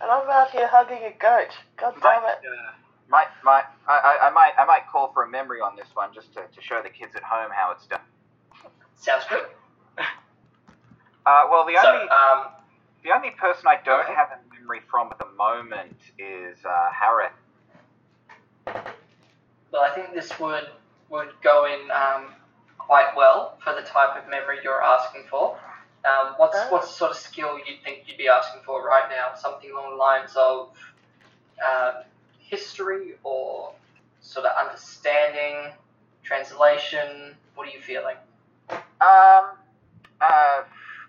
And 0.00 0.10
I'm 0.10 0.28
out 0.30 0.50
here 0.50 0.68
hugging 0.68 1.02
a 1.04 1.12
goat. 1.18 1.50
God 1.76 1.94
damn 1.94 2.22
might, 2.22 2.30
it. 2.30 2.38
uh, 2.46 2.72
might 3.08 3.26
might 3.44 3.64
I, 3.88 3.98
I, 4.20 4.26
I 4.28 4.30
might 4.30 4.52
I 4.58 4.64
might 4.64 4.86
call 4.90 5.12
for 5.12 5.24
a 5.24 5.28
memory 5.28 5.60
on 5.60 5.76
this 5.76 5.88
one 5.94 6.10
just 6.14 6.32
to, 6.34 6.42
to 6.42 6.60
show 6.62 6.80
the 6.82 6.88
kids 6.90 7.14
at 7.16 7.22
home 7.22 7.50
how 7.52 7.72
it's 7.72 7.86
done. 7.86 8.00
Sounds 8.96 9.24
good. 9.28 9.44
Uh, 11.26 11.44
well, 11.50 11.64
the 11.66 11.78
So, 11.80 11.88
only 11.88 12.08
um, 12.08 12.48
the 13.02 13.10
only 13.14 13.30
person 13.30 13.64
I 13.66 13.78
don't 13.84 14.06
have 14.06 14.28
a 14.32 14.54
memory 14.54 14.80
from 14.90 15.10
at 15.10 15.18
the 15.18 15.28
moment 15.38 15.96
is 16.18 16.58
uh, 16.64 16.90
Harahel. 16.92 17.30
well, 19.72 19.82
I 19.82 19.90
think 19.94 20.12
this 20.14 20.38
would 20.38 20.68
would 21.10 21.30
go 21.42 21.66
in 21.66 21.90
um, 21.90 22.34
quite 22.78 23.14
well 23.16 23.56
for 23.62 23.74
the 23.74 23.82
type 23.82 24.22
of 24.22 24.28
memory 24.30 24.58
you're 24.62 24.82
asking 24.82 25.24
for. 25.30 25.58
Um, 26.04 26.34
what's 26.36 26.56
Oh. 26.58 26.68
what's 26.70 26.88
the 26.88 26.92
sort 26.94 27.10
of 27.12 27.16
skill 27.16 27.58
you'd 27.58 27.82
think 27.82 28.04
you'd 28.06 28.18
be 28.18 28.28
asking 28.28 28.60
for 28.64 28.84
right 28.86 29.08
now? 29.10 29.34
Something 29.34 29.70
along 29.70 29.90
the 29.90 29.96
lines 29.96 30.36
of 30.36 30.76
um, 31.66 32.02
history 32.38 33.14
or 33.22 33.72
sort 34.20 34.44
of 34.46 34.52
understanding, 34.66 35.72
translation. 36.22 37.34
What 37.54 37.66
are 37.68 37.70
you 37.70 37.80
feeling? 37.80 38.16
Um, 38.70 39.56
uh, 40.20 40.62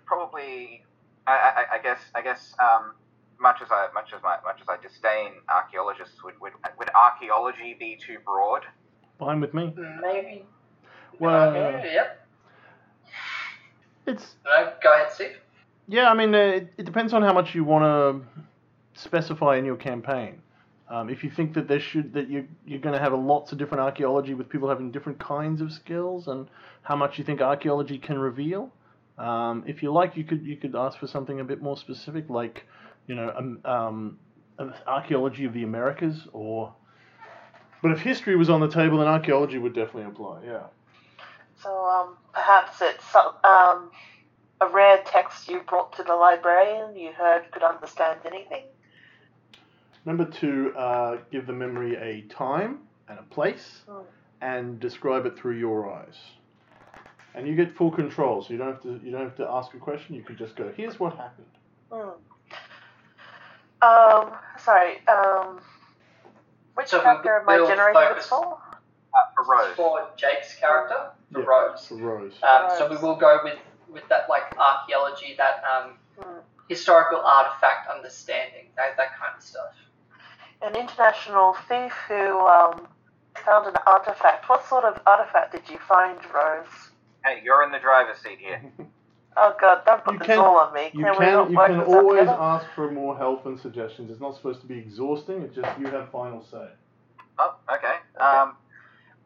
probably. 0.04 0.84
I, 1.26 1.32
I, 1.32 1.76
I 1.76 1.82
guess. 1.82 1.98
I 2.14 2.22
guess. 2.22 2.54
Um, 2.58 2.92
much 3.38 3.60
as 3.62 3.68
I 3.70 3.88
much 3.94 4.12
as 4.14 4.22
my 4.22 4.36
much 4.44 4.60
as 4.62 4.68
I 4.68 4.76
disdain 4.80 5.32
archaeologists, 5.48 6.22
would 6.24 6.40
would, 6.40 6.52
would 6.78 6.90
archaeology 6.94 7.76
be 7.78 7.98
too 8.04 8.18
broad? 8.24 8.62
Fine 9.18 9.40
with 9.40 9.54
me. 9.54 9.74
Maybe. 10.00 10.44
Well, 11.18 11.50
Okay, 11.50 11.92
yep. 11.94 12.26
it's 14.06 14.36
No, 14.44 14.72
go 14.82 14.92
ahead, 14.92 15.12
Steve. 15.12 15.36
Yeah, 15.88 16.10
I 16.10 16.14
mean, 16.14 16.34
uh, 16.34 16.38
it, 16.38 16.72
it 16.78 16.84
depends 16.84 17.12
on 17.12 17.22
how 17.22 17.32
much 17.32 17.54
you 17.54 17.64
want 17.64 17.84
to 17.84 19.00
specify 19.00 19.56
in 19.56 19.64
your 19.64 19.76
campaign. 19.76 20.42
Um, 20.88 21.10
if 21.10 21.24
you 21.24 21.30
think 21.30 21.54
that 21.54 21.66
there 21.66 21.80
should 21.80 22.12
that 22.14 22.30
you 22.30 22.46
you're 22.64 22.80
going 22.80 22.94
to 22.94 23.00
have 23.00 23.12
lots 23.12 23.50
of 23.50 23.58
different 23.58 23.82
archaeology 23.82 24.34
with 24.34 24.48
people 24.48 24.68
having 24.68 24.92
different 24.92 25.18
kinds 25.18 25.60
of 25.60 25.72
skills, 25.72 26.28
and 26.28 26.48
how 26.82 26.94
much 26.94 27.18
you 27.18 27.24
think 27.24 27.40
archaeology 27.40 27.98
can 27.98 28.18
reveal. 28.18 28.70
Um, 29.18 29.64
if 29.66 29.82
you 29.82 29.92
like, 29.92 30.16
you 30.16 30.24
could 30.24 30.44
you 30.44 30.56
could 30.56 30.76
ask 30.76 30.98
for 30.98 31.08
something 31.08 31.40
a 31.40 31.44
bit 31.44 31.60
more 31.60 31.76
specific, 31.76 32.30
like 32.30 32.64
you 33.08 33.14
know, 33.16 33.32
um, 33.36 33.58
um, 33.64 34.18
archaeology 34.86 35.44
of 35.44 35.52
the 35.52 35.64
Americas, 35.64 36.28
or. 36.32 36.74
But 37.82 37.92
if 37.92 38.00
history 38.00 38.36
was 38.36 38.48
on 38.48 38.60
the 38.60 38.68
table, 38.68 38.98
then 38.98 39.06
archaeology 39.06 39.58
would 39.58 39.74
definitely 39.74 40.04
apply. 40.04 40.44
Yeah. 40.44 40.62
So 41.62 41.70
um, 41.84 42.16
perhaps 42.32 42.78
it's 42.80 43.14
um, 43.14 43.90
a 44.60 44.68
rare 44.72 45.02
text 45.04 45.48
you 45.48 45.60
brought 45.60 45.92
to 45.96 46.02
the 46.02 46.14
librarian 46.14 46.96
you 46.96 47.12
heard 47.12 47.50
could 47.52 47.62
understand 47.62 48.20
anything. 48.24 48.64
Number 50.06 50.24
two, 50.24 50.72
uh, 50.78 51.18
give 51.32 51.46
the 51.48 51.52
memory 51.52 51.96
a 51.96 52.22
time 52.32 52.78
and 53.08 53.18
a 53.18 53.22
place, 53.24 53.82
Hmm. 53.88 54.02
and 54.40 54.80
describe 54.80 55.26
it 55.26 55.36
through 55.36 55.56
your 55.56 55.92
eyes. 55.92 56.16
And 57.34 57.46
you 57.46 57.54
get 57.56 57.72
full 57.76 57.90
control, 57.90 58.40
so 58.42 58.52
you 58.52 58.58
don't 58.58 58.68
have 58.72 58.82
to 58.82 59.00
you 59.04 59.10
don't 59.10 59.24
have 59.24 59.36
to 59.36 59.46
ask 59.50 59.74
a 59.74 59.78
question. 59.78 60.14
You 60.14 60.22
can 60.22 60.36
just 60.38 60.56
go, 60.56 60.72
"Here's 60.74 60.98
what 60.98 61.14
happened." 61.16 61.50
Hmm. 61.92 62.10
Um, 63.82 64.32
sorry. 64.58 65.06
Um, 65.08 65.60
which 66.74 66.88
So 66.88 67.00
character 67.02 67.40
am 67.40 67.48
I 67.48 67.58
generating 67.58 67.94
focus- 67.94 68.16
this 68.24 68.28
for? 68.28 68.58
Uh, 69.14 69.18
for 69.34 69.44
Rose. 69.44 69.74
For 69.76 70.08
Jake's 70.16 70.54
character, 70.56 71.10
for 71.32 71.40
Yeah, 71.40 71.46
Rose. 71.46 71.86
For 71.88 71.94
Rose. 71.96 72.42
Um, 72.42 72.70
so 72.78 72.88
we 72.88 72.96
will 72.96 73.16
go 73.16 73.40
with, 73.44 73.58
with 73.88 74.06
that 74.08 74.28
like 74.28 74.56
archaeology, 74.58 75.34
that 75.36 75.62
um, 75.64 75.98
Hmm. 76.20 76.38
historical 76.68 77.20
artifact 77.20 77.88
understanding, 77.88 78.70
that, 78.76 78.96
that 78.96 79.14
kind 79.18 79.34
of 79.36 79.42
stuff. 79.42 79.74
An 80.62 80.74
international 80.74 81.54
thief 81.68 81.92
who 82.08 82.40
um, 82.46 82.86
found 83.44 83.66
an 83.66 83.74
artifact. 83.86 84.48
What 84.48 84.66
sort 84.66 84.84
of 84.84 85.00
artifact 85.06 85.52
did 85.52 85.68
you 85.68 85.78
find, 85.86 86.18
Rose? 86.34 86.66
Hey, 87.24 87.40
you're 87.44 87.62
in 87.64 87.70
the 87.72 87.78
driver's 87.78 88.18
seat 88.18 88.38
here. 88.38 88.62
Oh 89.38 89.54
God, 89.60 89.82
don't 89.84 90.02
put 90.02 90.14
You 90.14 90.18
this 90.20 90.28
can- 90.28 90.38
all 90.38 90.56
on 90.56 90.72
me. 90.72 90.88
You 90.94 91.04
can, 91.04 91.12
we 91.12 91.18
can 91.18 91.32
not 91.34 91.50
you 91.50 91.56
can 91.58 91.78
this 91.80 91.88
always 91.88 92.20
together? 92.20 92.38
ask 92.40 92.66
for 92.74 92.90
more 92.90 93.14
help 93.18 93.44
and 93.44 93.60
suggestions. 93.60 94.10
It's 94.10 94.18
not 94.18 94.34
supposed 94.34 94.62
to 94.62 94.66
be 94.66 94.78
exhausting. 94.78 95.42
It's 95.42 95.54
just 95.54 95.78
you 95.78 95.88
have 95.88 96.10
final 96.10 96.42
say. 96.50 96.66
Oh, 97.38 97.54
okay. 97.70 97.96
Um, 98.18 98.56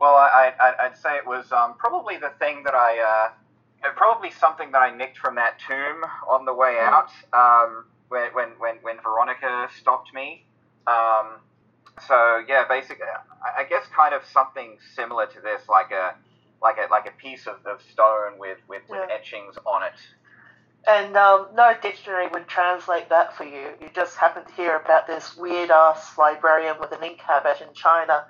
well, 0.00 0.16
I, 0.16 0.52
I, 0.58 0.86
I'd 0.86 0.96
say 0.96 1.14
it 1.16 1.24
was 1.24 1.52
um, 1.52 1.74
probably 1.78 2.16
the 2.16 2.30
thing 2.40 2.64
that 2.64 2.74
I, 2.74 2.98
uh, 2.98 3.86
uh, 3.88 3.92
probably 3.94 4.32
something 4.32 4.72
that 4.72 4.82
I 4.82 4.92
nicked 4.96 5.16
from 5.18 5.36
that 5.36 5.60
tomb 5.68 6.02
on 6.28 6.44
the 6.44 6.54
way 6.54 6.76
out 6.80 7.10
um, 7.32 7.84
when, 8.08 8.32
when, 8.32 8.48
when, 8.58 8.78
when 8.82 9.00
Veronica 9.00 9.68
stopped 9.78 10.12
me. 10.12 10.44
Um, 10.86 11.40
so 12.06 12.42
yeah, 12.48 12.64
basically, 12.68 13.06
I, 13.58 13.64
guess 13.64 13.84
kind 13.94 14.14
of 14.14 14.22
something 14.24 14.78
similar 14.94 15.26
to 15.26 15.40
this, 15.40 15.68
like 15.68 15.90
a 15.90 16.14
like 16.62 16.76
a 16.76 16.90
like 16.90 17.06
a 17.06 17.12
piece 17.20 17.46
of, 17.46 17.64
of 17.66 17.82
stone 17.92 18.38
with, 18.38 18.58
with, 18.68 18.82
with 18.88 19.10
etchings 19.10 19.56
on 19.66 19.82
it. 19.82 19.94
And 20.88 21.14
um, 21.16 21.48
no 21.54 21.74
dictionary 21.82 22.28
would 22.28 22.48
translate 22.48 23.10
that 23.10 23.36
for 23.36 23.44
you. 23.44 23.68
You 23.80 23.90
just 23.94 24.16
happen 24.16 24.44
to 24.46 24.52
hear 24.54 24.76
about 24.76 25.06
this 25.06 25.36
weird 25.36 25.70
ass 25.70 26.16
librarian 26.16 26.76
with 26.80 26.92
an 26.92 27.04
ink 27.04 27.20
habit 27.20 27.60
in 27.60 27.74
China 27.74 28.24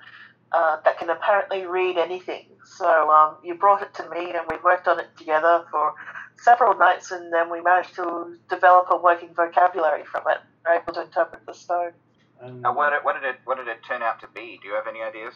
uh, 0.51 0.77
that 0.83 0.99
can 0.99 1.09
apparently 1.09 1.65
read 1.65 1.97
anything. 1.97 2.47
So 2.65 3.09
um, 3.09 3.37
you 3.43 3.55
brought 3.55 3.81
it 3.81 3.93
to 3.95 4.09
me, 4.09 4.31
and 4.31 4.41
we 4.49 4.57
worked 4.63 4.87
on 4.87 4.99
it 4.99 5.07
together 5.17 5.65
for 5.71 5.93
several 6.37 6.77
nights, 6.77 7.11
and 7.11 7.31
then 7.31 7.49
we 7.49 7.61
managed 7.61 7.95
to 7.95 8.35
develop 8.49 8.87
a 8.91 8.97
working 8.97 9.33
vocabulary 9.33 10.03
from 10.03 10.23
it. 10.29 10.39
We're 10.65 10.75
able 10.75 10.93
to 10.93 11.03
interpret 11.03 11.45
the 11.45 11.53
stone. 11.53 11.93
And 12.41 12.65
Uh, 12.65 12.71
what, 12.73 12.89
did, 12.91 13.03
what 13.03 13.13
did 13.13 13.23
it 13.23 13.35
what 13.45 13.57
did 13.57 13.67
it 13.67 13.83
turn 13.83 14.01
out 14.01 14.19
to 14.21 14.27
be? 14.27 14.59
Do 14.61 14.67
you 14.67 14.75
have 14.75 14.87
any 14.87 15.01
ideas? 15.01 15.33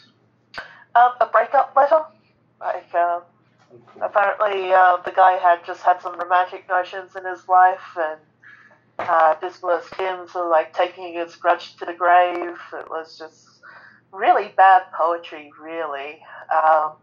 Um, 0.96 1.12
a 1.22 1.26
breakup 1.28 1.76
letter. 1.76 2.04
Like 2.60 2.94
uh, 2.94 3.20
apparently, 4.02 4.74
uh, 4.74 4.98
the 5.06 5.12
guy 5.12 5.34
had 5.34 5.66
just 5.66 5.82
had 5.82 6.02
some 6.02 6.18
romantic 6.18 6.68
notions 6.70 7.16
in 7.16 7.26
his 7.26 7.48
life, 7.48 7.98
and 7.98 8.20
uh, 9.00 9.36
this 9.42 9.62
was 9.62 9.88
him 9.98 10.28
sort 10.28 10.46
of 10.46 10.52
like 10.52 10.74
taking 10.74 11.14
his 11.14 11.36
grudge 11.36 11.76
to 11.78 11.86
the 11.86 11.94
grave. 11.94 12.58
It 12.74 12.90
was 12.90 13.18
just 13.18 13.46
really 14.12 14.54
bad 14.56 14.84
poetry, 14.98 15.52
really. 15.62 16.20
Um, 16.56 16.94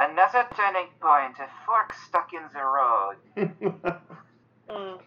Another 0.00 0.46
turning 0.56 0.86
point, 0.98 1.36
a 1.38 1.46
fork 1.66 1.92
stuck 2.08 2.30
in 2.32 2.40
the 2.54 2.64
road. 2.64 3.16
mm, 4.70 4.98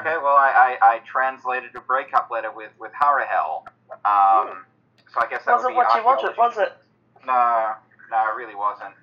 Okay, 0.00 0.16
well, 0.22 0.36
I, 0.36 0.76
I, 0.80 0.94
I 0.94 0.98
translated 1.00 1.70
a 1.74 1.80
breakup 1.80 2.30
letter 2.30 2.50
with, 2.50 2.70
with 2.78 2.92
Harahel. 2.92 3.64
Um, 3.90 4.64
so 5.12 5.20
I 5.20 5.26
guess 5.28 5.44
that 5.44 5.52
wasn't 5.52 5.76
would 5.76 5.82
be 5.82 5.86
what 5.86 5.96
you 5.96 6.04
wanted, 6.04 6.36
was 6.38 6.56
it? 6.58 6.72
No, 7.26 7.72
no, 8.10 8.16
it 8.30 8.36
really 8.36 8.54
wasn't. 8.54 8.94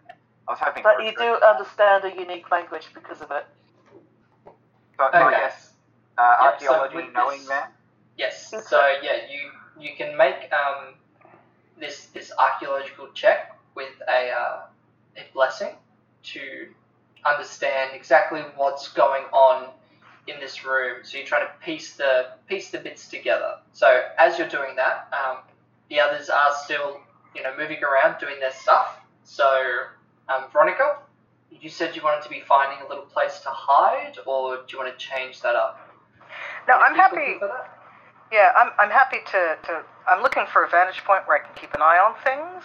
I 0.48 0.52
was 0.52 0.60
hoping 0.60 0.84
But 0.84 0.96
for 0.96 1.02
a 1.02 1.06
you 1.06 1.12
do 1.16 1.38
understand 1.46 2.06
a 2.06 2.14
unique 2.20 2.50
language 2.50 2.88
because 2.94 3.22
of 3.22 3.30
it. 3.32 3.46
So, 4.46 4.52
so 4.98 5.18
I 5.18 5.32
guess 5.32 5.74
uh, 6.18 6.22
Yeah, 6.22 6.48
archaeology 6.48 6.96
with 6.96 7.14
knowing 7.14 7.40
this- 7.40 7.48
that. 7.50 7.72
Yes. 8.18 8.50
So 8.68 8.82
yeah, 9.02 9.20
you 9.32 9.52
you 9.80 9.96
can 9.96 10.18
make 10.18 10.52
um, 10.52 10.96
this 11.80 12.08
this 12.08 12.34
archaeological 12.38 13.08
check 13.14 13.58
with 13.76 13.94
a 14.10 14.32
uh, 14.32 14.60
a 15.16 15.34
blessing 15.34 15.76
to 16.24 16.68
understand 17.26 17.92
exactly 17.94 18.42
what's 18.58 18.90
going 18.90 19.24
on 19.32 19.70
in 20.32 20.40
this 20.40 20.66
room. 20.66 20.98
So 21.04 21.18
you're 21.18 21.28
trying 21.28 21.48
to 21.48 21.54
piece 21.66 21.96
the 21.96 22.28
piece 22.48 22.72
the 22.72 22.80
bits 22.80 23.08
together. 23.10 23.56
So 23.74 24.04
as 24.18 24.38
you're 24.38 24.50
doing 24.50 24.76
that, 24.76 25.08
um, 25.14 25.38
the 25.90 26.00
others 26.00 26.30
are 26.30 26.54
still 26.64 27.00
you 27.36 27.44
know 27.44 27.54
moving 27.58 27.80
around 27.84 28.20
doing 28.20 28.40
their 28.40 28.52
stuff. 28.52 29.00
So 29.24 29.50
um, 30.30 30.46
Veronica, 30.52 30.98
you 31.52 31.70
said 31.70 31.96
you 31.96 32.02
wanted 32.04 32.24
to 32.24 32.30
be 32.30 32.42
finding 32.48 32.86
a 32.86 32.90
little 32.90 33.06
place 33.06 33.40
to 33.42 33.50
hide, 33.50 34.18
or 34.26 34.58
do 34.58 34.64
you 34.72 34.78
want 34.80 34.98
to 34.98 35.06
change 35.06 35.42
that 35.42 35.56
up? 35.56 35.80
No, 36.68 36.76
I'm 36.76 36.96
happy. 36.96 37.16
looking 37.16 37.40
for 37.40 37.48
that? 37.48 37.76
Yeah, 38.32 38.52
I'm, 38.56 38.72
I'm 38.78 38.92
happy 38.92 39.18
to, 39.26 39.58
to. 39.66 39.84
I'm 40.08 40.22
looking 40.22 40.46
for 40.52 40.64
a 40.64 40.70
vantage 40.70 41.04
point 41.04 41.28
where 41.28 41.42
I 41.42 41.46
can 41.46 41.56
keep 41.56 41.74
an 41.74 41.82
eye 41.82 41.98
on 41.98 42.14
things 42.24 42.64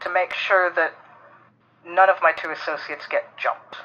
to 0.00 0.12
make 0.12 0.32
sure 0.32 0.72
that 0.74 0.94
none 1.84 2.08
of 2.08 2.16
my 2.22 2.32
two 2.32 2.50
associates 2.50 3.06
get 3.10 3.36
jumped. 3.36 3.76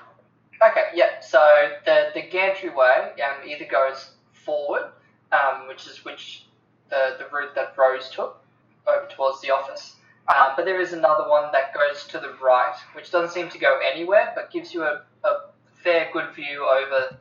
Okay, 0.70 0.86
yeah. 0.94 1.20
So 1.22 1.72
the 1.86 2.10
the 2.14 2.22
gantry 2.22 2.70
way 2.70 3.12
um, 3.22 3.48
either 3.48 3.66
goes 3.66 4.12
forward, 4.32 4.92
um, 5.32 5.68
which 5.68 5.88
is 5.88 6.06
which 6.06 6.46
the 6.90 7.16
the 7.18 7.26
route 7.36 7.56
that 7.56 7.74
Rose 7.78 8.10
took 8.10 8.44
over 8.88 9.08
towards 9.10 9.42
the 9.42 9.52
office. 9.52 9.96
Um, 10.30 10.54
but 10.56 10.64
there 10.64 10.80
is 10.80 10.94
another 10.94 11.28
one 11.28 11.52
that 11.52 11.74
goes 11.74 12.08
to 12.08 12.20
the 12.20 12.34
right, 12.42 12.76
which 12.94 13.12
doesn't 13.12 13.34
seem 13.34 13.50
to 13.50 13.58
go 13.58 13.80
anywhere, 13.94 14.32
but 14.36 14.52
gives 14.52 14.74
you 14.74 14.84
a, 14.84 15.02
a 15.26 15.50
fair 15.84 16.10
good 16.14 16.34
view 16.34 16.66
over 16.66 17.18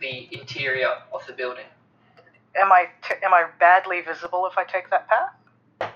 the 0.00 0.28
interior 0.32 0.88
of 1.12 1.26
the 1.26 1.34
building. 1.34 1.66
Am 2.58 2.72
I 2.72 2.86
t- 3.06 3.14
am 3.22 3.34
I 3.34 3.48
badly 3.60 4.00
visible 4.00 4.46
if 4.46 4.56
I 4.56 4.64
take 4.64 4.88
that 4.90 5.06
path? 5.08 5.90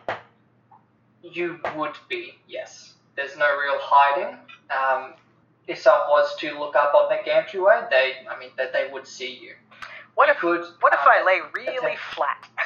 You 1.23 1.61
would 1.77 1.97
be, 2.09 2.35
yes. 2.49 2.95
There's 3.17 3.37
no 3.37 3.47
real 3.59 3.79
hiding. 3.79 4.37
Um, 4.71 5.15
if 5.71 5.79
someone 5.79 6.09
was 6.09 6.37
to 6.37 6.59
look 6.59 6.75
up 6.75 6.93
on 6.95 7.09
the 7.09 7.19
gantry 7.25 7.61
they, 7.91 8.15
I 8.29 8.39
mean, 8.39 8.51
that 8.57 8.73
they 8.73 8.89
would 8.93 9.07
see 9.07 9.39
you. 9.41 9.53
What 10.17 10.29
if 10.29 10.39
could, 10.39 10.65
what 10.81 10.93
if 10.93 10.99
um, 11.01 11.07
I 11.09 11.23
lay 11.25 11.41
really 11.55 11.77
attack- 11.79 11.99
flat? 12.15 12.49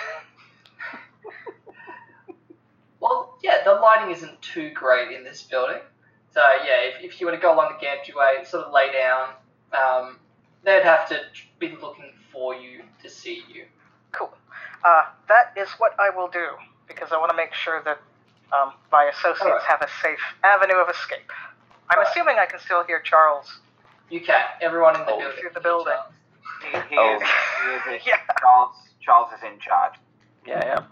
Well, 3.00 3.36
yeah, 3.42 3.62
the 3.62 3.74
lighting 3.74 4.12
isn't 4.14 4.40
too 4.40 4.70
great 4.70 5.14
in 5.14 5.24
this 5.24 5.42
building. 5.42 5.82
So 6.32 6.40
yeah, 6.64 6.88
if, 6.88 7.04
if 7.04 7.20
you 7.20 7.26
were 7.26 7.32
to 7.32 7.38
go 7.38 7.54
along 7.54 7.74
the 7.74 7.78
gantry 7.78 8.14
sort 8.46 8.64
of 8.64 8.72
lay 8.72 8.90
down, 8.94 9.28
um, 9.78 10.16
they'd 10.64 10.82
have 10.84 11.06
to 11.10 11.20
be 11.58 11.76
looking 11.82 12.12
for 12.32 12.54
you 12.54 12.80
to 13.02 13.10
see 13.10 13.42
you. 13.52 13.66
Cool. 14.12 14.32
Uh, 14.82 15.04
that 15.28 15.52
is 15.54 15.68
what 15.76 15.92
I 16.00 16.16
will 16.16 16.28
do 16.28 16.46
because 16.88 17.12
I 17.12 17.18
want 17.18 17.30
to 17.30 17.36
make 17.36 17.52
sure 17.52 17.82
that 17.84 18.00
um, 18.58 18.72
my 18.90 19.10
associates 19.12 19.42
Alright. 19.42 19.62
have 19.64 19.82
a 19.82 19.88
safe 20.02 20.20
avenue 20.42 20.76
of 20.76 20.88
escape. 20.88 21.30
I'm 21.94 22.04
assuming 22.06 22.36
I 22.38 22.46
can 22.46 22.60
still 22.60 22.84
hear 22.84 23.00
Charles. 23.00 23.60
You 24.10 24.20
can. 24.20 24.42
Everyone 24.60 24.94
in 24.96 25.02
the 25.06 25.12
Oh. 25.12 25.18
building. 25.18 25.38
Through 25.40 25.50
the 25.54 25.60
building. 25.60 25.94
He, 26.62 26.78
he 26.90 26.96
Oh. 26.98 27.16
is, 27.16 27.22
he 27.88 27.94
is 27.96 28.02
Yeah. 28.06 28.18
Charles, 28.40 28.74
Charles 29.00 29.32
is 29.32 29.42
in 29.42 29.58
charge. 29.60 29.94
Yeah, 30.46 30.62
yeah. 30.64 30.82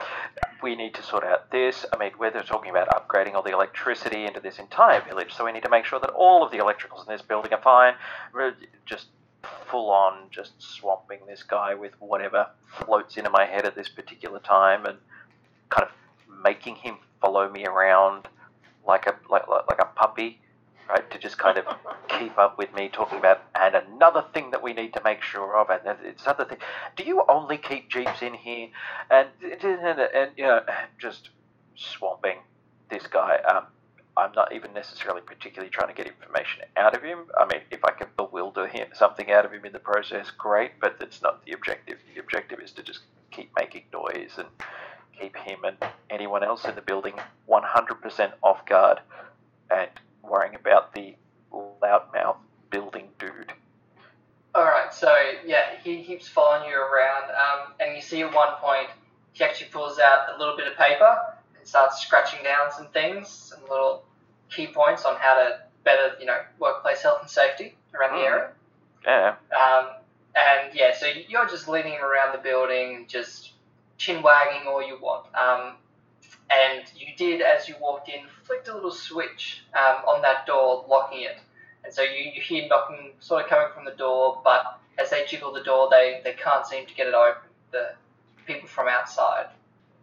We 0.63 0.77
need 0.77 0.95
to 0.95 1.03
sort 1.03 1.25
out 1.25 1.51
this. 1.51 1.85
I 1.93 1.97
mean, 1.99 2.13
we're 2.19 2.31
talking 2.31 2.71
about 2.71 2.89
upgrading 2.89 3.35
all 3.35 3.43
the 3.43 3.51
electricity 3.53 4.25
into 4.25 4.41
this 4.41 4.59
entire 4.59 5.01
village, 5.03 5.35
so 5.35 5.45
we 5.45 5.53
need 5.53 5.63
to 5.65 5.69
make 5.69 5.85
sure 5.85 6.01
that 6.01 6.09
all 6.11 6.43
of 6.43 6.51
the 6.53 6.59
electricals 6.59 7.07
in 7.07 7.13
this 7.13 7.21
building 7.21 7.53
are 7.53 7.61
fine. 7.61 7.95
We're 8.33 8.55
Just 8.87 9.09
full 9.69 9.91
on 9.91 10.29
just 10.31 10.53
swamping 10.63 11.19
this 11.27 11.43
guy 11.43 11.75
with 11.75 11.93
whatever 12.01 12.47
floats 12.85 13.17
into 13.17 13.29
my 13.29 13.45
head 13.45 13.67
at 13.67 13.75
this 13.75 13.89
particular 13.89 14.39
time 14.39 14.87
and 14.87 14.97
kind 15.69 15.89
of 15.89 16.43
making 16.45 16.77
him 16.77 16.97
follow 17.21 17.49
me 17.51 17.67
around 17.67 18.29
like 18.87 19.07
a 19.07 19.17
like, 19.29 19.49
like, 19.49 19.67
like 19.69 19.81
a 19.81 19.87
puppy 19.97 20.41
right 20.89 21.11
to 21.11 21.19
just 21.19 21.39
kind 21.39 21.59
of 21.59 21.65
keep 22.09 22.37
up 22.39 22.59
with 22.59 22.73
me 22.75 22.89
talking 22.89 23.19
about 23.19 23.43
and 23.55 23.75
another 23.75 24.25
thing 24.35 24.51
that 24.51 24.63
we 24.63 24.73
need 24.73 24.93
to 24.93 25.01
make 25.05 25.23
sure 25.23 25.57
of 25.57 25.71
and 25.71 25.81
it's 26.05 26.25
another 26.25 26.45
thing 26.45 26.59
do 26.97 27.05
you 27.05 27.23
only 27.29 27.57
keep 27.57 27.91
jeeps 27.91 28.23
in 28.23 28.35
here 28.35 28.69
and 29.11 29.29
and, 29.43 30.01
and 30.01 30.31
you 30.37 30.45
know 30.45 30.61
just 30.99 31.31
swamping 31.75 32.39
this 32.91 33.07
guy 33.07 33.39
um, 33.49 33.65
I'm 34.17 34.33
not 34.33 34.53
even 34.53 34.75
necessarily 34.75 35.23
particularly 35.23 35.71
trying 35.71 35.89
to 35.89 35.95
get 35.95 36.07
information 36.07 36.63
out 36.77 36.95
of 36.95 37.03
him. 37.03 37.21
I 37.39 37.47
mean, 37.47 37.63
if 37.71 37.83
I 37.85 37.93
can 37.93 38.09
bewilder 38.17 38.67
him, 38.67 38.89
something 38.93 39.31
out 39.31 39.47
of 39.47 39.53
him 39.53 39.65
in 39.65 39.73
the 39.73 39.79
process, 39.79 40.31
great, 40.31 40.73
but 40.81 40.99
that's 41.01 41.23
not 41.23 41.45
the 41.47 41.53
objective. 41.53 41.99
The 42.15 42.21
objective 42.21 42.61
is 42.61 42.73
to 42.73 42.83
just 42.83 43.01
keep 43.31 43.51
making 43.59 43.85
noise 43.93 44.33
and 44.37 44.49
keep 45.19 45.37
him 45.37 45.65
and 45.65 45.77
anyone 46.11 46.43
else 46.43 46.65
in 46.67 46.75
the 46.75 46.83
building 46.83 47.15
100% 47.49 48.33
off 48.43 48.67
guard 48.67 49.01
and 49.71 49.91
worrying 50.23 50.55
about 50.55 50.95
the 50.95 51.15
loudmouth 51.53 52.37
building 52.71 53.09
dude. 53.19 53.53
Alright, 54.57 54.93
so 54.93 55.15
yeah, 55.47 55.77
he 55.83 56.05
keeps 56.05 56.29
following 56.29 56.69
you 56.69 56.77
around, 56.77 57.31
um, 57.31 57.73
and 57.81 57.97
you 57.97 58.03
see 58.03 58.23
at 58.23 58.35
one 58.35 58.55
point 58.61 58.89
he 59.33 59.45
actually 59.45 59.71
pulls 59.71 59.99
out 59.99 60.35
a 60.35 60.39
little 60.39 60.57
bit 60.57 60.67
of 60.67 60.77
paper 60.77 61.17
and 61.59 61.67
starts 61.67 62.01
scratching 62.01 62.43
down 62.45 62.71
some 62.71 62.89
things, 62.89 63.29
some 63.29 63.61
little 63.71 64.05
key 64.51 64.67
points 64.67 65.05
on 65.05 65.17
how 65.17 65.35
to 65.35 65.59
better, 65.85 66.15
you 66.21 66.27
know, 66.27 66.39
workplace 66.59 67.03
health 67.03 67.19
and 67.23 67.31
safety 67.31 67.75
around 67.95 68.19
the 68.19 68.25
area. 68.25 68.51
Yeah. 69.07 69.35
Um, 69.59 69.89
and 70.35 70.75
yeah, 70.75 70.95
so 70.95 71.07
you're 71.29 71.49
just 71.49 71.69
leaning 71.69 71.99
around 71.99 72.33
the 72.33 72.43
building, 72.43 73.07
just 73.09 73.53
chin 73.99 74.23
wagging 74.23 74.67
all 74.67 74.87
you 74.87 74.99
want. 75.01 75.27
Um, 75.35 75.77
and 76.53 76.85
you 76.97 77.09
did, 77.17 77.41
as 77.41 77.69
you 77.69 77.75
walked 77.81 78.09
in, 78.09 78.21
flicked 78.45 78.69
a 78.69 78.75
little 78.75 78.91
switch 78.93 79.65
um, 79.75 80.05
on 80.07 80.23
that 80.23 80.47
door, 80.47 80.85
locking 80.89 81.23
it. 81.23 81.39
And 81.85 81.93
so 81.93 82.03
you, 82.03 82.31
you 82.35 82.43
hear 82.43 82.69
knocking 82.69 83.13
sort 83.21 83.45
of 83.45 83.49
coming 83.51 83.69
from 83.75 83.85
the 83.85 83.93
door, 83.93 84.41
but 84.45 84.81
as 84.99 85.11
they 85.11 85.25
jiggle 85.27 85.53
the 85.53 85.63
door, 85.63 85.89
they, 85.91 86.21
they 86.25 86.33
can't 86.35 86.67
seem 86.67 86.87
to 86.87 86.95
get 86.95 87.07
it 87.09 87.15
open, 87.15 87.49
the 87.73 87.91
people 88.47 88.69
from 88.69 88.89
outside. 88.89 89.47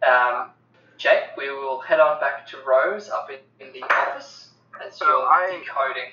Um, 0.06 0.52
Jake, 0.98 1.36
we 1.38 1.50
will 1.52 1.80
head 1.80 2.00
on 2.00 2.20
back 2.20 2.48
to 2.48 2.58
Rose 2.68 3.10
up 3.10 3.30
in, 3.30 3.66
in 3.66 3.72
the 3.74 3.84
office 3.84 4.50
as 4.86 4.96
So 4.98 5.06
you're 5.06 5.28
I- 5.28 5.62
decoding. 5.64 6.12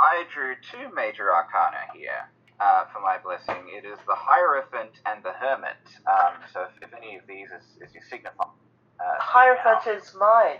I 0.00 0.24
drew 0.32 0.54
two 0.72 0.92
major 0.94 1.32
arcana 1.32 1.78
here 1.94 2.28
uh, 2.58 2.84
for 2.92 3.00
my 3.00 3.18
blessing. 3.18 3.68
It 3.68 3.84
is 3.86 3.98
the 4.06 4.14
Hierophant 4.16 4.90
and 5.06 5.22
the 5.22 5.32
Hermit. 5.32 5.76
Um, 6.06 6.34
so 6.52 6.62
if, 6.62 6.88
if 6.88 6.94
any 6.94 7.16
of 7.16 7.22
these 7.28 7.48
is, 7.50 7.86
is 7.88 7.94
your 7.94 8.02
signify. 8.10 8.44
Hierophant 9.18 9.86
is 9.86 10.14
mine. 10.18 10.58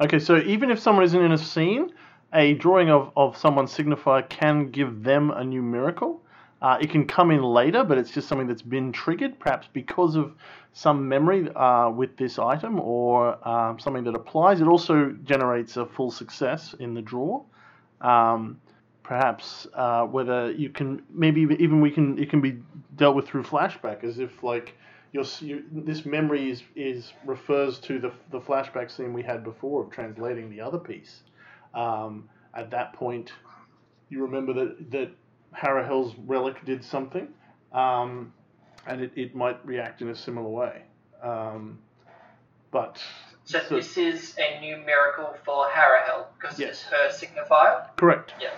Okay, 0.00 0.18
so 0.18 0.38
even 0.38 0.70
if 0.70 0.78
someone 0.78 1.04
isn't 1.04 1.20
in 1.20 1.32
a 1.32 1.38
scene, 1.38 1.92
a 2.32 2.54
drawing 2.54 2.90
of, 2.90 3.12
of 3.16 3.36
someone's 3.36 3.76
signifier 3.76 4.28
can 4.28 4.70
give 4.70 5.02
them 5.02 5.30
a 5.30 5.44
new 5.44 5.62
miracle. 5.62 6.20
Uh, 6.62 6.78
it 6.80 6.90
can 6.90 7.06
come 7.06 7.30
in 7.30 7.42
later, 7.42 7.82
but 7.82 7.98
it's 7.98 8.10
just 8.10 8.28
something 8.28 8.46
that's 8.46 8.62
been 8.62 8.92
triggered, 8.92 9.38
perhaps 9.38 9.68
because 9.72 10.14
of 10.14 10.32
some 10.72 11.08
memory 11.08 11.48
uh, 11.56 11.90
with 11.90 12.16
this 12.16 12.38
item 12.38 12.80
or 12.80 13.36
um, 13.46 13.78
something 13.78 14.04
that 14.04 14.14
applies. 14.14 14.60
It 14.60 14.68
also 14.68 15.10
generates 15.24 15.76
a 15.76 15.84
full 15.84 16.10
success 16.10 16.74
in 16.78 16.94
the 16.94 17.02
draw. 17.02 17.42
Um, 18.00 18.60
perhaps 19.02 19.66
uh, 19.74 20.04
whether 20.04 20.52
you 20.52 20.70
can 20.70 21.02
maybe 21.10 21.42
even 21.58 21.80
we 21.80 21.90
can 21.90 22.18
it 22.18 22.30
can 22.30 22.40
be 22.40 22.58
dealt 22.96 23.16
with 23.16 23.26
through 23.26 23.42
flashback, 23.42 24.04
as 24.04 24.18
if 24.18 24.42
like 24.42 24.74
your 25.12 25.24
you, 25.40 25.64
this 25.70 26.04
memory 26.06 26.50
is, 26.50 26.62
is 26.74 27.12
refers 27.24 27.78
to 27.80 27.98
the 27.98 28.12
the 28.30 28.40
flashback 28.40 28.90
scene 28.90 29.12
we 29.12 29.22
had 29.22 29.44
before 29.44 29.84
of 29.84 29.90
translating 29.90 30.50
the 30.50 30.60
other 30.60 30.78
piece. 30.78 31.22
Um, 31.74 32.28
at 32.54 32.70
that 32.70 32.92
point, 32.94 33.32
you 34.08 34.22
remember 34.22 34.52
that 34.54 34.90
that 34.90 35.10
Harahel's 35.54 36.14
relic 36.26 36.64
did 36.64 36.82
something, 36.84 37.28
um, 37.72 38.32
and 38.86 39.00
it, 39.02 39.12
it 39.16 39.34
might 39.34 39.64
react 39.66 40.00
in 40.02 40.08
a 40.08 40.14
similar 40.16 40.48
way. 40.48 40.82
Um, 41.22 41.78
but 42.70 42.98
So, 43.44 43.60
so- 43.68 43.76
this 43.76 43.96
is 43.98 44.34
a 44.38 44.60
new 44.60 44.78
miracle 44.78 45.34
for 45.44 45.66
Harahel 45.68 46.26
because 46.40 46.58
Yes. 46.58 46.70
it's 46.70 46.82
her 46.84 47.08
signifier. 47.26 47.94
correct. 47.96 48.32
Yeah. 48.40 48.50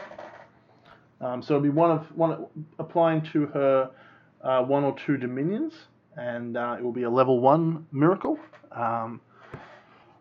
Um, 1.20 1.42
so 1.42 1.54
it'll 1.54 1.62
be 1.64 1.68
one 1.70 1.90
of 1.90 2.06
one 2.16 2.46
applying 2.78 3.22
to 3.32 3.46
her 3.46 3.90
uh, 4.42 4.62
one 4.62 4.84
or 4.84 4.94
two 5.06 5.16
dominions, 5.16 5.72
and 6.16 6.56
uh, 6.56 6.76
it 6.78 6.82
will 6.82 6.92
be 6.92 7.02
a 7.04 7.10
level 7.10 7.40
one 7.40 7.86
miracle. 7.92 8.38
Um, 8.72 9.20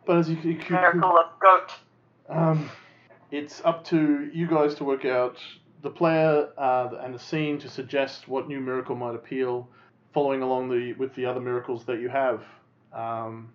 but 0.05 0.17
as 0.17 0.29
you, 0.29 0.37
you, 0.43 0.51
you 0.51 0.65
Miracle 0.69 1.17
of 1.17 1.39
goat. 1.39 1.71
um, 2.29 2.69
it's 3.31 3.61
up 3.65 3.83
to 3.85 4.29
you 4.33 4.47
guys 4.47 4.75
to 4.75 4.83
work 4.83 5.05
out 5.05 5.37
the 5.81 5.89
player 5.89 6.49
uh, 6.57 6.89
and 7.01 7.13
the 7.13 7.19
scene 7.19 7.57
to 7.59 7.69
suggest 7.69 8.27
what 8.27 8.47
new 8.47 8.59
miracle 8.59 8.95
might 8.95 9.15
appeal, 9.15 9.67
following 10.13 10.41
along 10.41 10.69
the 10.69 10.93
with 10.93 11.13
the 11.15 11.25
other 11.25 11.39
miracles 11.41 11.85
that 11.85 11.99
you 11.99 12.09
have. 12.09 12.43
Um, 12.93 13.51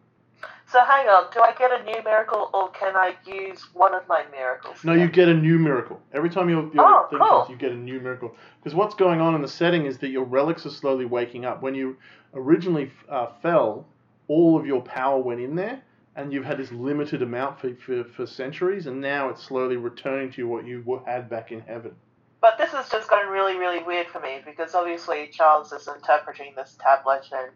So 0.70 0.84
hang 0.84 1.08
on, 1.08 1.30
do 1.32 1.40
I 1.40 1.54
get 1.54 1.70
a 1.72 1.82
new 1.82 2.02
miracle 2.04 2.50
or 2.52 2.68
can 2.72 2.94
I 2.94 3.14
use 3.26 3.68
one 3.72 3.94
of 3.94 4.06
my 4.06 4.24
miracles? 4.30 4.84
No, 4.84 4.92
you 4.92 5.08
get 5.08 5.26
a 5.28 5.34
new 5.34 5.58
miracle. 5.58 5.98
Every 6.12 6.28
time 6.28 6.50
your, 6.50 6.70
your 6.74 6.84
Oh, 6.84 7.06
thing 7.08 7.18
cool. 7.20 7.28
comes, 7.28 7.50
you 7.50 7.56
get 7.56 7.72
a 7.72 7.76
new 7.76 7.98
miracle. 8.00 8.36
Because 8.60 8.74
what's 8.74 8.94
going 8.94 9.20
on 9.22 9.34
in 9.34 9.40
the 9.40 9.48
setting 9.48 9.86
is 9.86 9.96
that 9.98 10.08
your 10.08 10.24
relics 10.24 10.66
are 10.66 10.70
slowly 10.70 11.06
waking 11.06 11.46
up. 11.46 11.62
When 11.62 11.74
you 11.74 11.96
originally 12.34 12.92
uh, 13.08 13.28
fell, 13.40 13.86
all 14.28 14.58
of 14.60 14.66
your 14.66 14.82
power 14.82 15.18
went 15.18 15.40
in 15.40 15.56
there, 15.56 15.80
and 16.16 16.32
you've 16.34 16.44
had 16.44 16.58
this 16.58 16.70
limited 16.70 17.22
amount 17.22 17.58
for, 17.60 17.74
for, 17.76 18.04
for 18.04 18.26
centuries, 18.26 18.86
and 18.86 19.00
now 19.00 19.30
it's 19.30 19.42
slowly 19.42 19.76
returning 19.78 20.30
to 20.32 20.42
you 20.42 20.48
what 20.48 20.66
you 20.66 21.02
had 21.06 21.30
back 21.30 21.50
in 21.50 21.60
heaven. 21.60 21.94
But 22.42 22.58
this 22.58 22.70
has 22.72 22.90
just 22.90 23.08
gotten 23.08 23.30
really, 23.30 23.56
really 23.56 23.82
weird 23.82 24.08
for 24.08 24.20
me 24.20 24.40
because 24.44 24.74
obviously 24.74 25.30
Charles 25.32 25.72
is 25.72 25.88
interpreting 25.88 26.52
this 26.56 26.76
tablet 26.78 27.24
and 27.32 27.50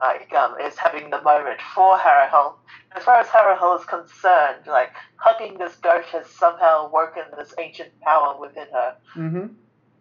like 0.00 0.32
um, 0.32 0.56
is 0.60 0.76
having 0.76 1.10
the 1.10 1.20
moment 1.22 1.60
for 1.74 1.96
Harahel. 1.98 2.54
As 2.96 3.04
far 3.04 3.20
as 3.20 3.26
Harahel 3.26 3.78
is 3.78 3.86
concerned, 3.86 4.66
like 4.66 4.92
hugging 5.16 5.58
this 5.58 5.76
goat 5.76 6.04
has 6.06 6.26
somehow 6.26 6.90
woken 6.92 7.24
this 7.36 7.54
ancient 7.58 7.98
power 8.00 8.40
within 8.40 8.66
her. 8.72 8.96
Mm-hmm. 9.16 9.46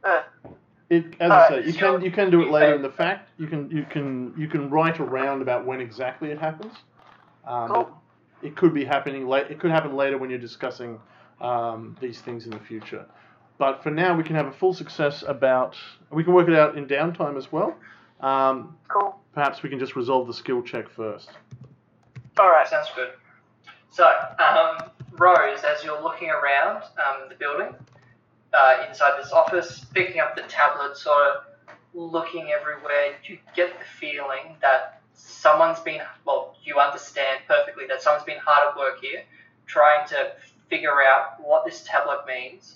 Uh, 0.04 0.22
It, 0.90 1.16
as 1.20 1.32
I 1.32 1.50
say, 1.50 1.66
you 1.68 1.74
can 1.74 2.02
you 2.02 2.12
can 2.12 2.32
do 2.32 2.42
it 2.42 2.50
later 2.50 2.74
in 2.74 2.82
the 2.82 2.90
fact. 2.90 3.30
You 3.38 3.48
can 3.48 3.70
you 3.70 3.86
can 3.90 4.34
you 4.38 4.48
can 4.48 4.70
write 4.70 5.00
around 5.00 5.42
about 5.42 5.66
when 5.66 5.82
exactly 5.82 6.32
it 6.32 6.40
happens. 6.40 6.74
Um, 7.46 7.68
Cool. 7.70 7.84
but 7.84 8.48
It 8.48 8.56
could 8.56 8.74
be 8.74 8.86
happening 8.86 9.28
late. 9.28 9.52
It 9.52 9.60
could 9.60 9.72
happen 9.72 9.96
later 9.96 10.18
when 10.18 10.30
you're 10.30 10.40
discussing 10.40 11.00
um, 11.42 11.98
these 12.02 12.22
things 12.22 12.46
in 12.46 12.52
the 12.52 12.60
future. 12.60 13.06
But 13.58 13.84
for 13.84 13.92
now, 13.92 14.16
we 14.16 14.24
can 14.24 14.36
have 14.36 14.48
a 14.48 14.54
full 14.54 14.74
success 14.74 15.24
about. 15.28 15.76
We 16.12 16.24
can 16.24 16.34
work 16.34 16.48
it 16.48 16.56
out 16.56 16.78
in 16.78 16.88
downtime 16.88 17.38
as 17.38 17.52
well. 17.52 17.76
Um, 18.22 18.78
cool. 18.88 19.19
Perhaps 19.34 19.64
we 19.64 19.70
can 19.70 19.80
just 19.80 19.96
resolve 19.96 20.28
the 20.28 20.34
skill 20.34 20.62
check 20.62 20.90
first. 20.90 21.30
All 22.40 22.50
right. 22.50 22.68
Sounds 22.68 22.90
good. 22.96 23.10
So, 23.92 24.06
um, 24.40 24.90
Rose, 25.14 25.64
as 25.64 25.84
you're 25.84 26.02
looking 26.02 26.30
around 26.30 26.84
um, 26.84 27.28
the 27.28 27.36
building, 27.36 27.76
uh, 28.54 28.86
inside 28.88 29.22
this 29.22 29.32
office, 29.32 29.86
picking 29.94 30.20
up 30.20 30.36
the 30.36 30.44
tablet, 30.44 30.96
sort 30.96 31.22
of 31.28 31.44
looking 31.94 32.50
everywhere, 32.52 33.16
you 33.24 33.38
get 33.56 33.78
the 33.78 33.86
feeling 34.00 34.56
that 34.62 35.02
someone's 35.14 35.80
been, 35.80 36.02
well, 36.26 36.56
you 36.64 36.80
understand 36.80 37.40
perfectly 37.48 37.86
that 37.88 38.02
someone's 38.02 38.26
been 38.26 38.40
hard 38.44 38.70
at 38.70 38.78
work 38.78 39.02
here, 39.02 39.24
trying 39.66 40.08
to 40.08 40.32
figure 40.70 41.02
out 41.02 41.44
what 41.44 41.66
this 41.66 41.84
tablet 41.84 42.22
means, 42.28 42.76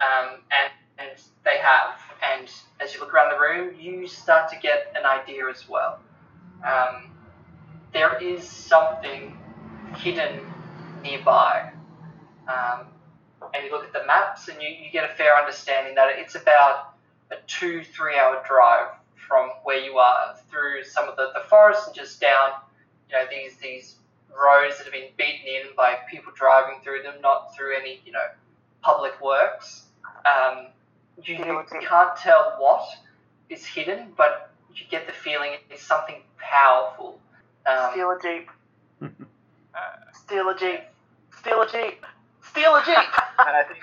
um, 0.00 0.40
and, 0.50 0.72
and 0.98 1.10
they 1.44 1.58
have. 1.58 2.00
And 2.22 2.50
as 2.80 2.94
you 2.94 3.00
look 3.00 3.12
around 3.12 3.32
the 3.32 3.40
room, 3.40 3.74
you 3.78 4.06
start 4.06 4.50
to 4.50 4.58
get 4.58 4.94
an 4.96 5.04
idea 5.04 5.48
as 5.48 5.68
well. 5.68 6.00
Um, 6.64 7.10
there 7.92 8.20
is 8.22 8.42
something 8.48 9.36
hidden 9.96 10.40
nearby. 11.02 11.72
Um, 12.48 12.86
and 13.52 13.64
you 13.64 13.70
look 13.70 13.84
at 13.84 13.92
the 13.92 14.04
maps 14.06 14.48
and 14.48 14.60
you, 14.60 14.68
you 14.68 14.90
get 14.90 15.08
a 15.10 15.14
fair 15.14 15.36
understanding 15.36 15.94
that 15.94 16.08
it's 16.18 16.34
about 16.34 16.94
a 17.30 17.36
two, 17.46 17.84
three 17.84 18.18
hour 18.18 18.42
drive 18.46 18.88
from 19.28 19.50
where 19.62 19.78
you 19.78 19.96
are 19.98 20.36
through 20.50 20.84
some 20.84 21.08
of 21.08 21.16
the, 21.16 21.30
the 21.34 21.48
forests 21.48 21.86
and 21.86 21.94
just 21.94 22.20
down, 22.20 22.50
you 23.08 23.16
know, 23.16 23.24
these, 23.30 23.56
these 23.58 23.96
roads 24.30 24.78
that 24.78 24.84
have 24.84 24.92
been 24.92 25.10
beaten 25.16 25.46
in 25.46 25.74
by 25.76 25.96
people 26.10 26.32
driving 26.34 26.80
through 26.82 27.02
them, 27.02 27.14
not 27.20 27.54
through 27.54 27.76
any, 27.76 28.00
you 28.04 28.12
know, 28.12 28.26
public 28.82 29.20
works. 29.22 29.84
Um, 30.26 30.68
you, 31.22 31.36
you 31.36 31.64
can't 31.80 32.16
tell 32.16 32.56
what 32.58 32.86
is 33.48 33.64
hidden, 33.64 34.12
but 34.16 34.50
you 34.74 34.84
get 34.90 35.06
the 35.06 35.12
feeling 35.12 35.52
it's 35.70 35.82
something 35.82 36.16
powerful. 36.38 37.20
Um, 37.66 37.90
Steal 37.92 38.10
a 38.10 38.18
jeep. 38.20 38.50
Steal 40.24 40.48
a 40.48 40.58
jeep. 40.58 40.80
Steal 41.38 41.62
a 41.62 41.66
jeep. 41.70 42.04
Steal 42.42 42.74
a 42.76 42.82
jeep. 42.84 42.96
And 43.36 43.56
I 43.56 43.64
think 43.64 43.80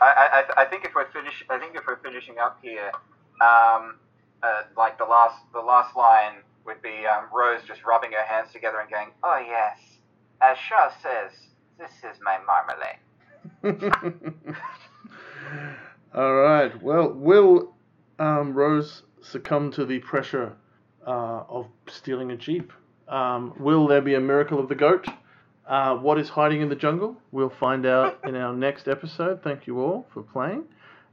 I, 0.00 0.44
I, 0.56 0.62
I 0.62 0.64
think 0.66 0.84
if 0.84 0.94
we're 0.94 1.10
finish, 1.12 1.44
I 1.50 1.58
think 1.58 1.76
if 1.76 1.86
we're 1.86 1.98
finishing 1.98 2.36
up 2.38 2.58
here, 2.62 2.90
um, 3.40 3.96
uh, 4.42 4.62
like 4.76 4.98
the 4.98 5.04
last, 5.04 5.36
the 5.52 5.60
last 5.60 5.94
line 5.96 6.36
would 6.66 6.82
be 6.82 7.04
um, 7.06 7.26
Rose 7.32 7.60
just 7.66 7.84
rubbing 7.84 8.12
her 8.12 8.24
hands 8.24 8.52
together 8.52 8.80
and 8.80 8.90
going, 8.90 9.08
Oh, 9.22 9.42
yes. 9.46 9.78
As 10.40 10.58
Shaw 10.58 10.90
says, 11.02 11.32
this 11.78 11.90
is 12.02 12.18
my 12.22 12.38
marmalade. 12.46 12.98
All 16.14 16.34
right. 16.34 16.82
Well, 16.82 17.12
will 17.12 17.74
um, 18.18 18.54
Rose 18.54 19.02
succumb 19.20 19.70
to 19.72 19.84
the 19.84 19.98
pressure 19.98 20.54
uh, 21.06 21.42
of 21.48 21.66
stealing 21.88 22.30
a 22.30 22.36
jeep? 22.36 22.72
Um, 23.08 23.52
will 23.58 23.86
there 23.86 24.00
be 24.00 24.14
a 24.14 24.20
miracle 24.20 24.60
of 24.60 24.68
the 24.68 24.74
goat? 24.74 25.06
Uh, 25.66 25.96
what 25.96 26.18
is 26.18 26.28
hiding 26.28 26.60
in 26.60 26.68
the 26.68 26.76
jungle? 26.76 27.16
We'll 27.32 27.50
find 27.50 27.86
out 27.86 28.20
in 28.24 28.36
our 28.36 28.52
next 28.52 28.88
episode. 28.88 29.42
Thank 29.42 29.66
you 29.66 29.80
all 29.80 30.06
for 30.12 30.22
playing. 30.22 30.64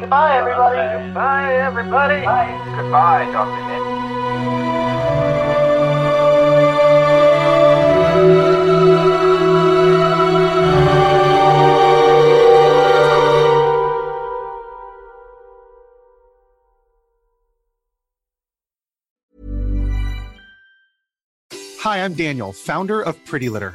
Goodbye, 0.00 0.38
everybody. 0.38 1.04
Goodbye, 1.06 1.54
everybody. 1.54 2.20
"Goodbye, 2.20 3.24
Doctor 3.32 3.62
Nick." 3.68 3.78
Hi, 21.80 22.04
I'm 22.04 22.14
Daniel, 22.14 22.52
founder 22.52 23.00
of 23.00 23.24
Pretty 23.24 23.48
Litter. 23.48 23.74